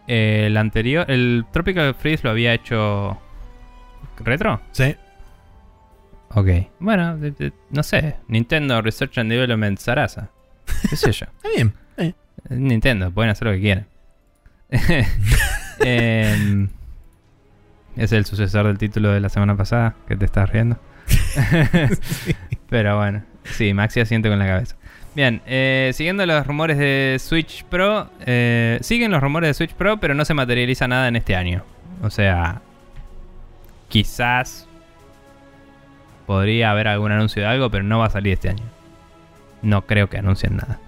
[0.08, 3.18] eh, el anterior, el Tropical Freeze lo había hecho
[4.20, 4.60] Retro.
[4.70, 4.94] Sí.
[6.30, 6.48] Ok,
[6.78, 10.30] bueno, de- de- no sé, Nintendo Research and Development Sarasa.
[10.90, 11.26] ¿Qué sé yo?
[11.36, 11.74] Está bien.
[12.50, 13.86] Nintendo, pueden hacer lo que quieran.
[15.80, 16.68] Em,
[17.96, 20.78] es el sucesor del título de la semana pasada, que te estás riendo.
[22.70, 24.76] Pero bueno, sí, Maxi asiente con la cabeza.
[25.14, 29.96] Bien, eh, siguiendo los rumores de Switch Pro, eh, siguen los rumores de Switch Pro,
[29.98, 31.64] pero no se materializa nada en este año.
[32.02, 32.60] O sea,
[33.88, 34.68] quizás
[36.26, 38.64] podría haber algún anuncio de algo, pero no va a salir este año.
[39.62, 40.80] No creo que anuncien nada.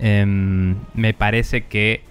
[0.00, 2.02] Em, me parece que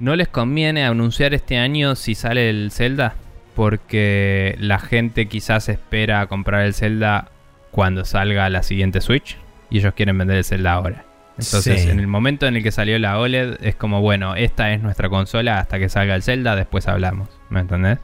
[0.00, 3.14] no les conviene anunciar este año si sale el Zelda,
[3.54, 7.30] porque la gente quizás espera comprar el Zelda
[7.70, 9.36] cuando salga la siguiente Switch
[9.70, 11.04] y ellos quieren vender el Zelda ahora.
[11.38, 11.90] Entonces, Sí.
[11.90, 15.08] en el momento en el que salió la OLED, es como, bueno, esta es nuestra
[15.08, 17.28] consola hasta que salga el Zelda, después hablamos.
[17.50, 17.98] ¿Me entendés?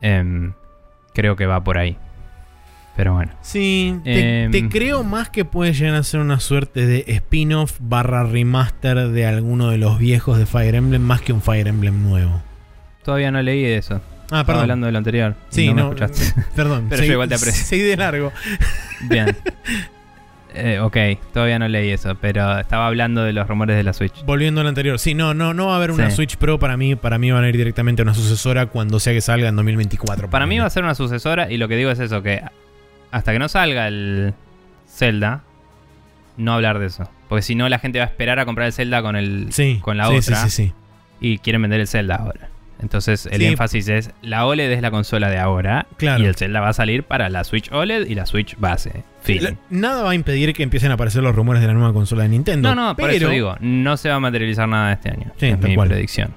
[0.00, 0.54] Em,
[1.12, 1.98] creo que va por ahí.
[3.00, 3.32] Pero bueno.
[3.40, 4.50] Sí, te, Em.
[4.50, 9.24] te creo más que puede llegar a ser una suerte de spin-off barra remaster de
[9.24, 12.42] alguno de los viejos de Fire Emblem más que un Fire Emblem nuevo.
[13.02, 14.02] Todavía no leí eso.
[14.24, 14.60] Ah, Estaba perdón.
[14.64, 15.34] hablando de lo anterior.
[15.48, 16.42] sí, no, me escuchaste.
[16.54, 16.88] perdón.
[16.90, 17.64] Pero yo igual te aprecio.
[17.64, 18.32] Seguí de largo.
[19.08, 19.34] Bien.
[20.52, 20.96] Eh, ok,
[21.32, 24.24] todavía no leí eso, pero estaba hablando de los rumores de la Switch.
[24.24, 24.98] Volviendo al anterior.
[24.98, 26.16] Sí, no, no, no va a haber una Sí.
[26.16, 26.96] Switch Pro para mí.
[26.96, 30.28] Para mí van a ir directamente a una sucesora cuando sea que salga en 2024.
[30.28, 32.42] Para mí va a ser una sucesora y lo que digo es eso, que
[33.10, 34.34] hasta que no salga el
[34.88, 35.42] Zelda,
[36.36, 37.08] no hablar de eso.
[37.28, 39.78] Porque si no, la gente va a esperar a comprar el Zelda con, el, Sí,
[39.82, 40.72] con la sí, otra Sí, sí, sí.
[41.20, 42.48] y quieren vender el Zelda ahora.
[42.82, 46.22] Entonces el énfasis es, la OLED es la consola de ahora Claro.
[46.22, 49.04] y el Zelda va a salir para la Switch OLED y la Switch base.
[49.20, 49.44] Fin.
[49.44, 52.22] La- Nada va a impedir que empiecen a aparecer los rumores de la nueva consola
[52.22, 52.74] de Nintendo.
[52.74, 55.30] No, no, por pero- eso digo, no se va a materializar nada este año.
[55.36, 55.88] Sí, es mi cual.
[55.88, 56.30] predicción.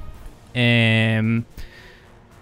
[0.54, 1.42] Eh,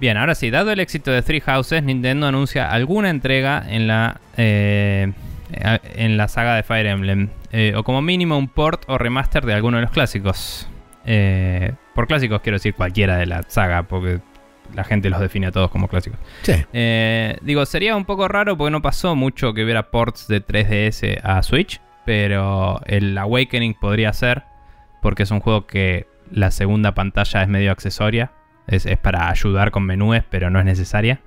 [0.02, 4.20] bien, ahora sí, dado el éxito de Three Houses, Nintendo anuncia alguna entrega en la
[4.36, 5.14] eh,
[5.54, 7.30] en la saga de Fire Emblem.
[7.52, 10.68] Eh, o como mínimo un port o remaster de alguno de los clásicos.
[11.06, 14.20] Eh, por clásicos quiero decir cualquiera de la saga, porque
[14.74, 16.20] la gente los define a todos como clásicos.
[16.44, 16.54] Sí.
[16.74, 21.20] Eh, digo, sería un poco raro porque no pasó mucho que hubiera ports de 3DS
[21.24, 24.44] a Switch, pero el Awakening podría ser,
[25.02, 28.32] porque es un juego que la segunda pantalla es medio accesoria,
[28.72, 31.20] es, es para ayudar con menúes, pero no es necesaria.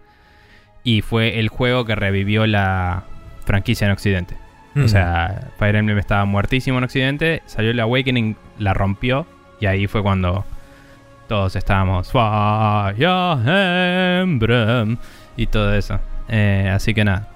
[0.82, 3.04] Y fue el juego que revivió la
[3.44, 4.36] franquicia en Occidente.
[4.74, 4.84] Mm.
[4.84, 9.26] O sea, Fire Emblem estaba muertísimo en Occidente, salió el Awakening, la rompió,
[9.60, 10.44] y ahí fue cuando
[11.28, 12.98] todos estábamos Fire
[14.22, 14.96] Emblem
[15.36, 16.00] y todo eso.
[16.28, 17.28] Eh, así que nada.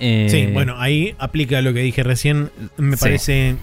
[0.00, 2.50] Eh, Sí, bueno, ahí aplica lo que dije recién.
[2.76, 3.02] Me Sí.
[3.04, 3.56] parece.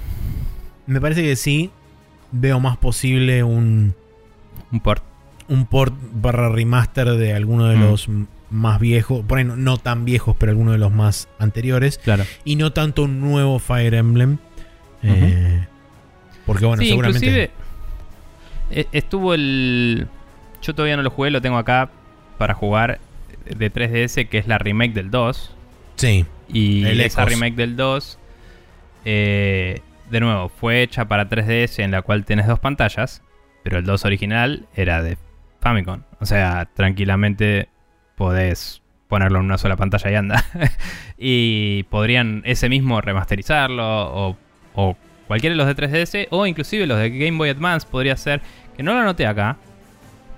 [0.87, 1.71] Me parece que sí.
[2.31, 3.93] Veo más posible un,
[4.71, 5.03] Un port.
[5.49, 7.81] Un port barra remaster de alguno de Mm.
[7.81, 8.07] los
[8.51, 12.23] más viejos, por ahí no, no tan viejos, pero algunos de los más anteriores, Claro.
[12.45, 14.37] y no tanto un nuevo Fire Emblem.
[15.03, 15.65] Eh,
[16.45, 17.25] porque bueno, sí, seguramente...
[17.25, 17.51] inclusive
[18.71, 20.07] eh, estuvo el...
[20.61, 21.89] Yo todavía no lo jugué, lo tengo acá
[22.37, 22.99] para jugar
[23.45, 25.55] de 3DS, que es la remake del 2.
[25.95, 27.33] Sí, Y El esa Ecos.
[27.33, 28.17] remake del 2,
[29.05, 33.21] eh, de nuevo, fue hecha para 3DS en la cual tienes dos pantallas,
[33.63, 35.17] pero el 2 original era de
[35.59, 36.01] Famicom.
[36.19, 37.69] O sea, tranquilamente
[38.15, 40.43] podés ponerlo en una sola pantalla y anda.
[41.17, 44.35] y podrían ese mismo remasterizarlo
[44.73, 48.41] o, cualquiera de los de 3DS o inclusive los de Game Boy Advance podría ser,
[48.75, 49.57] que no lo anoté acá,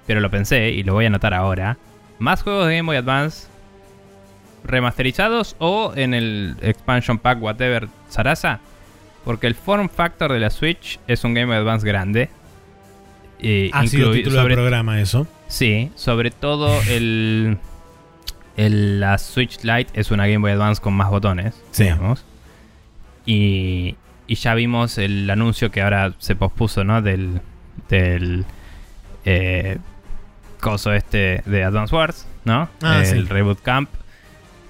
[0.07, 1.77] pero lo pensé y lo voy a anotar ahora.
[2.19, 3.47] Más juegos de Game Boy Advance
[4.63, 8.59] remasterizados o en el expansion pack whatever Sarasa
[9.23, 12.29] porque el form factor de la Switch es un Game Boy Advance grande
[13.41, 15.27] y ha sido título sobre- del programa eso.
[15.47, 17.57] sí sobre todo el,
[18.57, 21.83] el- la Switch Lite es una Game Boy Advance con más botones Sí.
[21.83, 22.23] digamos.
[23.25, 23.95] y,
[24.27, 27.41] y ya vimos el anuncio que ahora se pospuso no del
[27.89, 28.45] del
[29.25, 29.77] eh,
[30.59, 33.21] coso este de Advance Wars no Ah, el sí.
[33.21, 33.89] reboot camp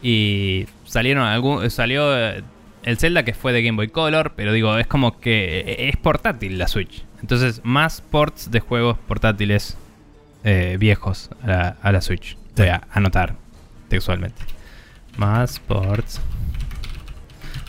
[0.01, 2.43] y salieron algún salió eh,
[2.83, 5.97] el Zelda que fue de Game Boy Color, pero digo, es como que eh, es
[5.97, 7.03] portátil la Switch.
[7.21, 9.77] Entonces, más ports de juegos portátiles
[10.43, 12.37] eh, viejos a la, a la Switch.
[12.57, 13.35] Voy a anotar
[13.87, 14.41] textualmente.
[15.17, 16.19] Más ports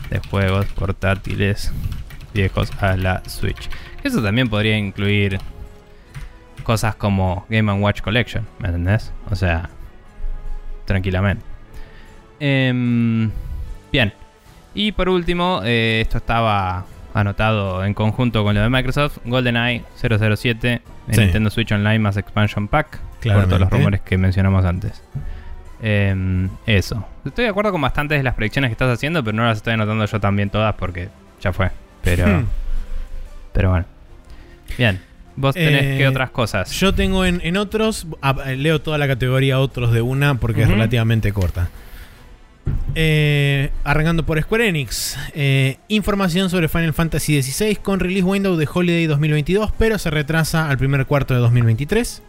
[0.09, 1.71] de juegos portátiles
[2.33, 3.69] viejos a la Switch.
[4.03, 5.39] Eso también podría incluir
[6.63, 9.11] cosas como Game Watch Collection, ¿me entendés?
[9.29, 9.69] O sea,
[10.85, 11.43] tranquilamente.
[12.39, 13.29] Em,
[13.91, 14.13] bien.
[14.73, 20.81] Y por último, eh, esto estaba anotado en conjunto con lo de Microsoft, GoldenEye 007
[21.07, 21.21] en Sí.
[21.21, 23.49] Nintendo Switch Online más Expansion Pack, por Claramente.
[23.49, 25.01] todos los rumores que mencionamos antes.
[25.81, 27.05] Em, eso.
[27.25, 29.73] Estoy de acuerdo con bastantes de las predicciones que estás haciendo, pero no las estoy
[29.73, 31.09] anotando yo también todas porque
[31.41, 31.71] ya fue.
[32.01, 32.45] Pero, Hmm.
[33.53, 33.85] pero bueno.
[34.77, 35.01] Bien.
[35.35, 36.71] ¿Vos tenés Eh, qué otras cosas?
[36.71, 38.05] Yo tengo en, en otros,
[38.55, 41.69] leo toda la categoría otros de una porque es relativamente corta.
[42.95, 45.17] Eh, arrancando por Square Enix.
[45.33, 50.69] Eh, información sobre Final Fantasy XVI con release window de Holiday 2022, pero se retrasa
[50.69, 52.21] al primer cuarto de 2023.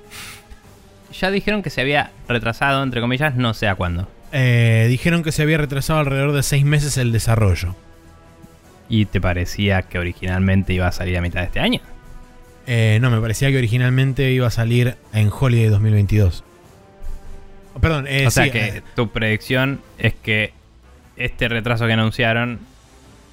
[1.20, 4.08] Ya dijeron que se había retrasado, entre comillas, no sé a cuándo.
[4.32, 7.76] Eh, dijeron que se había retrasado alrededor de 6 meses el desarrollo.
[8.88, 11.80] ¿Y te parecía que originalmente iba a salir a mitad de este año?
[12.66, 16.42] No, me parecía que originalmente iba a salir en Holiday 2022.
[17.80, 20.52] Perdón, eh, o sea sí, que eh, tu predicción es que
[21.16, 22.60] este retraso que anunciaron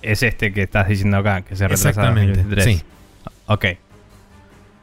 [0.01, 2.77] es este que estás diciendo acá, que se retrasa Exactamente, 2023.
[2.77, 2.83] sí.
[3.47, 3.65] Ok.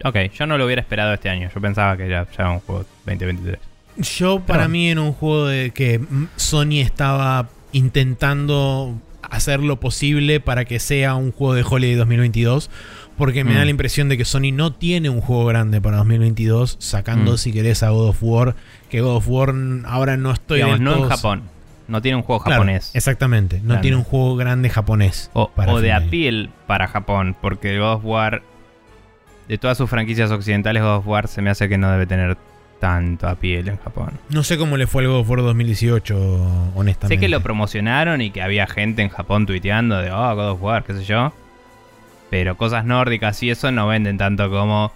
[0.04, 1.50] Ok, yo no lo hubiera esperado este año.
[1.52, 3.58] Yo pensaba que era ya un juego 2023.
[3.96, 4.70] Yo, para bueno.
[4.70, 6.00] mí, en un juego de que
[6.36, 12.70] Sony estaba intentando hacer lo posible para que sea un juego de Holiday 2022.
[13.18, 13.56] Porque me Mm.
[13.56, 17.38] da la impresión de que Sony no tiene un juego grande para 2022, sacando, Mm.
[17.38, 18.54] si querés, a God of War.
[18.88, 21.42] Que God of War mm, ahora no estoy Digamos, no en todo- Japón.
[21.88, 22.90] No tiene un juego Claro, japonés.
[22.94, 23.82] Exactamente, no Grande.
[23.82, 25.30] tiene un juego grande japonés.
[25.32, 28.42] O, para o de appeal para Japón, porque God of War,
[29.48, 32.36] de todas sus franquicias occidentales, God of War se me hace que no debe tener
[32.78, 34.10] tanto appeal en Japón.
[34.28, 36.16] No sé cómo le fue el God of War 2018,
[36.74, 37.16] honestamente.
[37.16, 40.62] Sé que lo promocionaron y que había gente en Japón tuiteando de, oh, God of
[40.62, 41.32] War, qué sé yo.
[42.30, 44.92] Pero cosas nórdicas y eso no venden tanto como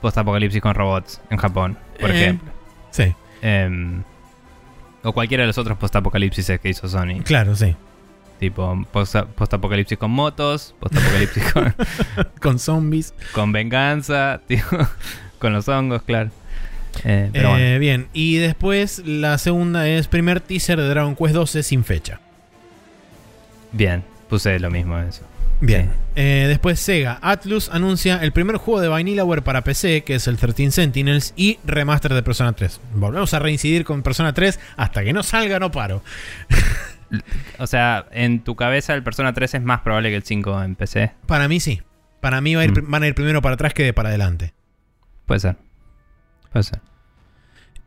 [0.00, 2.52] post-apocalipsis con robots en Japón, por Eh, ejemplo.
[2.90, 4.02] Sí, Em,
[5.02, 7.22] o cualquiera de los otros post-apocalipsis que hizo Sony.
[7.24, 7.74] claro, sí.
[8.40, 11.74] Tipo, post- post-apocalipsis con motos, post-apocalipsis con,
[12.40, 13.14] Con zombies.
[13.32, 14.62] con venganza, tío,
[15.38, 16.30] con los hongos, claro.
[17.04, 17.78] Eh, pero Eh.
[17.78, 22.20] Bien, y después la segunda es primer teaser de Dragon Quest 12 sin fecha.
[23.72, 25.22] Bien, puse lo mismo eso.
[25.60, 25.86] Bien.
[25.86, 26.00] Sí.
[26.16, 30.36] Eh, después Sega Atlus anuncia el primer juego de Vanillaware para PC, que es el
[30.36, 32.80] 13 Sentinels, y remaster de Persona 3.
[32.94, 36.02] Volvemos a reincidir con Persona 3 hasta que no salga, no paro.
[37.60, 40.74] O sea, en tu cabeza el Persona 3 es más probable que el 5 en
[40.74, 41.12] PC.
[41.26, 41.80] Para mí sí.
[42.20, 42.90] Para mí va a ir- Mm.
[42.90, 44.54] van a ir primero para atrás que de para adelante.
[45.24, 45.56] Puede ser.
[46.50, 46.80] Puede ser.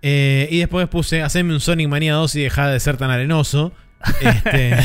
[0.02, 3.74] Eh, y después puse, haceme un Sonic Mania 2 y deja de ser tan arenoso.
[4.22, 4.78] Este,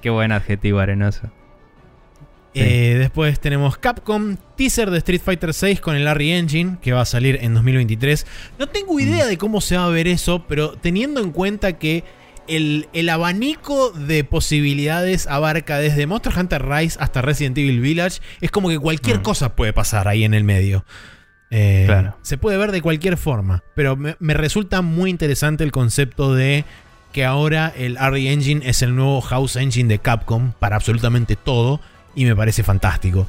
[0.00, 1.32] Qué buen adjetivo arenoso.
[2.56, 2.62] Sí.
[2.62, 7.02] eh, después tenemos Capcom, teaser de Street Fighter 6 con el Larry Engine, que va
[7.02, 8.26] a salir en 2023.
[8.58, 12.04] No tengo idea de cómo se va a ver eso, pero teniendo en cuenta que
[12.48, 18.50] el, el abanico de posibilidades abarca desde Monster Hunter Rise hasta Resident Evil Village, es
[18.50, 19.22] como que cualquier Mm.
[19.22, 20.84] cosa puede pasar ahí en el medio.
[21.50, 22.16] Eh, Claro.
[22.22, 26.64] Se puede ver de cualquier forma, pero me, me resulta muy interesante el concepto de
[27.12, 31.80] que ahora el RE Engine es el nuevo House Engine de Capcom para absolutamente todo
[32.16, 33.26] y me parece fantástico.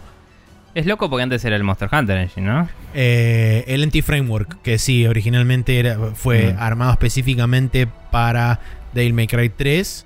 [0.74, 2.70] Es loco porque antes era el Monster Hunter Engine, ¿no?
[2.94, 6.58] Eh, el NT Framework, que sí, originalmente era, fue Mm.
[6.60, 8.60] armado específicamente para
[8.94, 10.06] Devil May Cry 3,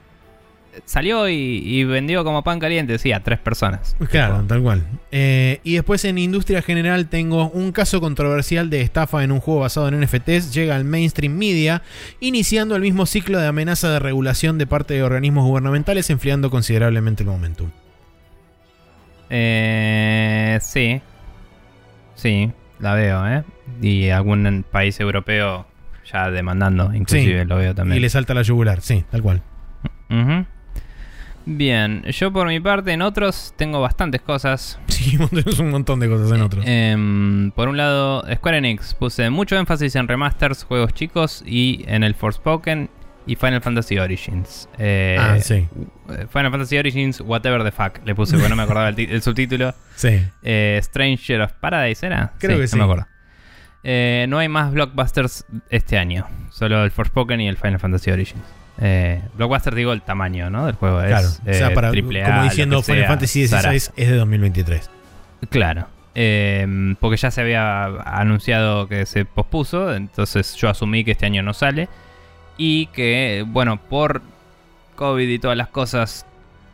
[0.86, 3.96] Salió y, y vendió como pan caliente, sí, a tres personas.
[4.10, 4.84] Claro, Tipo, tal cual.
[5.12, 9.62] Eh, y después en industria general tengo un caso controversial de estafa en un juego
[9.62, 10.54] basado en NFTs.
[10.54, 11.84] Llega al mainstream media,
[12.20, 17.24] iniciando el mismo ciclo de amenaza de regulación de parte de organismos gubernamentales, enfriando considerablemente
[17.24, 17.70] el momentum.
[19.30, 21.02] Eh, sí.
[22.16, 23.44] Sí, la veo, ¿eh?
[23.82, 25.66] Y algún país europeo
[26.12, 27.98] ya demandando, inclusive lo veo también.
[27.98, 29.42] Y le salta la yugular, sí, tal cual.
[31.46, 34.80] Bien, yo por mi parte en otros tengo bastantes cosas.
[35.04, 36.64] Sí, tenemos un montón de cosas en otros.
[36.66, 42.04] Em, por un lado, Square Enix puse mucho énfasis en remasters, juegos chicos y en
[42.04, 42.90] el Forspoken
[43.26, 44.70] y Final Fantasy Origins.
[44.78, 45.68] Eh, ah, sí,
[46.30, 49.74] Final Fantasy Origins, whatever the fuck, le puse porque no me acordaba el, subtítulo.
[49.96, 50.22] sí.
[50.42, 52.32] Eh, Stranger of Paradise era.
[52.40, 52.78] Creo que sí.
[52.78, 53.08] No me acuerdo.
[53.84, 58.63] Eh, no hay más blockbusters este año, solo el Forspoken y el Final Fantasy Origins.
[58.80, 60.66] Eh, blockbuster digo el tamaño, ¿no?
[60.66, 63.48] Del juego Claro, es o sea, eh, para, triple A, como diciendo Final sea, Fantasy.
[63.48, 64.90] XVI es de 2023.
[65.50, 65.88] Claro.
[66.16, 71.44] Eh, porque ya se había anunciado que se pospuso, entonces yo asumí que este año
[71.44, 71.88] no sale.
[72.58, 74.22] Y que, bueno, por
[74.96, 76.26] COVID y todas las cosas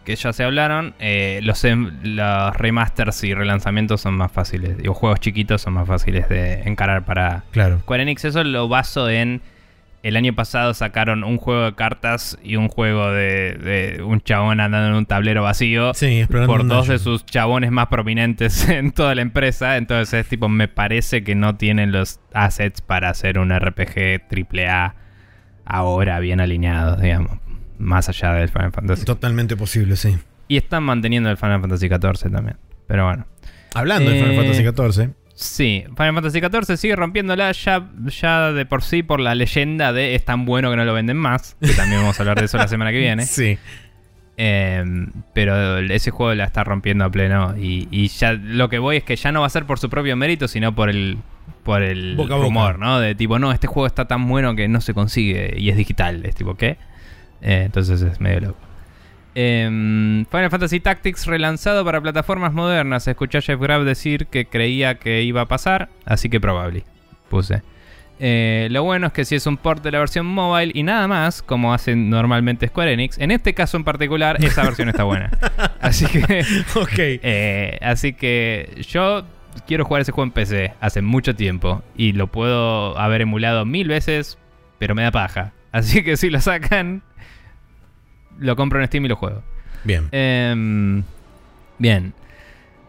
[0.04, 4.78] que ya se hablaron, eh, los, em- los remasters y relanzamientos son más fáciles.
[4.78, 7.80] Digo, juegos chiquitos son más fáciles de encarar para Claro.
[7.80, 8.26] Square Enix.
[8.26, 9.42] Eso lo baso en.
[10.02, 13.54] El año pasado sacaron un juego de cartas y un juego de,
[13.98, 17.88] de un chabón andando en un tablero vacío Sí, por dos de sus chabones más
[17.88, 19.76] prominentes en toda la empresa.
[19.76, 24.96] Entonces es tipo, me parece que no tienen los assets para hacer un RPG AAA
[25.66, 27.38] ahora bien alineados, digamos.
[27.78, 29.06] Más allá del Final Fantasy.
[29.06, 30.18] Totalmente posible, sí.
[30.48, 32.58] Y están manteniendo el Final Fantasy XIV también.
[32.88, 33.26] Pero bueno.
[33.74, 34.64] Hablando de Final Eh, Fantasy
[35.00, 35.14] XIV.
[35.41, 40.14] Sí, Final Fantasy XIV sigue rompiéndola ya, ya de por sí por la leyenda de
[40.14, 41.56] es tan bueno que no lo venden más.
[41.61, 43.24] Que también vamos a hablar de eso la semana que viene.
[43.26, 43.57] Sí.
[44.36, 44.84] Eh,
[45.34, 47.56] pero ese juego la está rompiendo a pleno.
[47.57, 49.90] Y, y ya lo que voy es que ya no va a ser por su
[49.90, 51.18] propio mérito, sino por el,
[51.64, 52.48] por el Boca a boca.
[52.48, 52.99] rumor, ¿no?
[52.99, 56.26] De tipo, no, este juego está tan bueno que no se consigue y es digital.
[56.26, 56.78] Es tipo, ¿qué?
[57.41, 58.60] Eh, entonces es medio loco.
[59.36, 63.08] Em, Final Fantasy Tactics relanzado para plataformas modernas.
[63.08, 66.84] Escuché a Jeff Grab decir que creía que iba a pasar, así que probable.
[67.30, 67.62] Puse.
[68.22, 71.08] Eh, lo bueno es que si es un port de la versión mobile y nada
[71.08, 75.30] más, como hacen normalmente Square Enix, en este caso en particular, esa versión está buena.
[75.80, 76.44] Así que,
[76.76, 76.92] Ok.
[76.98, 79.24] eh, así que yo
[79.66, 83.88] quiero jugar ese juego en PC hace mucho tiempo y lo puedo haber emulado mil
[83.88, 84.38] veces,
[84.80, 85.54] pero me da paja.
[85.72, 87.04] Así que si lo sacan,
[88.40, 89.44] lo compro en Steam y lo juego.
[89.84, 90.07] Bien.
[90.11, 91.03] Em,
[91.78, 92.14] bien.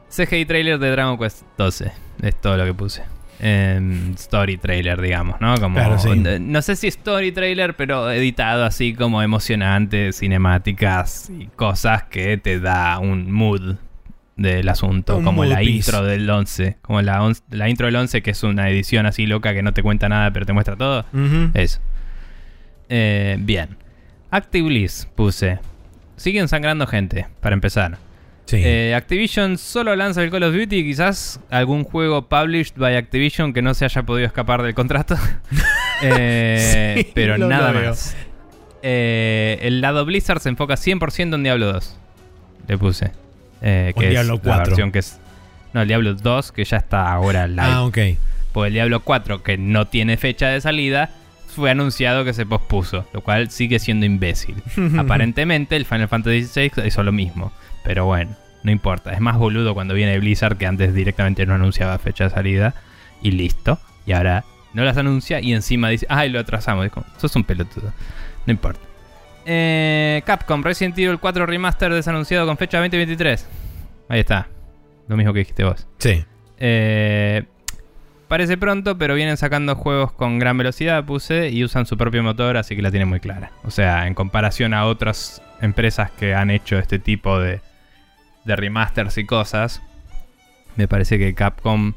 [0.08, 1.92] CGI trailer de Dragon Quest 12.
[2.22, 3.02] Es todo lo que puse.
[3.42, 5.54] Em, story trailer, digamos, ¿no?
[5.58, 6.10] Como, Claro, sí.
[6.26, 12.36] eh, No sé si story trailer, pero editado así como emocionante, cinemáticas y cosas que
[12.36, 13.76] te da un mood
[14.36, 15.18] del asunto.
[15.18, 15.72] Un como la piece.
[15.90, 16.76] intro del 11.
[16.82, 19.72] Como la, on- la intro del 11, que es una edición así loca que no
[19.72, 21.06] te cuenta nada, pero te muestra todo.
[21.12, 21.50] Ujú.
[21.54, 21.80] Eso.
[22.88, 23.76] Eh, bien.
[24.30, 25.58] Active Bliss puse.
[26.16, 27.98] Siguen sangrando gente, para empezar.
[28.46, 28.56] Sí.
[28.64, 33.52] Eh, Activision solo lanza el Call of Duty y quizás algún juego published by Activision
[33.52, 35.16] que no se haya podido escapar del contrato.
[36.02, 37.90] Eh, Sí, pero nada veo.
[37.90, 38.16] más.
[38.82, 41.96] Eh, el lado Blizzard se enfoca 100% en Diablo 2.
[42.68, 43.12] Le puse.
[43.60, 44.64] Eh, O que es Diablo la 4.
[44.64, 45.20] versión que es.
[45.74, 47.60] No, el Diablo 2, que ya está ahora live.
[47.62, 47.98] Ah, ok.
[48.52, 51.10] Pues el Diablo 4, que no tiene fecha de salida,
[51.50, 54.62] fue anunciado que se pospuso, lo cual sigue siendo imbécil.
[54.98, 57.52] Aparentemente el Final Fantasy VI hizo lo mismo,
[57.84, 59.12] pero bueno, no importa.
[59.12, 62.74] Es más boludo cuando viene Blizzard que antes directamente no anunciaba fecha de salida
[63.22, 63.78] y listo.
[64.06, 66.84] Y ahora no las anuncia y encima dice, ay, lo atrasamos.
[66.84, 67.92] Dijo, sos un pelotudo.
[68.46, 68.80] No importa.
[69.46, 73.48] Eh, Capcom, Resident Evil 4 Remaster desanunciado con fecha 2023.
[74.08, 74.48] Ahí está.
[75.08, 75.86] Lo mismo que dijiste vos.
[75.98, 76.24] Sí.
[76.58, 77.44] Eh,
[78.30, 82.56] parece pronto, pero vienen sacando juegos con gran velocidad, puse, y usan su propio motor,
[82.56, 83.50] así que la tienen muy clara.
[83.64, 87.60] O sea, en comparación a otras empresas que han hecho este tipo de,
[88.44, 89.82] de remasters y cosas,
[90.76, 91.92] me parece que Capcom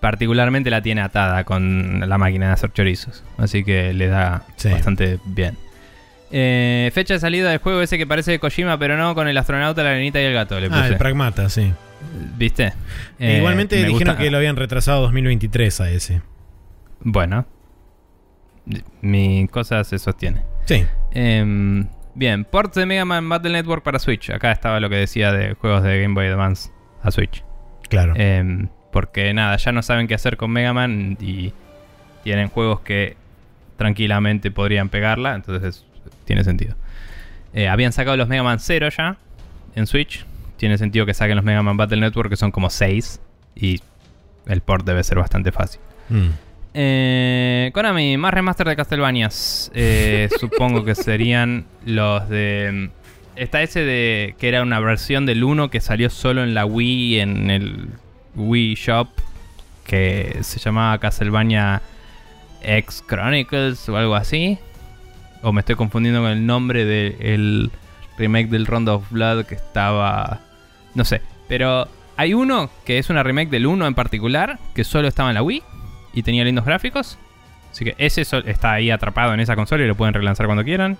[0.00, 3.22] particularmente la tiene atada con la máquina de hacer chorizos.
[3.38, 4.70] Así que le da Sí.
[4.70, 5.56] bastante bien.
[6.32, 9.36] Eh, fecha de salida del juego ese que parece de Kojima, pero no, con el
[9.36, 10.58] astronauta, la arenita y el gato.
[10.60, 10.86] Le Ah, puse.
[10.88, 11.72] el Pragmata, sí.
[12.36, 12.72] ¿Viste?
[13.18, 16.22] E Eh, igualmente me dijeron gusta- que lo habían retrasado a 2023 a ese.
[17.00, 17.46] Bueno.
[19.00, 20.42] Mi cosa se sostiene.
[20.66, 20.84] Sí.
[21.12, 24.30] Em, bien, ports de Mega Man Battle Network para Switch.
[24.30, 26.70] Acá estaba lo que decía de juegos de Game Boy Advance
[27.02, 27.42] a Switch.
[27.88, 28.14] Claro.
[28.16, 31.52] Em, porque nada, ya no saben qué hacer con Mega Man y
[32.22, 33.16] tienen juegos que
[33.76, 35.84] tranquilamente podrían pegarla, entonces
[36.26, 36.76] tiene sentido.
[37.54, 39.16] Eh, habían sacado los Mega Man 0 ya
[39.74, 40.24] en Switch.
[40.60, 43.18] Tiene sentido que saquen los Mega Man Battle Network, que son como 6.
[43.56, 43.80] Y
[44.44, 45.80] el port debe ser bastante fácil.
[46.10, 46.28] Mm.
[46.74, 49.72] Eh, Konami, más remaster de Castlevanias.
[49.74, 52.90] Eh, supongo que serían los de.
[53.36, 54.34] Está ese de.
[54.38, 57.88] que era una versión del 1 que salió solo en la Wii, en el
[58.34, 59.08] Wii Shop.
[59.86, 61.80] Que se llamaba Castlevania
[62.60, 64.58] X Chronicles o algo así.
[65.40, 67.70] O me estoy confundiendo con el nombre del
[68.18, 70.42] remake del Rondo of Blood que estaba.
[70.94, 71.20] No sé.
[71.48, 75.34] Pero hay uno que es una remake del 1 en particular, que solo estaba en
[75.34, 75.62] la Wii
[76.12, 77.18] y tenía lindos gráficos.
[77.70, 80.98] Así que ese está ahí atrapado en esa consola y lo pueden relanzar cuando quieran.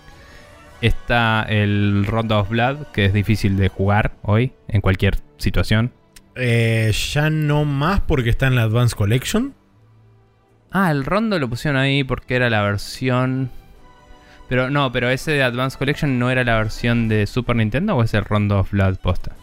[0.80, 5.92] Está el Rondo of Blood, que es difícil de jugar hoy, en cualquier situación.
[6.36, 9.54] Eh, ya no más porque está en la Advance Collection.
[10.70, 13.50] Ah, el Rondo lo pusieron ahí porque era la versión.
[14.48, 18.02] Pero no, pero ese de Advanced Collection no era la versión de Super Nintendo o
[18.02, 19.36] es el Rondo of Blood posta.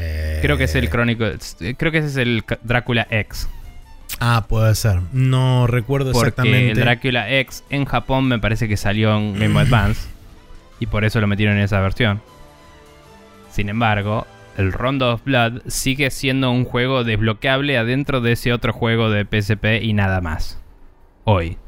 [0.00, 1.24] Eh, Creo que es el Crónico.
[1.76, 3.48] Creo que ese es el Drácula X.
[4.20, 5.00] Ah, puede ser.
[5.12, 6.70] No recuerdo Porque exactamente.
[6.72, 10.08] el Drácula X en Japón me parece que salió en Game Boy Advance.
[10.80, 12.20] y por eso lo metieron en esa versión.
[13.50, 14.26] Sin embargo,
[14.56, 19.24] el Rondo of Blood sigue siendo un juego desbloqueable adentro de ese otro juego de
[19.24, 20.58] PSP y nada más.
[21.24, 21.58] Hoy.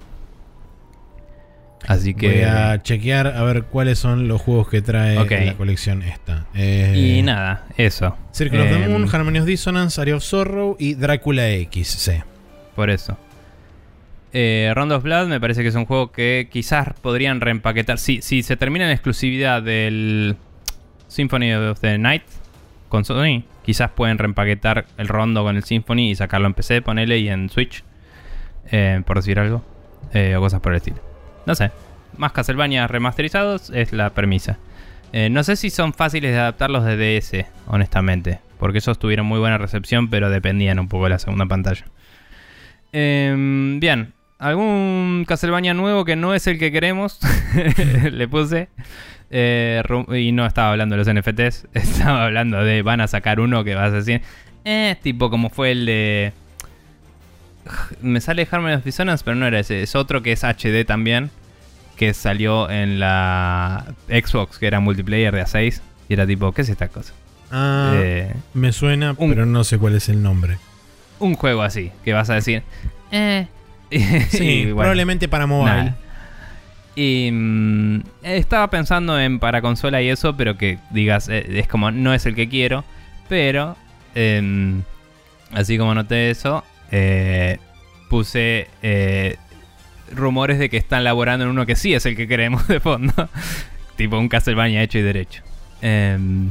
[1.86, 2.28] Así que.
[2.28, 5.30] Voy a chequear a ver cuáles son los juegos que trae Ok.
[5.44, 6.46] la colección esta.
[6.54, 8.16] Eh, Y nada, eso.
[8.32, 11.88] Circle of the Em, Moon, Harmony of Dissonance, Area of Sorrow y Drácula X.
[11.88, 12.12] Sí.
[12.76, 13.16] Por eso.
[14.32, 17.98] Eh, Rondo of Blood me parece que es un juego que quizás podrían reempaquetar.
[17.98, 20.36] Si, si se termina en exclusividad del
[21.08, 22.22] Symphony of the Night
[22.88, 27.18] con Sony, quizás pueden reempaquetar el Rondo con el Symphony y sacarlo en PC, ponele
[27.18, 27.82] y en Switch.
[28.70, 29.64] eh, por decir algo.
[30.12, 30.98] eh, o cosas por el estilo.
[31.46, 31.70] No sé.
[32.16, 34.58] Más Castlevania remasterizados es la premisa.
[35.12, 38.40] Eh, no sé si son fáciles de adaptar los de DS, honestamente.
[38.58, 41.84] Porque esos tuvieron muy buena recepción, pero dependían un poco de la segunda pantalla.
[42.92, 47.18] Em, bien, algún Castlevania nuevo que no es el que queremos.
[48.12, 48.68] Le puse.
[49.30, 49.82] Eh,
[50.16, 51.68] y no estaba hablando de los NFTs.
[51.74, 54.22] Estaba hablando de van a sacar uno que vas a decir.
[54.64, 56.32] Eh, tipo como fue el de.
[58.00, 59.82] Me sale Harmony of Dissonance, pero no era ese.
[59.82, 61.30] Es otro que es HD también.
[61.96, 65.80] Que salió en la Xbox, que era multiplayer de A6.
[66.08, 67.12] Y era tipo, ¿qué es esta cosa?
[67.52, 70.58] Ah, Eh, me suena, un- pero no sé cuál es el nombre.
[71.18, 72.62] un juego así, que vas a decir.
[73.12, 73.46] Eh.
[74.30, 75.92] Sí, bueno, probablemente para mobile.
[76.96, 81.90] Y mm, estaba pensando en para consola y eso, pero que digas, eh, es como,
[81.90, 82.84] no es el que quiero.
[83.28, 83.76] Pero,
[84.14, 84.82] em,
[85.52, 87.58] así como noté eso, eh,
[88.08, 89.36] puse eh,
[90.12, 93.12] rumores de que están laborando en uno que sí es el que queremos de fondo.
[93.96, 95.42] tipo un Castlevania hecho y derecho.
[95.82, 96.50] Em,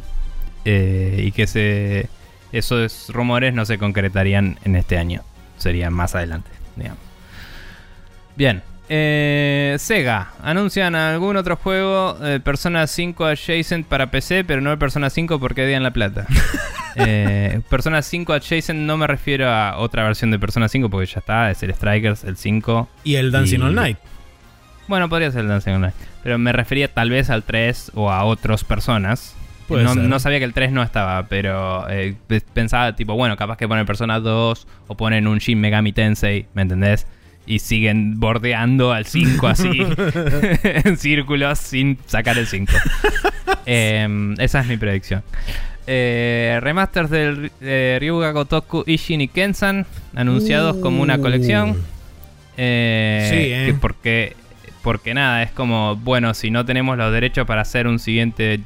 [0.66, 2.08] eh, y que
[2.52, 5.24] esos rumores no se concretarían en este año.
[5.58, 7.04] Serían más adelante, digamos.
[8.36, 8.62] Bien.
[8.90, 10.32] Eh, Sega.
[10.44, 15.40] Anuncian algún otro juego eh, Persona 5 Adjacent para PC, pero no el Persona 5
[15.40, 16.26] porque odian la plata.
[16.96, 21.20] Eh, Persona 5 Adjacent no me refiero a otra versión de Persona 5 porque ya
[21.20, 22.90] está, es el Strikers, el 5.
[23.06, 23.98] Y el Dancing Y- All Night.
[24.88, 25.94] Bueno, podría ser el Dancing Online.
[26.24, 29.36] Pero me refería tal vez al 3 o a otros personas.
[29.70, 33.56] No, no sabía que el 3 no estaba, pero eh, pe- pensaba, tipo, bueno, capaz
[33.58, 37.06] que ponen Persona 2 o ponen un Shin Megami Tensei, ¿me entendés?
[37.50, 39.82] Y siguen bordeando al 5 así,
[40.64, 42.72] en círculos, sin sacar el 5.
[43.66, 45.24] Em, esa es mi predicción.
[45.88, 51.76] Eh, remasters del eh, Ryuga Gotoku Ishin y Kensan, anunciados como una colección.
[52.58, 53.64] Eh, Sí, eh.
[53.66, 54.36] que porque,
[54.84, 58.60] porque nada, es como, bueno, si no tenemos los derechos para hacer un siguiente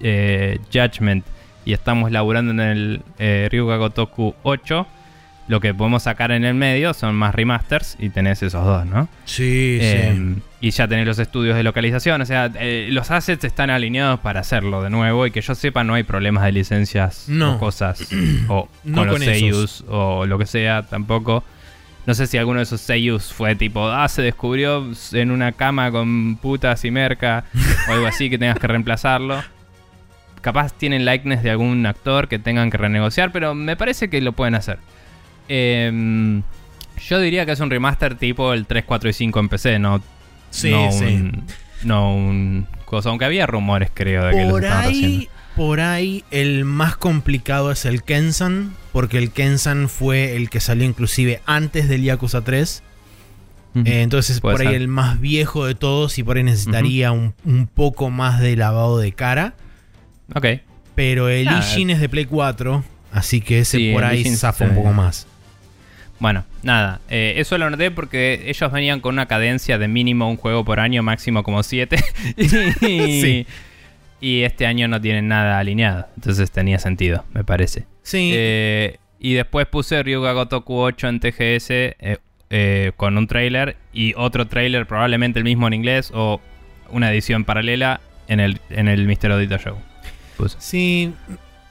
[0.00, 1.26] eh, Judgment
[1.66, 3.02] y estamos laburando en el
[3.50, 4.86] Ryuga Gotoku 8,
[5.50, 9.08] lo que podemos sacar en el medio son más remasters y tenés esos dos, ¿no?
[9.24, 13.68] Sí, Eh, y ya tenés los estudios de localización, o sea, eh, los assets están
[13.68, 17.56] alineados para hacerlo de nuevo y que yo sepa no hay problemas de licencias No.
[17.56, 18.06] o cosas
[18.48, 21.42] o No con los con seiyus o lo que sea tampoco.
[22.06, 25.90] No sé si alguno de esos seiyus fue tipo, ah, se descubrió en una cama
[25.90, 27.44] con putas y merca
[27.88, 29.42] o algo así que tengas que reemplazarlo.
[30.42, 34.32] Capaz tienen likeness de algún actor que tengan que renegociar, pero me parece que lo
[34.32, 34.78] pueden hacer.
[35.52, 36.42] Em,
[37.08, 40.00] yo diría que es un remaster tipo el 3, 4 y 5 en PC, no,
[40.50, 41.04] Sí, no sí.
[41.04, 41.44] un.
[41.82, 42.66] No un.
[42.84, 45.06] Cosa, aunque había rumores, creo, de que los Por haciendo.
[45.06, 50.60] ahí, por ahí el más complicado es el Kensan, porque el Kensan fue el que
[50.60, 52.82] salió inclusive antes del Yakuza 3.
[53.74, 53.86] Ujú.
[53.86, 57.66] Eh, entonces por ahí el más viejo de todos y por ahí necesitaría un, un
[57.68, 59.54] poco más de lavado de cara.
[60.34, 60.46] Ok.
[60.96, 61.60] Pero el Nada.
[61.60, 62.82] Ishin es de Play 4,
[63.12, 65.26] así que ese Sí, por ahí zafa un poco más.
[66.20, 67.00] Bueno, nada.
[67.08, 70.78] eh, eso lo noté porque ellos venían con una cadencia de mínimo un juego por
[70.78, 71.96] año, máximo como 7.
[72.36, 72.48] y,
[73.20, 73.46] Sí.
[74.20, 76.06] y este año no tienen nada alineado.
[76.16, 77.86] Entonces tenía sentido, me parece.
[78.02, 82.18] Sí, Eh, y después puse Ryuga Gotoku 8 en TGS eh,
[82.50, 86.40] eh, con un trailer y otro trailer, probablemente el mismo en inglés o
[86.90, 89.30] una edición paralela en el, en el Mr.
[89.32, 89.76] Odito Show.
[90.36, 90.56] Puse.
[90.58, 91.12] Sí,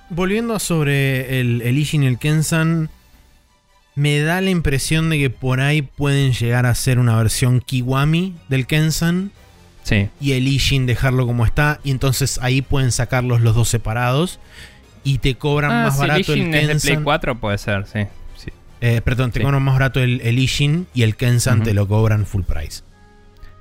[0.10, 2.90] volviendo sobre el, el Ishin y el Kensan,
[3.96, 8.36] me da la impresión de que por ahí pueden llegar a ser una versión Kiwami
[8.48, 9.32] del Kensan
[9.84, 14.40] Sí, y el Ishin dejarlo como está, y entonces ahí pueden sacarlos los dos separados
[15.04, 17.04] y te cobran Ah, más si barato el Ishin es de Play Kensan.
[17.04, 18.00] 4 puede ser, sí.
[18.38, 18.52] sí.
[18.82, 19.44] Eh, perdón, te Sí.
[19.46, 22.84] cobran más barato el, el Ishin y el Kensan te lo cobran full price.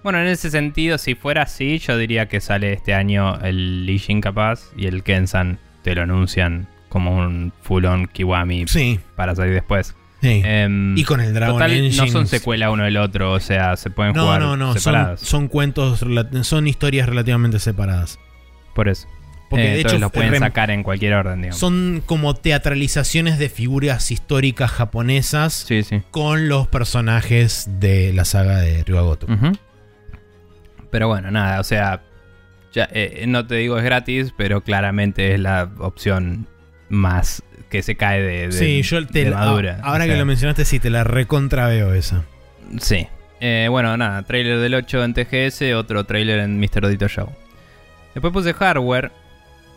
[0.02, 4.20] Bueno, en ese sentido, si fuera así, yo diría que sale este año el Ishin
[4.20, 9.94] capaz y el Kensan te lo anuncian como un full-on Kiwami Sí, para salir después.
[10.20, 10.42] Sí.
[10.44, 12.06] Em, y con el Dragon Total, Engine.
[12.06, 14.80] no son secuela uno del otro, o sea, se pueden No, jugar no, no, son,
[14.80, 15.20] separados.
[15.20, 16.04] son cuentos,
[16.42, 18.18] son historias relativamente separadas.
[18.74, 19.08] Por eso.
[19.50, 21.58] Porque Eh, de hecho los pueden sacar en cualquier orden, digamos.
[21.58, 26.02] son como teatralizaciones de figuras históricas japonesas Sí, sí.
[26.10, 29.26] con los personajes de la saga de Ryuagoto.
[29.32, 29.52] Ujú.
[30.90, 32.02] Pero bueno, nada, o sea,
[32.72, 36.46] ya, eh, no te digo es gratis, pero claramente es la opción
[36.90, 39.80] más que se cae de, de- sí, yo te de la- madura.
[39.82, 42.24] ahora O que lo mencionaste, sí, te la recontra veo esa.
[42.80, 43.06] Sí.
[43.40, 46.86] Eh, bueno, nada, trailer del 8 en TGS, otro trailer en Mr.
[46.86, 47.28] Odito Show.
[48.14, 49.12] Después puse hardware.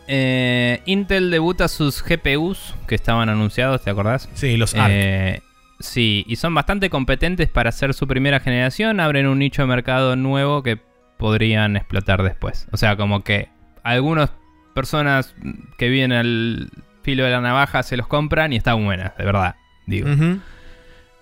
[0.08, 4.28] Eh, Intel debuta sus GPUs que estaban anunciados, ¿te acordás?
[4.34, 4.90] Sí, los ARC.
[4.92, 5.40] Eh,
[5.78, 8.98] sí, y son bastante competentes para hacer su primera generación.
[8.98, 10.78] Abren un nicho de mercado nuevo que
[11.18, 12.66] podrían explotar después.
[12.72, 13.48] O sea, como que
[13.84, 14.30] algunas
[14.74, 15.36] personas
[15.78, 16.70] que viven al
[17.02, 19.56] filo de la navaja se los compran y están buenas, de verdad.
[19.86, 20.08] Digo.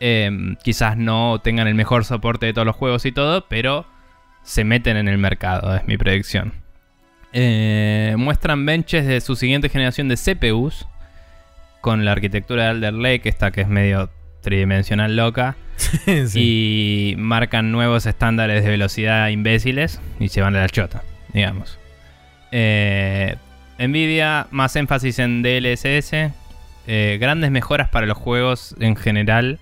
[0.00, 0.30] Eh,
[0.62, 3.86] quizás no tengan el mejor soporte de todos los juegos y todo, pero
[4.42, 6.52] se meten en el mercado, es mi predicción.
[7.32, 10.86] Eh, muestran benches de su siguiente generación de CPUs
[11.80, 14.10] con la arquitectura de Alder Lake, esta que es medio
[14.42, 15.56] tridimensional loca,
[16.26, 17.12] Sí.
[17.12, 21.02] y marcan nuevos estándares de velocidad imbéciles y se van a la chota,
[21.32, 21.78] digamos.
[22.52, 23.36] Eh,
[23.80, 26.32] Nvidia, más énfasis en DLSS,
[26.86, 29.58] eh, grandes mejoras para los juegos en general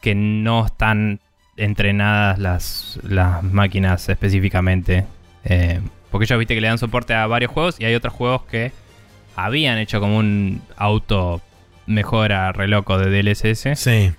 [0.00, 1.20] que no están
[1.56, 5.04] entrenadas las, las máquinas específicamente.
[5.44, 8.42] Eh, porque ellos viste que le dan soporte a varios juegos y hay otros juegos
[8.44, 8.72] que
[9.34, 11.40] habían hecho como un auto
[11.86, 14.12] mejora re loco de DLSS Sí.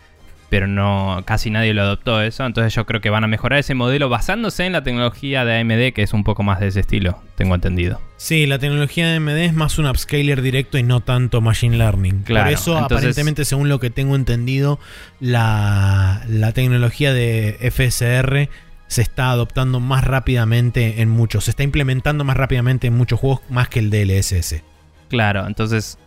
[0.54, 2.46] Pero no casi nadie lo adoptó eso.
[2.46, 5.94] Entonces yo creo que van a mejorar ese modelo basándose en la tecnología de AMD,
[5.96, 8.00] que es un poco más de ese estilo, tengo entendido.
[8.18, 12.22] Sí, la tecnología de AMD es más un upscaler directo y no tanto machine learning.
[12.22, 14.78] Claro, Por eso, entonces- aparentemente, según lo que tengo entendido,
[15.20, 18.48] la, la tecnología de FSR
[18.86, 21.46] se está adoptando más rápidamente en muchos.
[21.46, 24.62] Se está implementando más rápidamente en muchos juegos más que el DLSS.
[25.10, 25.98] Claro, entonces,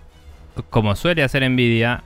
[0.71, 2.05] como suele hacer Nvidia,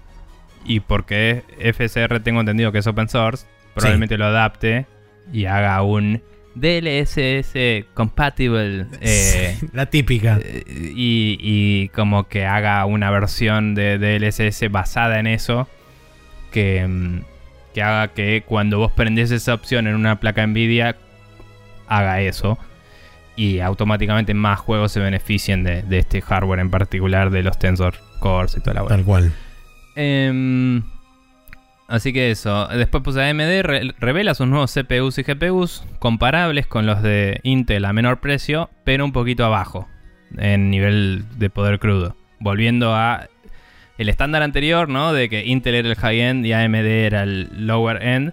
[0.65, 4.87] y porque FSR tengo entendido que es open source, probablemente lo adapte
[5.32, 6.23] y haga un
[6.55, 8.87] DLSS compatible.
[9.01, 10.39] eh, La típica.
[10.43, 15.69] eh, y, y como que haga una versión de DLSS basada en eso.
[16.51, 17.20] Que, mm,
[17.74, 20.97] que haga que cuando vos prendés esa opción en una placa Nvidia,
[21.87, 22.59] haga eso.
[23.37, 27.95] Y automáticamente más juegos se beneficien de, de este hardware en particular, de los Tensor
[28.19, 28.97] Cores y toda la bola.
[28.97, 29.32] Tal cual.
[30.02, 30.82] Em,
[31.89, 32.68] así que eso.
[32.68, 37.85] Después puse AMD, re- revela sus nuevos CPUs y GPUs comparables con los de Intel
[37.85, 39.89] a menor precio, pero un poquito abajo
[40.39, 42.16] en nivel de poder crudo.
[42.39, 43.28] Volviendo a
[43.98, 45.12] el estándar anterior, ¿no?
[45.12, 48.32] De que Intel era el high-end y AMD era el lower-end,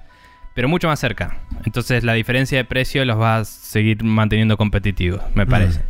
[0.53, 1.37] pero mucho más cerca.
[1.65, 5.49] Entonces la diferencia de precio los va a seguir manteniendo competitivos, me Mm.
[5.49, 5.81] parece.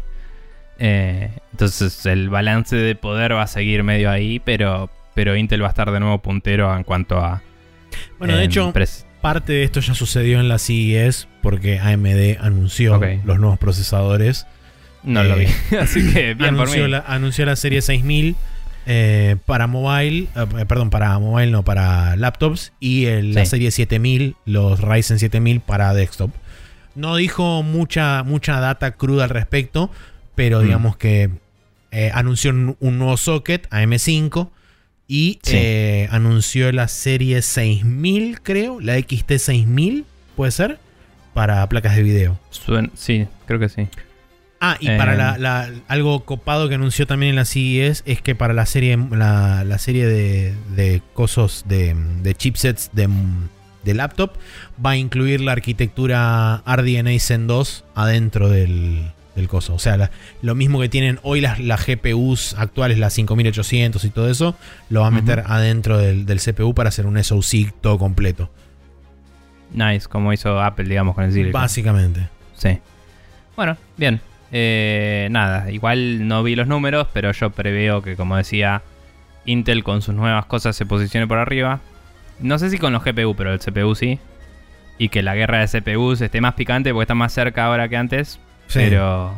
[0.79, 5.65] Eh, entonces el balance de poder va a seguir medio ahí, pero, pero Intel va
[5.65, 7.41] a estar de nuevo puntero en cuanto a...
[8.19, 8.71] Bueno, de hecho,
[9.19, 14.45] parte de esto ya sucedió en la CES porque AMD anunció los nuevos procesadores.
[15.01, 15.45] no lo vi.
[15.45, 16.91] eh, Así que bien por anunció, mí.
[16.91, 18.35] la, anunció la serie 6000
[18.85, 24.35] eh, para mobile, eh, perdón, para mobile no, para laptops y el- la serie 7000,
[24.45, 26.29] los Ryzen 7000 para desktop.
[26.93, 29.89] No dijo mucha, mucha data cruda al respecto,
[30.35, 30.63] pero Mm.
[30.63, 31.31] digamos que
[32.13, 34.49] anunció un, un nuevo socket AM5
[35.07, 35.53] y Sí.
[35.55, 40.05] eh, anunció la serie 6000, creo, la XT 6000,
[40.35, 40.79] puede ser,
[41.33, 42.39] para placas de video.
[42.51, 43.87] Suen- sí, creo que sí.
[44.59, 48.33] Ah, y para la, la- algo copado que anunció también en la CES es que
[48.33, 53.07] para la serie la, la serie de, de cosos de, de chipsets de,
[53.83, 54.31] de laptop
[54.83, 59.73] va a incluir la arquitectura RDNA Zen 2 adentro del, del coso.
[59.73, 60.11] O sea, la-
[60.41, 64.55] lo mismo que tienen hoy las, las GPUs actuales, las 5800 y todo eso,
[64.89, 68.49] lo va a meter adentro del, del CPU para hacer un SoC todo completo.
[69.73, 71.53] Nice, como hizo Apple, digamos, con el Silicon.
[71.61, 72.27] Básicamente.
[72.55, 72.79] Sí.
[73.55, 74.21] Bueno, bien.
[74.51, 78.81] Eh, nada, igual no vi los números, pero yo preveo que, como decía,
[79.45, 81.81] Intel con sus nuevas cosas se posicione por arriba.
[82.39, 84.19] No sé si con los GPU, pero el CPU sí.
[84.97, 87.97] Y que la guerra de CPUs esté más picante porque está más cerca ahora que
[87.97, 88.39] antes.
[88.67, 88.79] Sí.
[88.79, 89.35] Pero,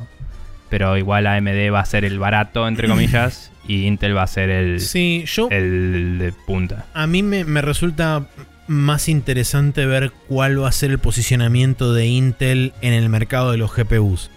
[0.70, 4.50] pero igual AMD va a ser el barato, entre comillas, y Intel va a ser
[4.50, 6.86] el, Sí, yo el de punta.
[6.94, 8.28] A mí me, me resulta
[8.68, 13.58] más interesante ver cuál va a ser el posicionamiento de Intel en el mercado de
[13.58, 14.30] los GPUs.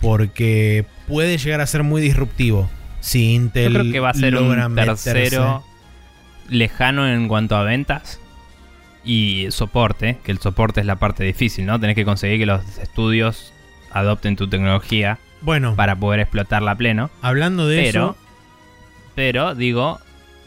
[0.00, 2.70] Porque puede llegar a ser muy disruptivo.
[3.00, 5.62] Si Intel Yo creo que va a ser un meterse- tercero
[6.48, 8.18] lejano en cuanto a ventas
[9.04, 11.78] y soporte, que el soporte es la parte difícil, ¿no?
[11.78, 13.52] Tenés que conseguir que los estudios
[13.92, 17.10] adopten tu tecnología Bueno, para poder explotarla a pleno.
[17.22, 18.16] hablando de Pero, eso,
[19.14, 20.00] pero digo,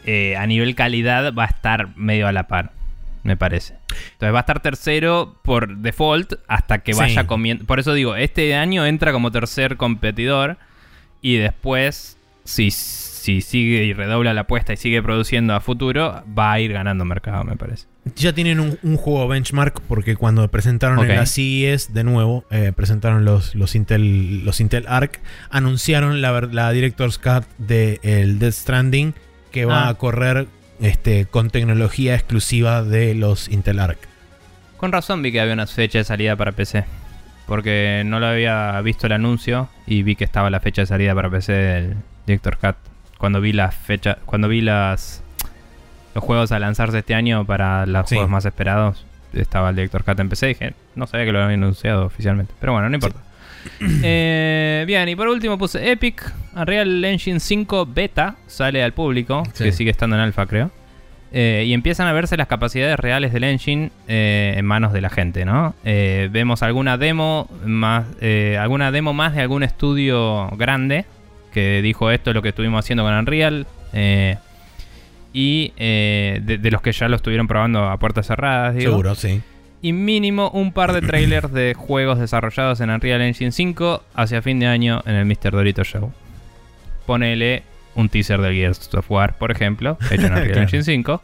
[0.06, 2.72] eh, a nivel calidad va a estar medio a la par,
[3.22, 3.74] me parece.
[4.12, 6.98] Entonces va a estar tercero por default hasta que Sí.
[7.00, 7.64] vaya comiendo.
[7.64, 10.56] Por eso digo, este año entra como tercer competidor
[11.22, 12.70] y después, si,
[13.24, 17.04] si sigue y redobla la apuesta y sigue produciendo a futuro, va a ir ganando
[17.04, 17.86] mercado, me parece.
[18.16, 21.04] ya tienen un, un juego benchmark porque cuando presentaron Ok.
[21.08, 25.20] en la CES, de nuevo, eh, presentaron los, los, Intel, los Intel Arc,
[25.50, 29.14] anunciaron la, la Director's Cut de el Death Stranding
[29.50, 29.88] que va Ah.
[29.88, 30.46] a correr
[30.80, 33.98] este, con tecnología exclusiva de los Intel Arc.
[34.76, 36.84] Con razón vi que había una fecha de salida para PC.
[37.46, 41.14] Porque no lo había visto el anuncio y vi que estaba la fecha de salida
[41.14, 41.96] para PC del
[42.26, 42.76] Director Cut.
[43.18, 45.22] Cuando vi la fecha, cuando vi las
[46.14, 48.14] los juegos a lanzarse este año para los Sí.
[48.14, 50.46] juegos más esperados, estaba el Director Cut en PC.
[50.48, 52.52] Dije, no sabía que lo habían anunciado oficialmente.
[52.60, 53.20] Pero bueno, no importa.
[54.02, 56.30] Eh, bien, y por último puse Epic.
[56.54, 59.64] Unreal Engine 5 Beta sale al público, Sí.
[59.64, 60.70] que sigue estando en alfa, creo.
[61.32, 65.10] Eh, y empiezan a verse las capacidades reales del engine eh, en manos de la
[65.10, 65.74] gente, ¿no?
[65.84, 71.06] Eh, vemos alguna demo más, eh, alguna demo más de algún estudio grande
[71.54, 73.66] que dijo esto es lo que estuvimos haciendo con Unreal.
[73.94, 74.36] eh,
[75.32, 78.92] y eh, de, de los que ya lo estuvieron probando a puertas cerradas, digo.
[78.92, 79.40] Seguro, sí.
[79.82, 84.60] Y mínimo un par de trailers de juegos desarrollados en Unreal Engine 5 hacia fin
[84.60, 85.50] de año en el Mr.
[85.50, 86.12] Dorito Show.
[87.06, 87.62] Ponele
[87.96, 90.62] un teaser del Gears of War, por ejemplo, hecho en Unreal Claro.
[90.62, 91.22] Engine 5.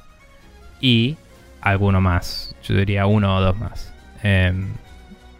[0.80, 1.16] Y
[1.60, 2.54] alguno más.
[2.64, 3.94] Yo diría uno o dos más.
[4.22, 4.68] Em,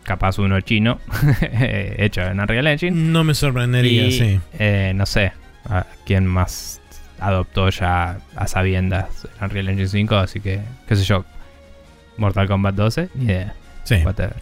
[0.05, 1.01] capaz uno chino,
[1.97, 2.91] hecho en Unreal Engine.
[2.93, 4.41] No me sorprendería, Y, sí.
[4.59, 5.33] eh, no sé,
[5.69, 6.81] a quién más
[7.19, 11.25] adoptó ya a sabiendas Unreal Engine 5, así que, qué sé yo,
[12.17, 13.55] Mortal Kombat 12, ni idea,
[13.85, 13.97] Sí.
[14.05, 14.37] whatever.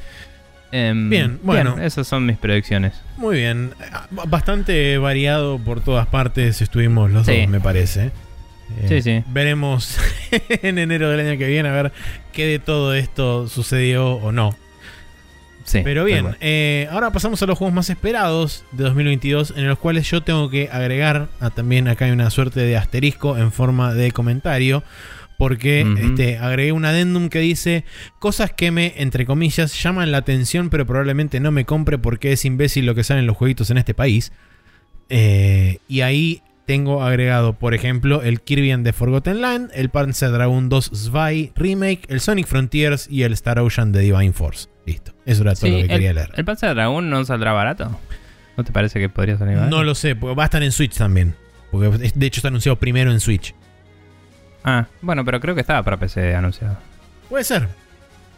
[0.71, 1.79] Em, Bien, bueno.
[1.81, 2.93] esas son mis predicciones.
[3.17, 3.71] Muy bien.
[4.11, 7.41] Bastante variado por todas partes estuvimos los Sí.
[7.41, 8.11] dos, me parece.
[8.83, 9.25] Eh, Sí, sí.
[9.29, 9.99] Veremos
[10.63, 11.93] en enero del año que viene a ver
[12.33, 14.55] qué de todo esto sucedió o no.
[15.69, 19.79] Sí, Pero bien, eh, ahora pasamos a los juegos más esperados de 2022, en los
[19.79, 23.93] cuales yo tengo que agregar, a, también acá hay una suerte de asterisco en forma
[23.93, 24.83] de comentario,
[25.37, 27.85] porque este, agregué un adendum que dice
[28.19, 32.47] cosas que me, entre comillas, llaman la atención, pero probablemente no me compre porque es
[32.47, 34.33] imbécil lo que salen los jueguitos en este país.
[35.11, 40.33] Eh, y ahí tengo agregado, por ejemplo, el Kirby and the Forgotten Land, el Panzer
[40.33, 44.69] Dragon 2 Zwei Remake, el Sonic Frontiers y el Star Ocean de Divine Force.
[44.89, 45.13] Listo.
[45.27, 46.31] Eso era todo Sí, lo que quería el, leer.
[46.35, 47.91] ¿El Panzer Dragoon no saldrá barato?
[48.57, 49.77] ¿No te parece que podría salir barato?
[49.77, 51.35] No lo sé, porque va a estar en Switch también.
[51.71, 53.55] Porque de hecho está anunciado primero en Switch.
[54.65, 56.79] Ah, bueno, pero creo que estaba para PC anunciado.
[57.29, 57.69] Puede ser.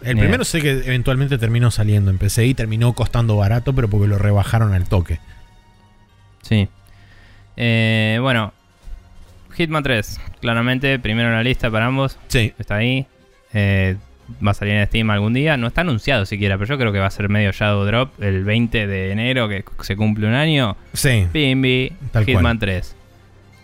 [0.02, 3.88] El Ni primero sé que eventualmente terminó saliendo en PC y terminó costando barato, pero
[3.88, 5.20] porque lo rebajaron al toque.
[6.42, 6.68] Sí.
[7.56, 8.52] Eh, bueno,
[9.54, 12.18] Hitman 3, claramente, primero en la lista para ambos.
[12.28, 12.52] Sí.
[12.58, 13.06] Está ahí.
[13.52, 13.96] Eh,
[14.44, 15.56] va a salir en Steam algún día.
[15.56, 18.44] No está anunciado siquiera, pero yo creo que va a ser medio Shadow Drop el
[18.44, 20.76] 20 de enero, que se cumple un año.
[20.92, 21.26] Sí.
[21.32, 22.58] Pimbi, Tal Hitman cual.
[22.58, 22.96] 3.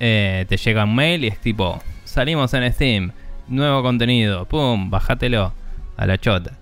[0.00, 3.12] Eh, te llega un mail y es tipo, salimos en Steam,
[3.48, 5.52] nuevo contenido, pum, bájatelo
[5.96, 6.52] a la chota.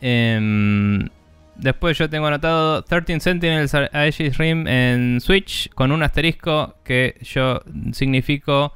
[0.00, 1.08] Em,
[1.56, 7.62] después yo tengo anotado 13 Sentinels Aegis Rim en Switch con un asterisco que yo
[7.92, 8.74] significo...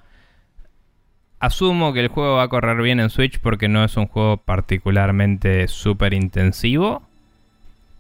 [1.45, 4.39] Asumo que el juego va a correr bien en Switch porque no es un juego
[4.39, 7.03] particularmente súper intensivo.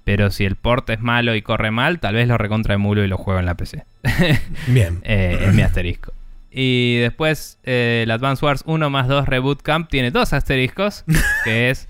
[0.05, 3.09] Pero si el port es malo y corre mal, tal vez lo recontra emulo y
[3.09, 3.85] lo juego en la PC.
[4.69, 5.01] Bien.
[5.05, 6.12] Eh, es mi asterisco.
[6.51, 11.05] Y después eh, el Advance Wars 1 más 2 Reboot Camp tiene dos asteriscos.
[11.45, 11.89] Que es...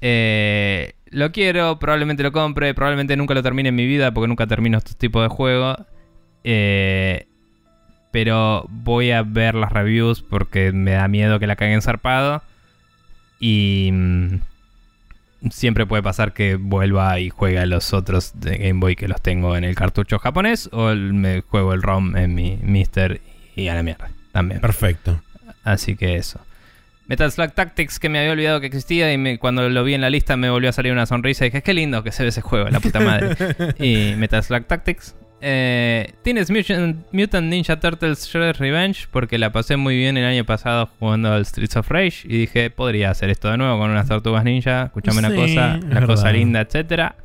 [0.00, 4.46] eh, lo quiero, probablemente lo compre, probablemente nunca lo termine en mi vida porque nunca
[4.46, 5.78] termino estos tipos de juegos.
[6.44, 7.26] Eh,
[8.16, 12.42] pero voy a ver las reviews porque me da miedo que la caguen zarpado.
[13.38, 14.36] Y mm,
[15.50, 19.20] siempre puede pasar que vuelva y juegue a los otros de Game Boy que los
[19.20, 23.20] tengo en el cartucho japonés o el- me juego el ROM en mi Mister
[23.54, 24.62] y a la mierda también.
[24.62, 25.20] Perfecto.
[25.62, 26.40] Así que eso.
[27.08, 30.00] Metal Slug Tactics que me había olvidado que existía y me- cuando lo vi en
[30.00, 32.30] la lista me volvió a salir una sonrisa y dije, qué lindo que se ve
[32.30, 33.36] ese juego, la puta madre.
[33.78, 35.14] y Metal Slug Tactics.
[35.42, 40.44] Eh, Tienes Mutant, Mutant Ninja Turtles Shredder's Revenge porque la pasé muy bien el año
[40.44, 44.08] pasado jugando al Streets of Rage y dije, podría hacer esto de nuevo con unas
[44.08, 47.16] tortugas ninja, escuchame una cosa, una cosa linda, etcétera.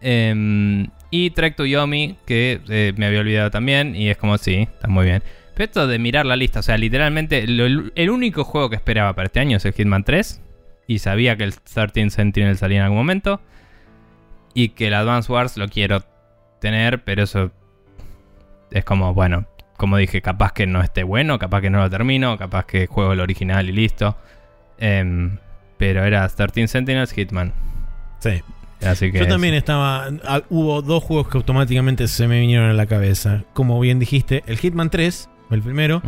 [0.00, 4.62] Em, y Trek to Yomi, que eh, me había olvidado también, y es como, sí,
[4.72, 5.22] está muy bien.
[5.54, 9.14] Pero esto de mirar la lista, o sea, literalmente, lo- el único juego que esperaba
[9.14, 10.40] para este año es el Hitman 3,
[10.86, 13.40] y sabía que el 13 Sentinel salía en algún momento,
[14.54, 16.02] y que el Advance Wars lo quiero
[16.66, 17.50] tener, pero eso
[18.70, 22.36] es como, bueno, como dije, capaz que no esté bueno, capaz que no lo termino,
[22.38, 24.16] capaz que juego el original y listo.
[24.78, 25.38] Em,
[25.78, 27.52] pero era 13 Sentinels Hitman.
[28.18, 28.42] Sí.
[28.82, 30.08] Así que Yo también estaba.
[30.24, 33.44] ah, Hubo dos juegos que automáticamente se me vinieron a la cabeza.
[33.54, 36.02] Como bien dijiste, el Hitman 3, el primero.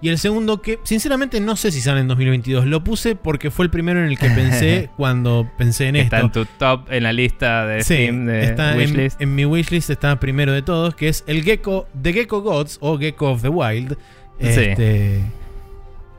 [0.00, 2.66] Y el segundo, que sinceramente no sé si sale en 2022.
[2.66, 6.26] Lo puse porque fue el primero en el que pensé cuando pensé en Está esto.
[6.26, 9.20] en tu top en la lista de Sí, Steam de está en, wishlist.
[9.20, 12.98] en mi wishlist está primero de todos, que es el Gecko, The Gecko Gods o
[12.98, 13.96] Gecko of the Wild.
[14.40, 14.46] Sí.
[14.48, 15.20] Este,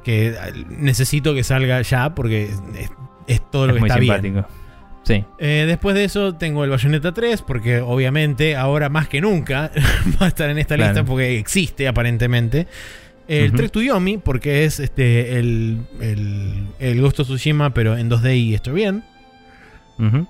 [0.03, 0.35] que
[0.69, 2.89] necesito que salga ya porque es,
[3.27, 4.45] es todo lo es que muy está bien.
[5.05, 5.23] Sí.
[5.39, 9.71] Eh, después de eso tengo el Bayonetta 3, porque obviamente ahora más que nunca
[10.21, 10.91] va a estar en esta Claro.
[10.93, 12.67] lista porque existe aparentemente.
[13.27, 13.53] El.
[13.53, 18.35] Trek to Yomi, porque es este el, el, el Ghost of Tsushima, pero en 2D
[18.37, 19.03] y esto bien.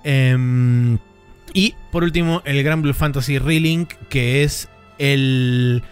[0.04, 0.98] Em,
[1.52, 5.82] y por último, el Grand Blue Fantasy Relink, que es el.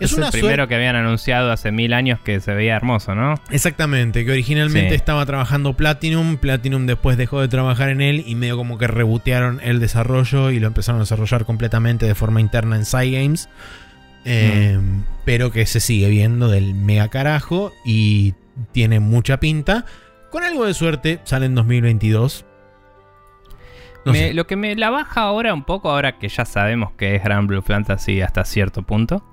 [0.00, 3.14] Es, Es, una el primero que habían anunciado hace mil años que se veía hermoso,
[3.14, 3.34] ¿no?
[3.50, 4.94] Exactamente, que originalmente Sí.
[4.96, 6.36] estaba trabajando Platinum.
[6.36, 10.58] Platinum después dejó de trabajar en él y medio como que rebotearon el desarrollo y
[10.58, 13.48] lo empezaron a desarrollar completamente de forma interna en Cygames.
[14.24, 14.78] Eh,
[15.24, 18.34] Pero que se sigue viendo del mega carajo y
[18.72, 19.84] tiene mucha pinta.
[20.30, 22.44] Con algo de suerte sale en 2022.
[24.04, 24.34] No Me- sé.
[24.34, 27.48] Lo que me la baja ahora un poco, ahora que ya sabemos que es Grand
[27.48, 29.24] Blue Fantasy hasta cierto punto,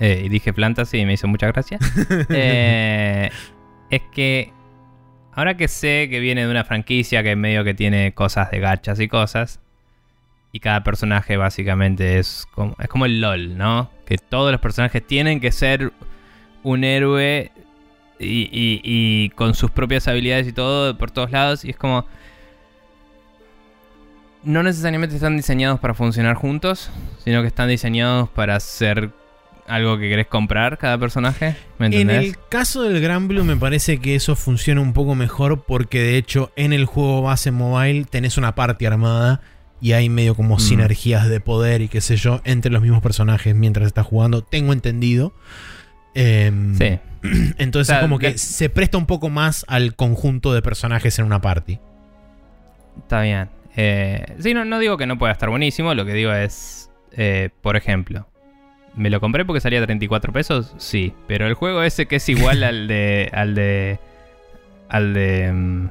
[0.00, 1.78] eh, y dije Fantasy y me hizo mucha gracia,
[2.30, 3.30] eh,
[3.90, 4.52] es que
[5.32, 8.98] ahora que sé que viene de una franquicia que medio que tiene cosas de gachas
[9.00, 9.60] y cosas,
[10.52, 13.90] y cada personaje básicamente es como, es como el LOL, ¿no?
[14.06, 15.92] Que todos los personajes tienen que ser
[16.62, 17.50] un héroe
[18.20, 22.06] y, y- y con sus propias habilidades y todo por todos lados, y es como
[24.44, 26.90] no necesariamente están diseñados para funcionar juntos,
[27.24, 29.10] sino que están diseñados para ser
[29.66, 31.56] algo que querés comprar cada personaje.
[31.78, 35.62] ¿Me En el caso del Gran Blue me parece que eso funciona un poco mejor
[35.64, 39.40] porque de hecho en el juego base mobile tenés una parte armada
[39.80, 40.60] y hay medio como Mm.
[40.60, 44.42] sinergias de poder y qué sé yo entre los mismos personajes mientras estás jugando.
[44.42, 45.32] Tengo entendido.
[46.14, 46.98] Em, Sí.
[47.58, 50.62] Entonces O sea, es como que de- se presta un poco más al conjunto de
[50.62, 51.80] personajes en una party.
[52.98, 53.48] Está bien.
[53.76, 57.50] Eh, sí, no, no digo que no pueda estar buenísimo, lo que digo es, eh,
[57.60, 58.28] por ejemplo,
[58.96, 60.74] ¿me lo compré porque salía 34 pesos?
[60.78, 63.30] Sí, pero el juego ese que es igual al de...
[63.34, 63.98] al de...
[64.88, 65.52] al de...
[65.52, 65.88] mm,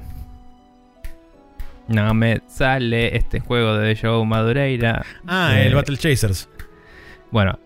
[1.89, 5.05] no me sale este juego de Joe Madureira.
[5.27, 6.49] Ah, Eh, el Battle Chasers.
[7.31, 7.59] Bueno,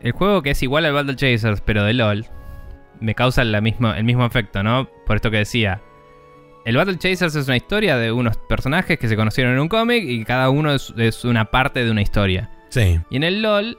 [0.00, 2.26] el juego que es igual al Battle Chasers, pero de LOL,
[3.00, 4.88] me causa la misma, el mismo efecto, ¿no?
[5.06, 5.80] Por esto que decía.
[6.64, 10.04] El Battle Chasers es una historia de unos personajes que se conocieron en un cómic
[10.04, 12.50] y cada uno es, es una parte de una historia.
[12.68, 13.00] Sí.
[13.10, 13.76] Y en el LOL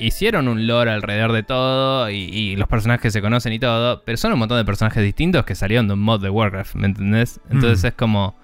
[0.00, 4.16] hicieron un lore alrededor de todo y, y los personajes se conocen y todo, pero
[4.18, 7.40] son un montón de personajes distintos que salieron de un mod de Warcraft, ¿me entendés?
[7.50, 7.86] Entonces Mm.
[7.86, 8.34] es como...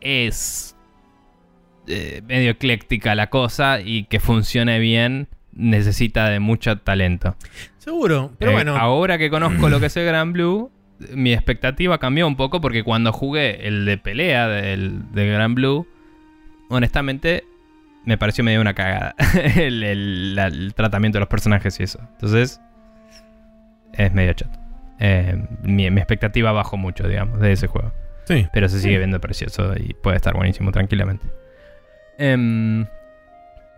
[0.00, 0.76] Es
[1.86, 7.36] eh, medio ecléctica la cosa y que funcione bien necesita de mucho talento.
[7.78, 8.32] Seguro.
[8.38, 8.76] Pero Eh, bueno.
[8.76, 10.70] Ahora que conozco lo que es el Gran Blue,
[11.12, 15.86] mi expectativa cambió un poco porque cuando jugué el de pelea del, del Gran Blue,
[16.68, 17.44] honestamente
[18.04, 19.14] me pareció medio una cagada
[19.56, 22.00] el, el- la- el tratamiento de los personajes y eso.
[22.12, 22.60] Entonces,
[23.92, 24.58] es medio chato.
[25.00, 27.92] Eh, mi, mi expectativa bajó mucho, digamos, de ese juego.
[28.24, 28.46] Sí.
[28.52, 31.26] Pero se sigue viendo precioso y puede estar buenísimo tranquilamente.
[32.18, 32.86] Em,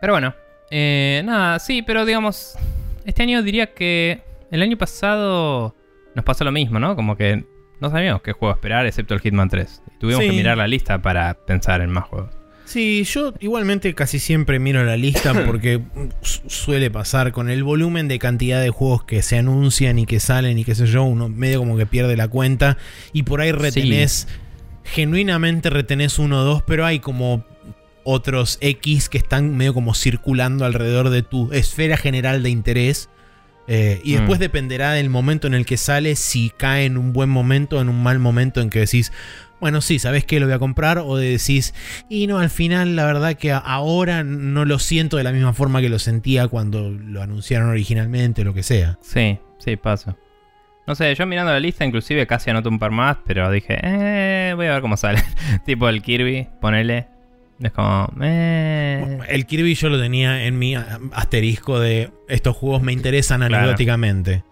[0.00, 0.34] pero bueno,
[0.70, 2.56] eh, nada, sí, pero digamos,
[3.04, 5.74] este año diría que el año pasado
[6.14, 6.94] nos pasó lo mismo, ¿no?
[6.96, 7.44] Como que
[7.80, 9.82] no sabíamos qué juego esperar excepto el Hitman 3.
[9.94, 10.30] Y tuvimos Sí.
[10.30, 12.30] que mirar la lista para pensar en más juegos.
[12.66, 15.80] Sí, yo igualmente casi siempre miro la lista porque
[16.20, 20.20] su- suele pasar con el volumen de cantidad de juegos que se anuncian y que
[20.20, 22.76] salen y qué sé yo, uno medio como que pierde la cuenta
[23.12, 24.26] y por ahí retenés,
[24.84, 27.44] genuinamente retenés uno o dos, pero hay como
[28.04, 33.08] otros X que están medio como circulando alrededor de tu esfera general de interés.
[33.68, 34.42] Eh, y después Mm.
[34.42, 38.00] dependerá del momento en el que sale, si cae en un buen momento, en un
[38.00, 39.10] mal momento en que decís,
[39.60, 40.38] bueno, sí, ¿sabes qué?
[40.40, 40.98] Lo voy a comprar.
[40.98, 41.74] O de decís,
[42.08, 45.80] y no, al final la verdad que ahora no lo siento de la misma forma
[45.80, 48.98] que lo sentía cuando lo anunciaron originalmente o lo que sea.
[49.00, 50.16] Sí, sí, paso.
[50.86, 54.52] No sé, yo mirando la lista inclusive casi anoto un par más, pero dije, eh,
[54.54, 55.20] voy a ver cómo sale.
[55.64, 57.08] tipo el Kirby, ponele.
[57.58, 59.18] Es como, eh.
[59.28, 60.74] El Kirby yo lo tenía en mi
[61.12, 63.56] asterisco de estos juegos me interesan Claro.
[63.56, 64.44] anecdóticamente.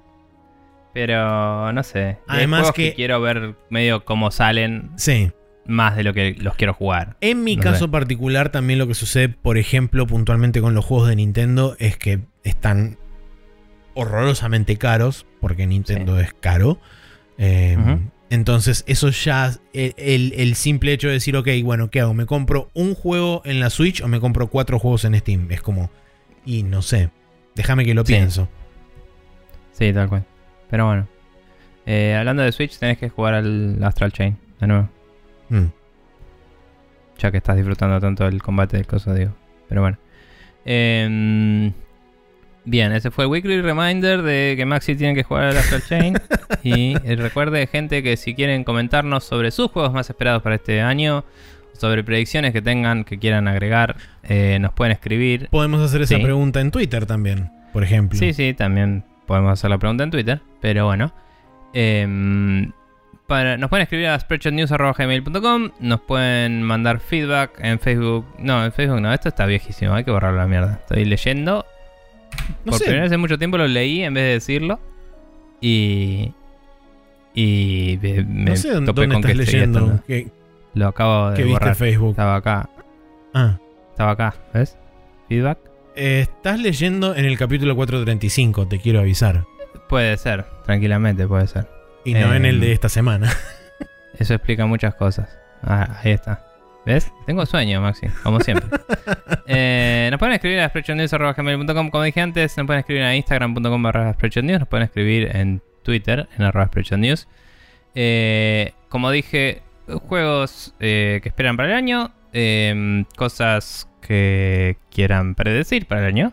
[0.94, 2.18] Pero no sé.
[2.28, 5.32] Además juegos que- quiero ver medio cómo salen Sí.
[5.66, 7.16] más de lo que los quiero jugar.
[7.20, 7.90] En mi No caso sé.
[7.90, 12.20] particular, también lo que sucede, por ejemplo, puntualmente con los juegos de Nintendo, es que
[12.44, 12.96] están
[13.94, 16.78] horrorosamente caros, porque Nintendo es caro.
[17.38, 18.00] Eh, Ujú.
[18.30, 22.14] Entonces, eso ya, el, el- el simple hecho de decir, ok, bueno, ¿qué hago?
[22.14, 25.46] ¿Me compro un juego en la Switch o me compro cuatro juegos en Steam?
[25.52, 25.90] Es como,
[26.44, 27.10] y no sé,
[27.54, 28.12] déjame que lo Sí.
[28.14, 28.48] pienso.
[29.72, 30.24] Sí, tal cual.
[30.70, 31.08] Pero bueno.
[31.86, 34.88] Eh, hablando de Switch, tenés que jugar al Astral Chain de nuevo.
[35.50, 35.66] Mm.
[37.18, 39.32] Ya que estás disfrutando tanto del combate del coso, digo.
[39.68, 39.98] Pero bueno.
[40.64, 41.72] Em,
[42.64, 46.14] bien, ese fue el weekly reminder de que Maxi tiene que jugar al Astral Chain.
[46.62, 50.80] y eh, recuerde, gente, que si quieren comentarnos sobre sus juegos más esperados para este
[50.80, 51.24] año,
[51.74, 55.48] sobre predicciones que tengan, que quieran agregar, eh, nos pueden escribir.
[55.50, 58.18] Podemos hacer esa pregunta en Twitter también, por ejemplo.
[58.18, 61.12] Sí, sí, también podemos hacer la pregunta en Twitter, pero bueno.
[61.72, 62.72] Em,
[63.26, 68.24] para- nos pueden escribir a spreadshotnews.gmail.com, nos pueden mandar feedback en Facebook.
[68.38, 70.78] No, en Facebook no, esto está viejísimo, hay que borrar la mierda.
[70.82, 71.64] Estoy leyendo.
[72.64, 72.84] No Por sé.
[72.84, 74.78] primera vez en mucho tiempo lo leí en vez de decirlo.
[75.60, 76.32] Y.
[77.36, 79.78] Y me, no sé dónde, topé dónde con que estás seguía leyendo.
[79.80, 80.02] estando.
[80.06, 80.28] ¿Qué,
[80.74, 81.74] Lo acabo de qué viste en.
[81.74, 82.10] Facebook?
[82.10, 82.68] Estaba acá,
[83.32, 83.58] Ah.
[83.90, 84.76] estaba acá, ¿ves?
[85.28, 85.58] Feedback.
[85.96, 89.44] Eh, estás leyendo en el capítulo 435, te quiero avisar.
[89.88, 91.68] Puede ser, tranquilamente puede ser.
[92.04, 92.54] Y no en Em.
[92.54, 93.32] el de esta semana.
[94.18, 95.28] Eso explica muchas cosas.
[95.62, 96.44] Ah, ahí está.
[96.84, 97.10] ¿Ves?
[97.26, 98.68] Tengo sueño, Maxi, como siempre.
[99.46, 102.56] Eh, nos pueden escribir a spreadshotnews.com como dije antes.
[102.56, 104.04] Nos pueden escribir a instagram.com barra.
[104.42, 106.70] Nos pueden escribir en Twitter, en arroba.
[107.94, 109.60] Eh, como dije,
[110.08, 112.12] juegos eh, que esperan para el año.
[112.32, 116.32] eh, cosas que quieran predecir para el año.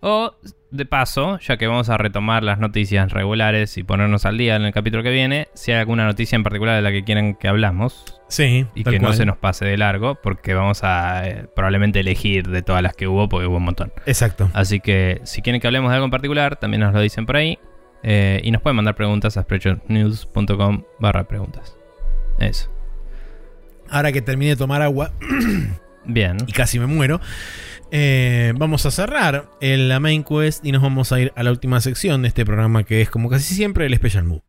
[0.00, 0.34] O,
[0.72, 4.62] de paso, ya que vamos a retomar las noticias regulares y ponernos al día en
[4.62, 7.46] el capítulo que viene, si hay alguna noticia en particular de la que quieran que
[7.46, 12.00] hablamos Sí, y que no se nos pase de largo, porque vamos a eh, probablemente
[12.00, 13.92] elegir de todas las que hubo, porque hubo un montón.
[14.06, 14.50] Exacto.
[14.54, 17.36] Así que si quieren que hablemos de algo en particular, también nos lo dicen por
[17.36, 17.58] ahí.
[18.02, 21.76] eh, y nos pueden mandar preguntas a spreadshotnews.com barra preguntas.
[22.38, 22.70] Eso.
[23.90, 25.12] Ahora que terminé de tomar agua
[26.04, 26.38] Bien.
[26.46, 27.20] y casi me muero,
[27.90, 31.80] eh, vamos a cerrar la main quest y nos vamos a ir a la última
[31.80, 34.42] sección de este programa que es como casi siempre el Special Move.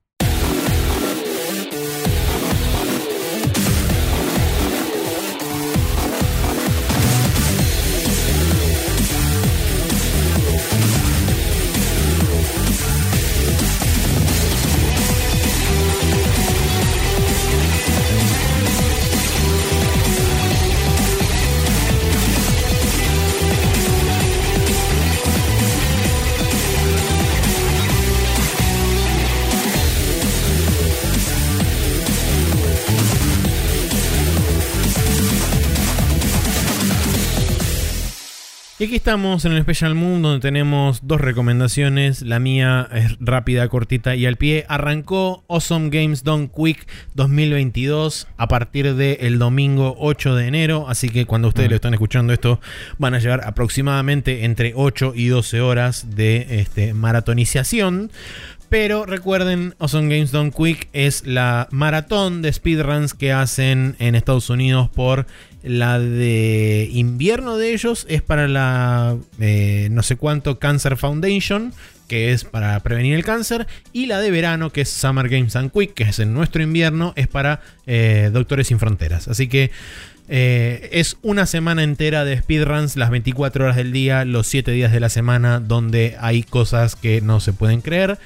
[38.83, 42.21] Y aquí estamos en el Special Moon donde tenemos dos recomendaciones.
[42.21, 44.65] La mía es rápida, cortita y al pie.
[44.67, 50.87] Arrancó Awesome Games Done Quick 2022 a partir del domingo 8 de enero.
[50.89, 51.71] Así que cuando ustedes Mm.
[51.71, 52.59] lo están escuchando esto
[52.97, 58.11] van a llevar aproximadamente entre 8 y 12 horas de este, maratonización.
[58.67, 64.49] Pero recuerden, Awesome Games Done Quick es la maratón de speedruns que hacen en Estados
[64.49, 65.25] Unidos por
[65.63, 68.05] la de invierno de ellos.
[68.09, 71.73] Es para la eh, no sé cuánto Cancer Foundation,
[72.07, 73.67] que es para prevenir el cáncer.
[73.91, 77.13] Y la de verano, que es Summer Games Done Quick, que es en nuestro invierno,
[77.15, 79.27] es para eh, Doctores Sin Fronteras.
[79.27, 79.71] Así que
[80.29, 84.91] eh, es una semana entera de speedruns, las 24 horas del día, los 7 días
[84.91, 88.17] de la semana, donde hay cosas que no se pueden creer.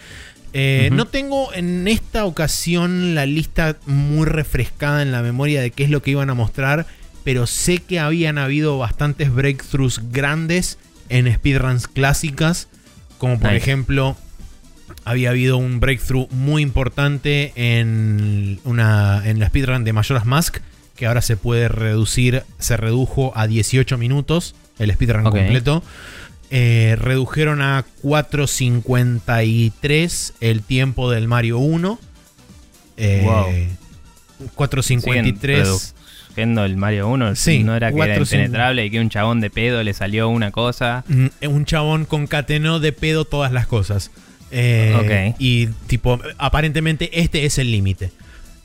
[0.54, 0.90] Eh.
[0.92, 5.90] No tengo en esta ocasión la lista muy refrescada en la memoria de qué es
[5.90, 6.86] lo que iban a mostrar,
[7.28, 10.78] pero sé que habían habido bastantes breakthroughs grandes
[11.10, 12.70] en speedruns clásicas,
[13.18, 13.58] como por Nice.
[13.64, 14.16] ejemplo
[15.04, 20.60] había habido un breakthrough muy importante en, una, en la speedrun de Majora's Mask,
[20.96, 25.84] que ahora se puede reducir, se redujo a 18 minutos el speedrun completo.
[26.50, 32.00] Eh, redujeron a 4.53 el tiempo del Mario 1.
[32.96, 33.48] Eh, Wow.
[34.56, 35.94] 4.53.
[36.38, 37.36] Reduciendo el Mario 1.
[37.36, 38.36] Sí, No era que era 4, cinco.
[38.44, 41.04] impenetrable y que un chabón de pedo le salió una cosa.
[41.08, 44.12] Mm, Un chabón concatenó de pedo todas las cosas.
[44.52, 44.96] Eh,
[45.34, 45.36] Ok.
[45.40, 48.12] Y tipo, aparentemente este es el límite.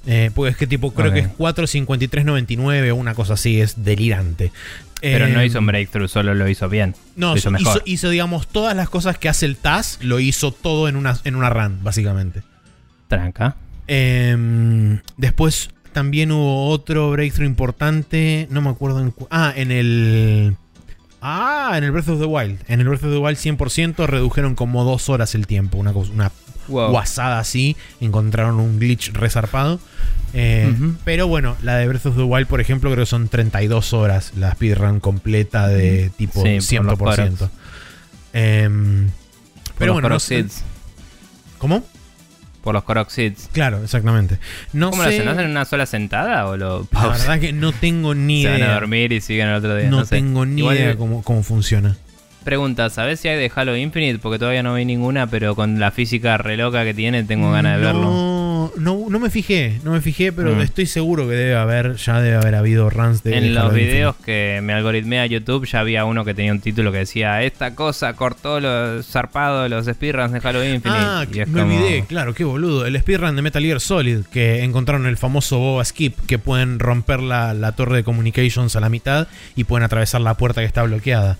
[0.06, 4.52] Eh, porque es que tipo, creo que es 4.53.99 o una cosa así, es delirante.
[5.00, 6.94] Pero no Eh, hizo un breakthrough, solo lo hizo bien.
[7.16, 7.82] No, lo hizo hizo, mejor.
[7.86, 11.36] hizo, digamos, todas las cosas que hace el TAS, lo hizo todo en una, en
[11.36, 12.42] una run, básicamente.
[13.08, 13.56] Tranca.
[13.86, 18.46] Em, después también hubo otro breakthrough importante.
[18.50, 20.56] No me acuerdo en Ah, en el.
[21.20, 22.58] Ah, en el Breath of the Wild.
[22.68, 25.78] En el Breath of the Wild 100% redujeron como dos horas el tiempo.
[25.78, 26.32] Una, cosa- una
[26.68, 26.90] Wow.
[26.90, 27.76] guasada así.
[28.00, 29.78] Encontraron un glitch resarpado.
[30.34, 30.72] Eh.
[31.04, 34.32] Pero bueno, la de Breath of the Wild, por ejemplo, creo que son 32 horas
[34.36, 37.36] la speedrun completa de tipo Sí, por los 100%.
[37.38, 37.50] Koroks.
[38.32, 39.08] Em,
[39.78, 40.16] pero bueno, no.
[41.58, 41.84] ¿Cómo?
[42.62, 43.48] Por los Korok Seeds.
[43.52, 44.38] Claro, exactamente.
[44.72, 45.16] No ¿Cómo lo sé.
[45.16, 45.24] hacen?
[45.26, 48.48] ¿Lo hacen en una sola sentada o lo La verdad que no tengo ni Se
[48.50, 48.74] van a idea.
[48.74, 49.90] dormir y siguen el otro día.
[49.90, 50.16] No, No, sé.
[50.16, 51.96] tengo ni Igual, idea cómo, cómo funciona.
[52.44, 54.18] Pregunta, ¿sabes si hay de Halo Infinite?
[54.18, 57.78] Porque todavía no vi ninguna, pero con la física re loca que tiene tengo ganas
[57.78, 58.10] de verlo.
[58.76, 60.60] No, no, no me fijé, no me fijé, pero Mm.
[60.60, 63.36] estoy seguro que debe haber, ya debe haber habido runs de.
[63.36, 66.92] en de los videos que me algoritmea YouTube ya había uno que tenía un título
[66.92, 70.88] que decía esta cosa cortó los zarpados los speedruns de Halo Infinite.
[70.88, 71.04] Infinite.
[71.06, 72.86] Ah, Y es me como- olvidé, claro, qué boludo.
[72.86, 77.20] El speedrun de Metal Gear Solid, que encontraron el famoso Boba Skip, que pueden romper
[77.20, 80.82] la, la torre de communications a la mitad y pueden atravesar la puerta que está
[80.82, 81.38] bloqueada.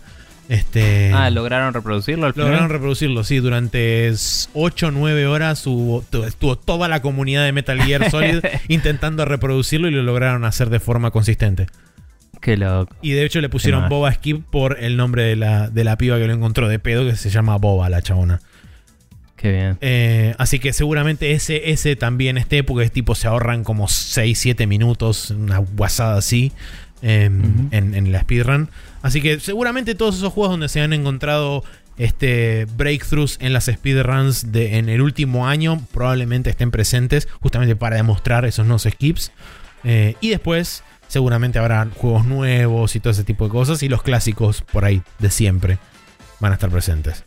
[0.49, 2.49] Este, Ah, ¿lograron reproducirlo al final?
[2.49, 4.12] Lograron reproducirlo, sí, durante
[4.55, 9.25] 8 o 9 horas hubo- tu- estuvo toda la comunidad de Metal Gear Solid intentando
[9.25, 11.67] reproducirlo y lo lograron hacer de forma consistente.
[12.41, 12.95] Qué loco.
[13.03, 13.89] Y de hecho le pusieron.
[13.89, 17.07] Boba Skip por el nombre de la, de la piba que lo encontró de pedo,
[17.07, 18.41] que se llama Boba, la chabona.
[19.37, 19.79] Qué bien.
[19.81, 24.67] Eh, así que seguramente ese, ese también esté, porque es tipo se ahorran como 6-7
[24.69, 26.53] minutos, una guasada así,
[27.03, 27.69] eh, Ujú.
[27.71, 28.71] en, en la speedrun.
[29.03, 31.65] Así que seguramente todos esos juegos donde se han encontrado
[31.99, 37.97] este, breakthroughs en las speedruns de, en el último año probablemente estén presentes, justamente para
[37.97, 39.33] demostrar esos no skips.
[39.85, 44.03] Eh, y después seguramente habrá juegos nuevos y todo ese tipo de cosas, y los
[44.03, 45.79] clásicos por ahí de siempre
[46.41, 47.25] van a estar presentes.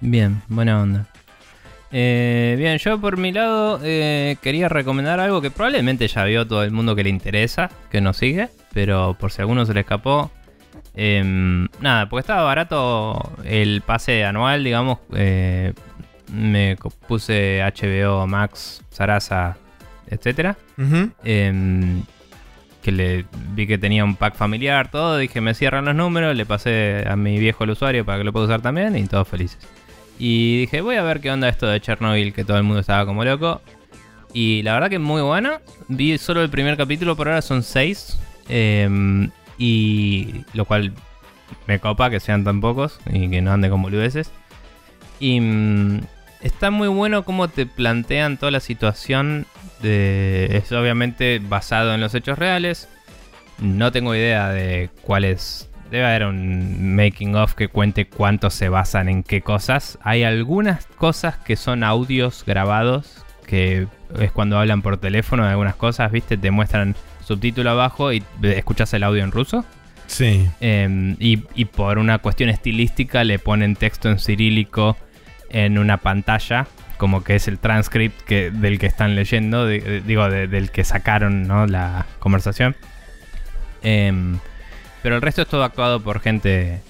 [0.00, 1.08] Bien, buena onda.
[1.96, 6.64] Eh, bien, yo por mi lado eh, quería recomendar algo que probablemente ya vio todo
[6.64, 9.80] el mundo que le interesa, que nos sigue, pero por si a alguno se le
[9.80, 10.32] escapó.
[10.96, 14.98] em, nada, porque estaba barato el pase anual, digamos.
[15.14, 15.72] eh,
[16.32, 19.56] me puse HBO, Max, Sarasa,
[20.08, 20.56] etcétera.
[20.76, 21.10] Ujú.
[21.22, 22.02] Em,
[22.82, 23.24] que le
[23.54, 27.14] vi que tenía un pack familiar, todo, dije me cierran los números, le pasé a
[27.14, 29.58] mi viejo el usuario para que lo pueda usar también y todos felices.
[30.18, 33.04] Y dije, voy a ver qué onda esto de Chernobyl, que todo el mundo estaba
[33.06, 33.60] como loco.
[34.32, 35.60] Y la verdad que muy bueno.
[35.88, 38.18] Vi solo el primer capítulo, por ahora son seis.
[38.48, 40.92] Em, y lo cual
[41.66, 44.30] me copa que sean tan pocos y que no ande con boludeces.
[45.20, 46.00] Y mm,
[46.42, 49.46] está muy bueno cómo te plantean toda la situación.
[49.82, 52.88] Es obviamente basado en los hechos reales.
[53.58, 55.70] No tengo idea de cuál es.
[55.90, 59.98] Debe haber un making of que cuente cuánto se basan en qué cosas.
[60.02, 63.24] Hay algunas cosas que son audios grabados.
[63.46, 63.86] Que
[64.18, 66.36] es cuando hablan por teléfono de algunas cosas, ¿viste?
[66.38, 69.64] Te muestran subtítulo abajo y escuchas el audio en ruso.
[70.06, 70.48] Sí.
[70.60, 74.96] Em, y, y por una cuestión estilística le ponen texto en cirílico
[75.50, 80.00] en una pantalla, como que es el transcript que, del que están leyendo, de- de-
[80.00, 81.66] digo, de- del que sacaron ¿no?
[81.66, 82.74] la conversación.
[83.82, 84.38] Em,
[85.04, 86.80] pero el resto es todo actuado por gente,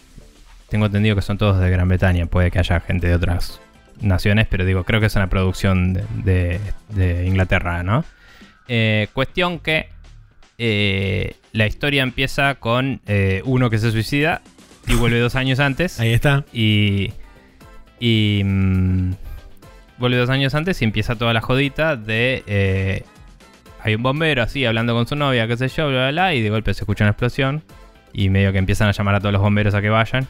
[0.70, 3.60] tengo entendido que son todos de Gran Bretaña, puede que haya gente de otras
[4.01, 6.60] naciones, pero digo, creo que es una producción de, de-
[6.91, 8.05] de Inglaterra, ¿no?
[8.68, 9.89] Eh, cuestión que
[10.59, 14.41] eh, la historia empieza con eh, uno que se suicida
[14.86, 15.99] y vuelve dos años antes.
[16.01, 16.44] Ahí está.
[16.52, 17.12] Y.
[18.01, 18.43] Y.
[18.44, 19.10] mm,
[19.99, 22.43] vuelve dos años antes y empieza toda la jodita de.
[22.47, 23.02] eh,
[23.83, 26.41] hay un bombero así hablando con su novia, qué sé yo, bla, bla, bla, y
[26.41, 27.62] de golpe se escucha una explosión.
[28.15, 30.26] Y medio que empiezan a llamar a todos los bomberos a que vayan.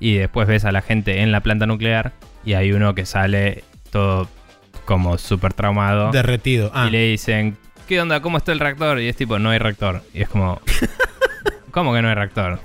[0.00, 2.12] Y después ves a la gente en la planta nuclear.
[2.44, 4.28] Y hay uno que sale todo
[4.86, 6.10] como súper traumado.
[6.10, 6.72] Derretido.
[6.74, 8.20] Ah, Y le dicen, ¿qué onda?
[8.20, 8.98] ¿Cómo está el reactor?
[9.00, 10.02] Y es tipo, no hay reactor.
[10.12, 10.60] Y es como,
[11.70, 12.58] ¿cómo que no hay reactor?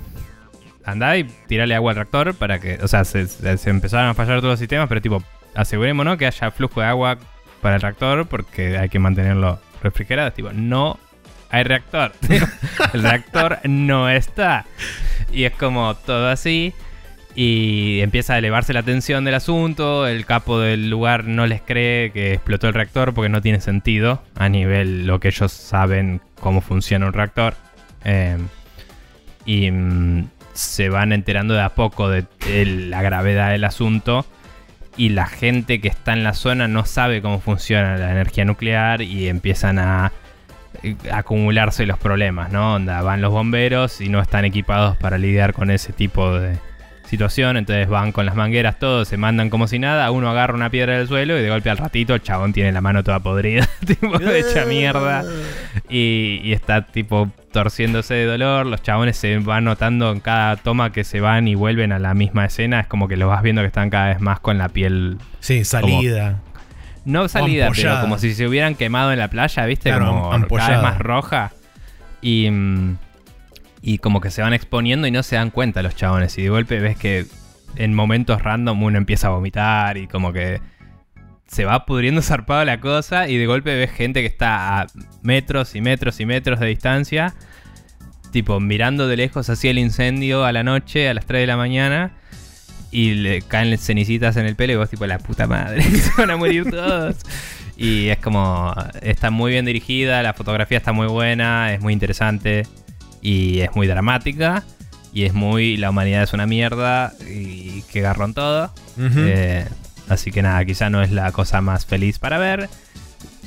[0.85, 4.37] Andá y tirale agua al reactor para que, o sea, se, se- empezaron a fallar
[4.39, 5.21] todos los sistemas, pero tipo,
[5.53, 7.17] asegurémonos que haya flujo de agua
[7.61, 10.29] para el reactor porque hay que mantenerlo refrigerado.
[10.29, 10.97] Es tipo, no
[11.49, 12.13] hay reactor.
[12.93, 14.65] el reactor no está.
[15.31, 16.73] Y es como todo así.
[17.35, 20.07] Y empieza a elevarse la tensión del asunto.
[20.07, 24.23] El capo del lugar no les cree que explotó el reactor porque no tiene sentido
[24.35, 27.53] a nivel lo que ellos saben cómo funciona un reactor.
[28.03, 28.37] Eh,
[29.45, 32.25] y mm, se van enterando de a poco de,
[32.65, 34.25] la gravedad del asunto.
[34.97, 39.03] Y la gente que está en la zona no sabe cómo funciona la energía nuclear
[39.03, 40.11] y empiezan a
[41.11, 42.75] acumularse los problemas, ¿no?
[42.75, 46.57] Onda, van los bomberos y no están equipados para lidiar con ese tipo de
[47.07, 50.69] situación, entonces van con las mangueras todos, se mandan como si nada, uno agarra una
[50.69, 53.67] piedra del suelo y de golpe al ratito el chabón tiene la mano toda podrida,
[53.85, 55.23] tipo hecha mierda
[55.89, 60.91] y, y está tipo torciéndose de dolor, los chabones se van notando en cada toma
[60.91, 63.61] que se van y vuelven a la misma escena, es como que los vas viendo
[63.61, 66.41] que están cada vez más con la piel sí, salida.
[67.07, 68.01] No salida, pero ampollada.
[68.01, 69.89] como si se hubieran quemado en la playa, ¿viste?
[69.89, 70.81] Claro, como am- cada vez ampollada.
[70.83, 71.51] más roja.
[72.21, 72.97] Y, mm,
[73.81, 76.37] y como que se van exponiendo y no se dan cuenta los chabones.
[76.37, 77.25] Y de golpe ves que
[77.75, 80.59] en momentos random uno empieza a vomitar y como que
[81.47, 83.29] se va pudriendo zarpado la cosa.
[83.29, 84.87] Y de golpe ves gente que está a
[85.21, 87.33] metros y metros y metros de distancia.
[88.31, 91.55] Tipo mirando de lejos hacia el incendio a la noche, a las 3 de la
[91.57, 92.11] mañana
[92.97, 96.31] y le caen cenicitas en el pelo y vos tipo la puta madre, se van
[96.31, 97.15] a morir todos.
[97.77, 102.65] Y es como, está muy bien dirigida, la fotografía está muy buena, es muy interesante
[103.21, 104.63] y es muy dramática
[105.13, 108.73] y es muy, la humanidad es una mierda y que garrón todo.
[108.97, 109.63] Eh,
[110.09, 112.67] así que nada, quizá no es la cosa más feliz para ver.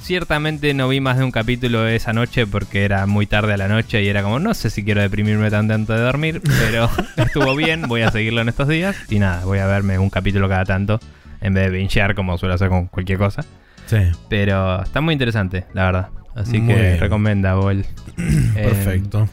[0.03, 3.69] Ciertamente no vi más de un capítulo esa noche porque era muy tarde a la
[3.69, 7.55] noche y era como, no sé si quiero deprimirme tan tanto de dormir, pero estuvo
[7.55, 10.65] bien, voy a seguirlo en estos días y nada, voy a verme un capítulo cada
[10.65, 10.99] tanto
[11.41, 13.45] en vez de bingear como suelo hacer con cualquier cosa.
[13.87, 13.99] Sí,
[14.29, 16.09] Pero está muy interesante, la verdad.
[16.35, 17.01] Así Muy que bien.
[17.01, 17.55] recomienda.
[17.73, 17.85] Eh,
[18.55, 19.29] perfecto.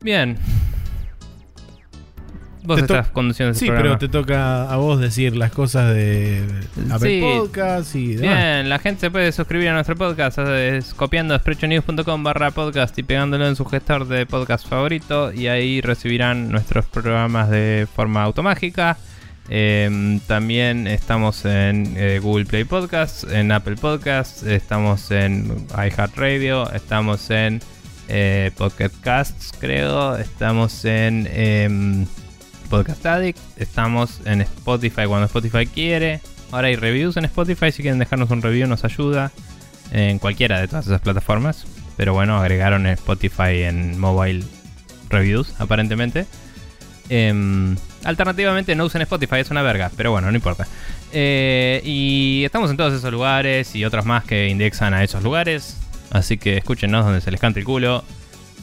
[0.00, 0.36] bien.
[2.62, 3.96] Vos Te estás conduciendo este Sí, programa.
[3.98, 6.44] pero te toca a vos decir las cosas de
[6.90, 7.20] Apple Sí.
[7.38, 8.36] Podcast y demás.
[8.36, 13.02] Bien, la gente se puede suscribir a nuestro podcast es copiando sprechonews.com barra podcast y
[13.02, 18.98] pegándolo en su gestor de podcast favorito y ahí recibirán nuestros programas de forma automágica.
[19.48, 27.30] Eh, también estamos en eh, Google Play Podcasts, en Apple Podcasts, estamos en iHeartRadio, estamos
[27.30, 27.60] en
[28.08, 32.06] eh, Pocket Casts, creo, estamos en em,
[32.70, 36.20] Podcast Addict, estamos en Spotify cuando Spotify quiere.
[36.52, 39.32] Ahora hay reviews en Spotify, si quieren dejarnos un review nos ayuda
[39.90, 41.66] en cualquiera de todas esas plataformas.
[41.96, 44.44] Pero bueno, agregaron Spotify en mobile
[45.10, 46.26] reviews, aparentemente.
[47.08, 50.66] Em, alternativamente no usen Spotify, es una verga, pero bueno, no importa.
[51.12, 55.76] Eh, y estamos en todos esos lugares y otros más que indexan a esos lugares.
[56.12, 58.04] Así que escúchenos donde se les cante el culo.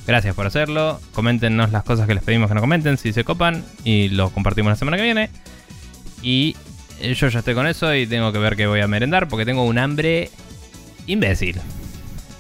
[0.08, 1.02] Gracias por hacerlo.
[1.14, 3.64] Coméntenos las cosas que les pedimos que nos comenten si se copan.
[3.84, 5.30] Y lo compartimos la semana que viene.
[6.22, 6.56] Y
[7.02, 9.46] eh, yo ya estoy con eso y tengo que ver qué voy a merendar porque
[9.46, 10.32] tengo un hambre
[11.06, 11.60] imbécil.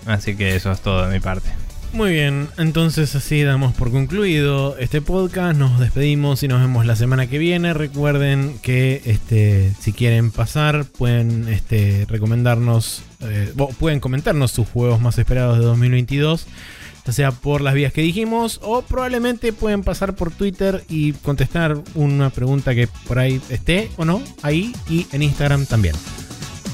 [0.06, 1.50] Así que eso es todo de mi parte.
[1.94, 5.58] Muy bien, entonces así damos por concluido este podcast.
[5.58, 7.74] Nos despedimos y nos vemos la semana que viene.
[7.74, 15.18] Recuerden que este, si quieren pasar, pueden este, recomendarnos, eh, pueden comentarnos sus juegos más
[15.18, 16.46] esperados de 2022,
[17.08, 21.82] ya sea por las vías que dijimos o probablemente pueden pasar por Twitter y contestar
[21.96, 25.96] una pregunta que por ahí esté o no, ahí y en Instagram también.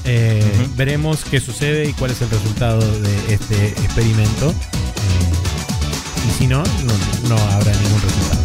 [0.04, 0.42] Eh,
[0.76, 4.50] veremos qué sucede y cuál es el resultado de este experimento.
[4.50, 8.42] Eh, y si no, no, no habrá ningún resultado.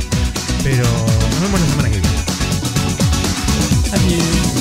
[0.63, 2.17] Pero nos vemos la semana que viene.
[3.93, 4.58] Adiós.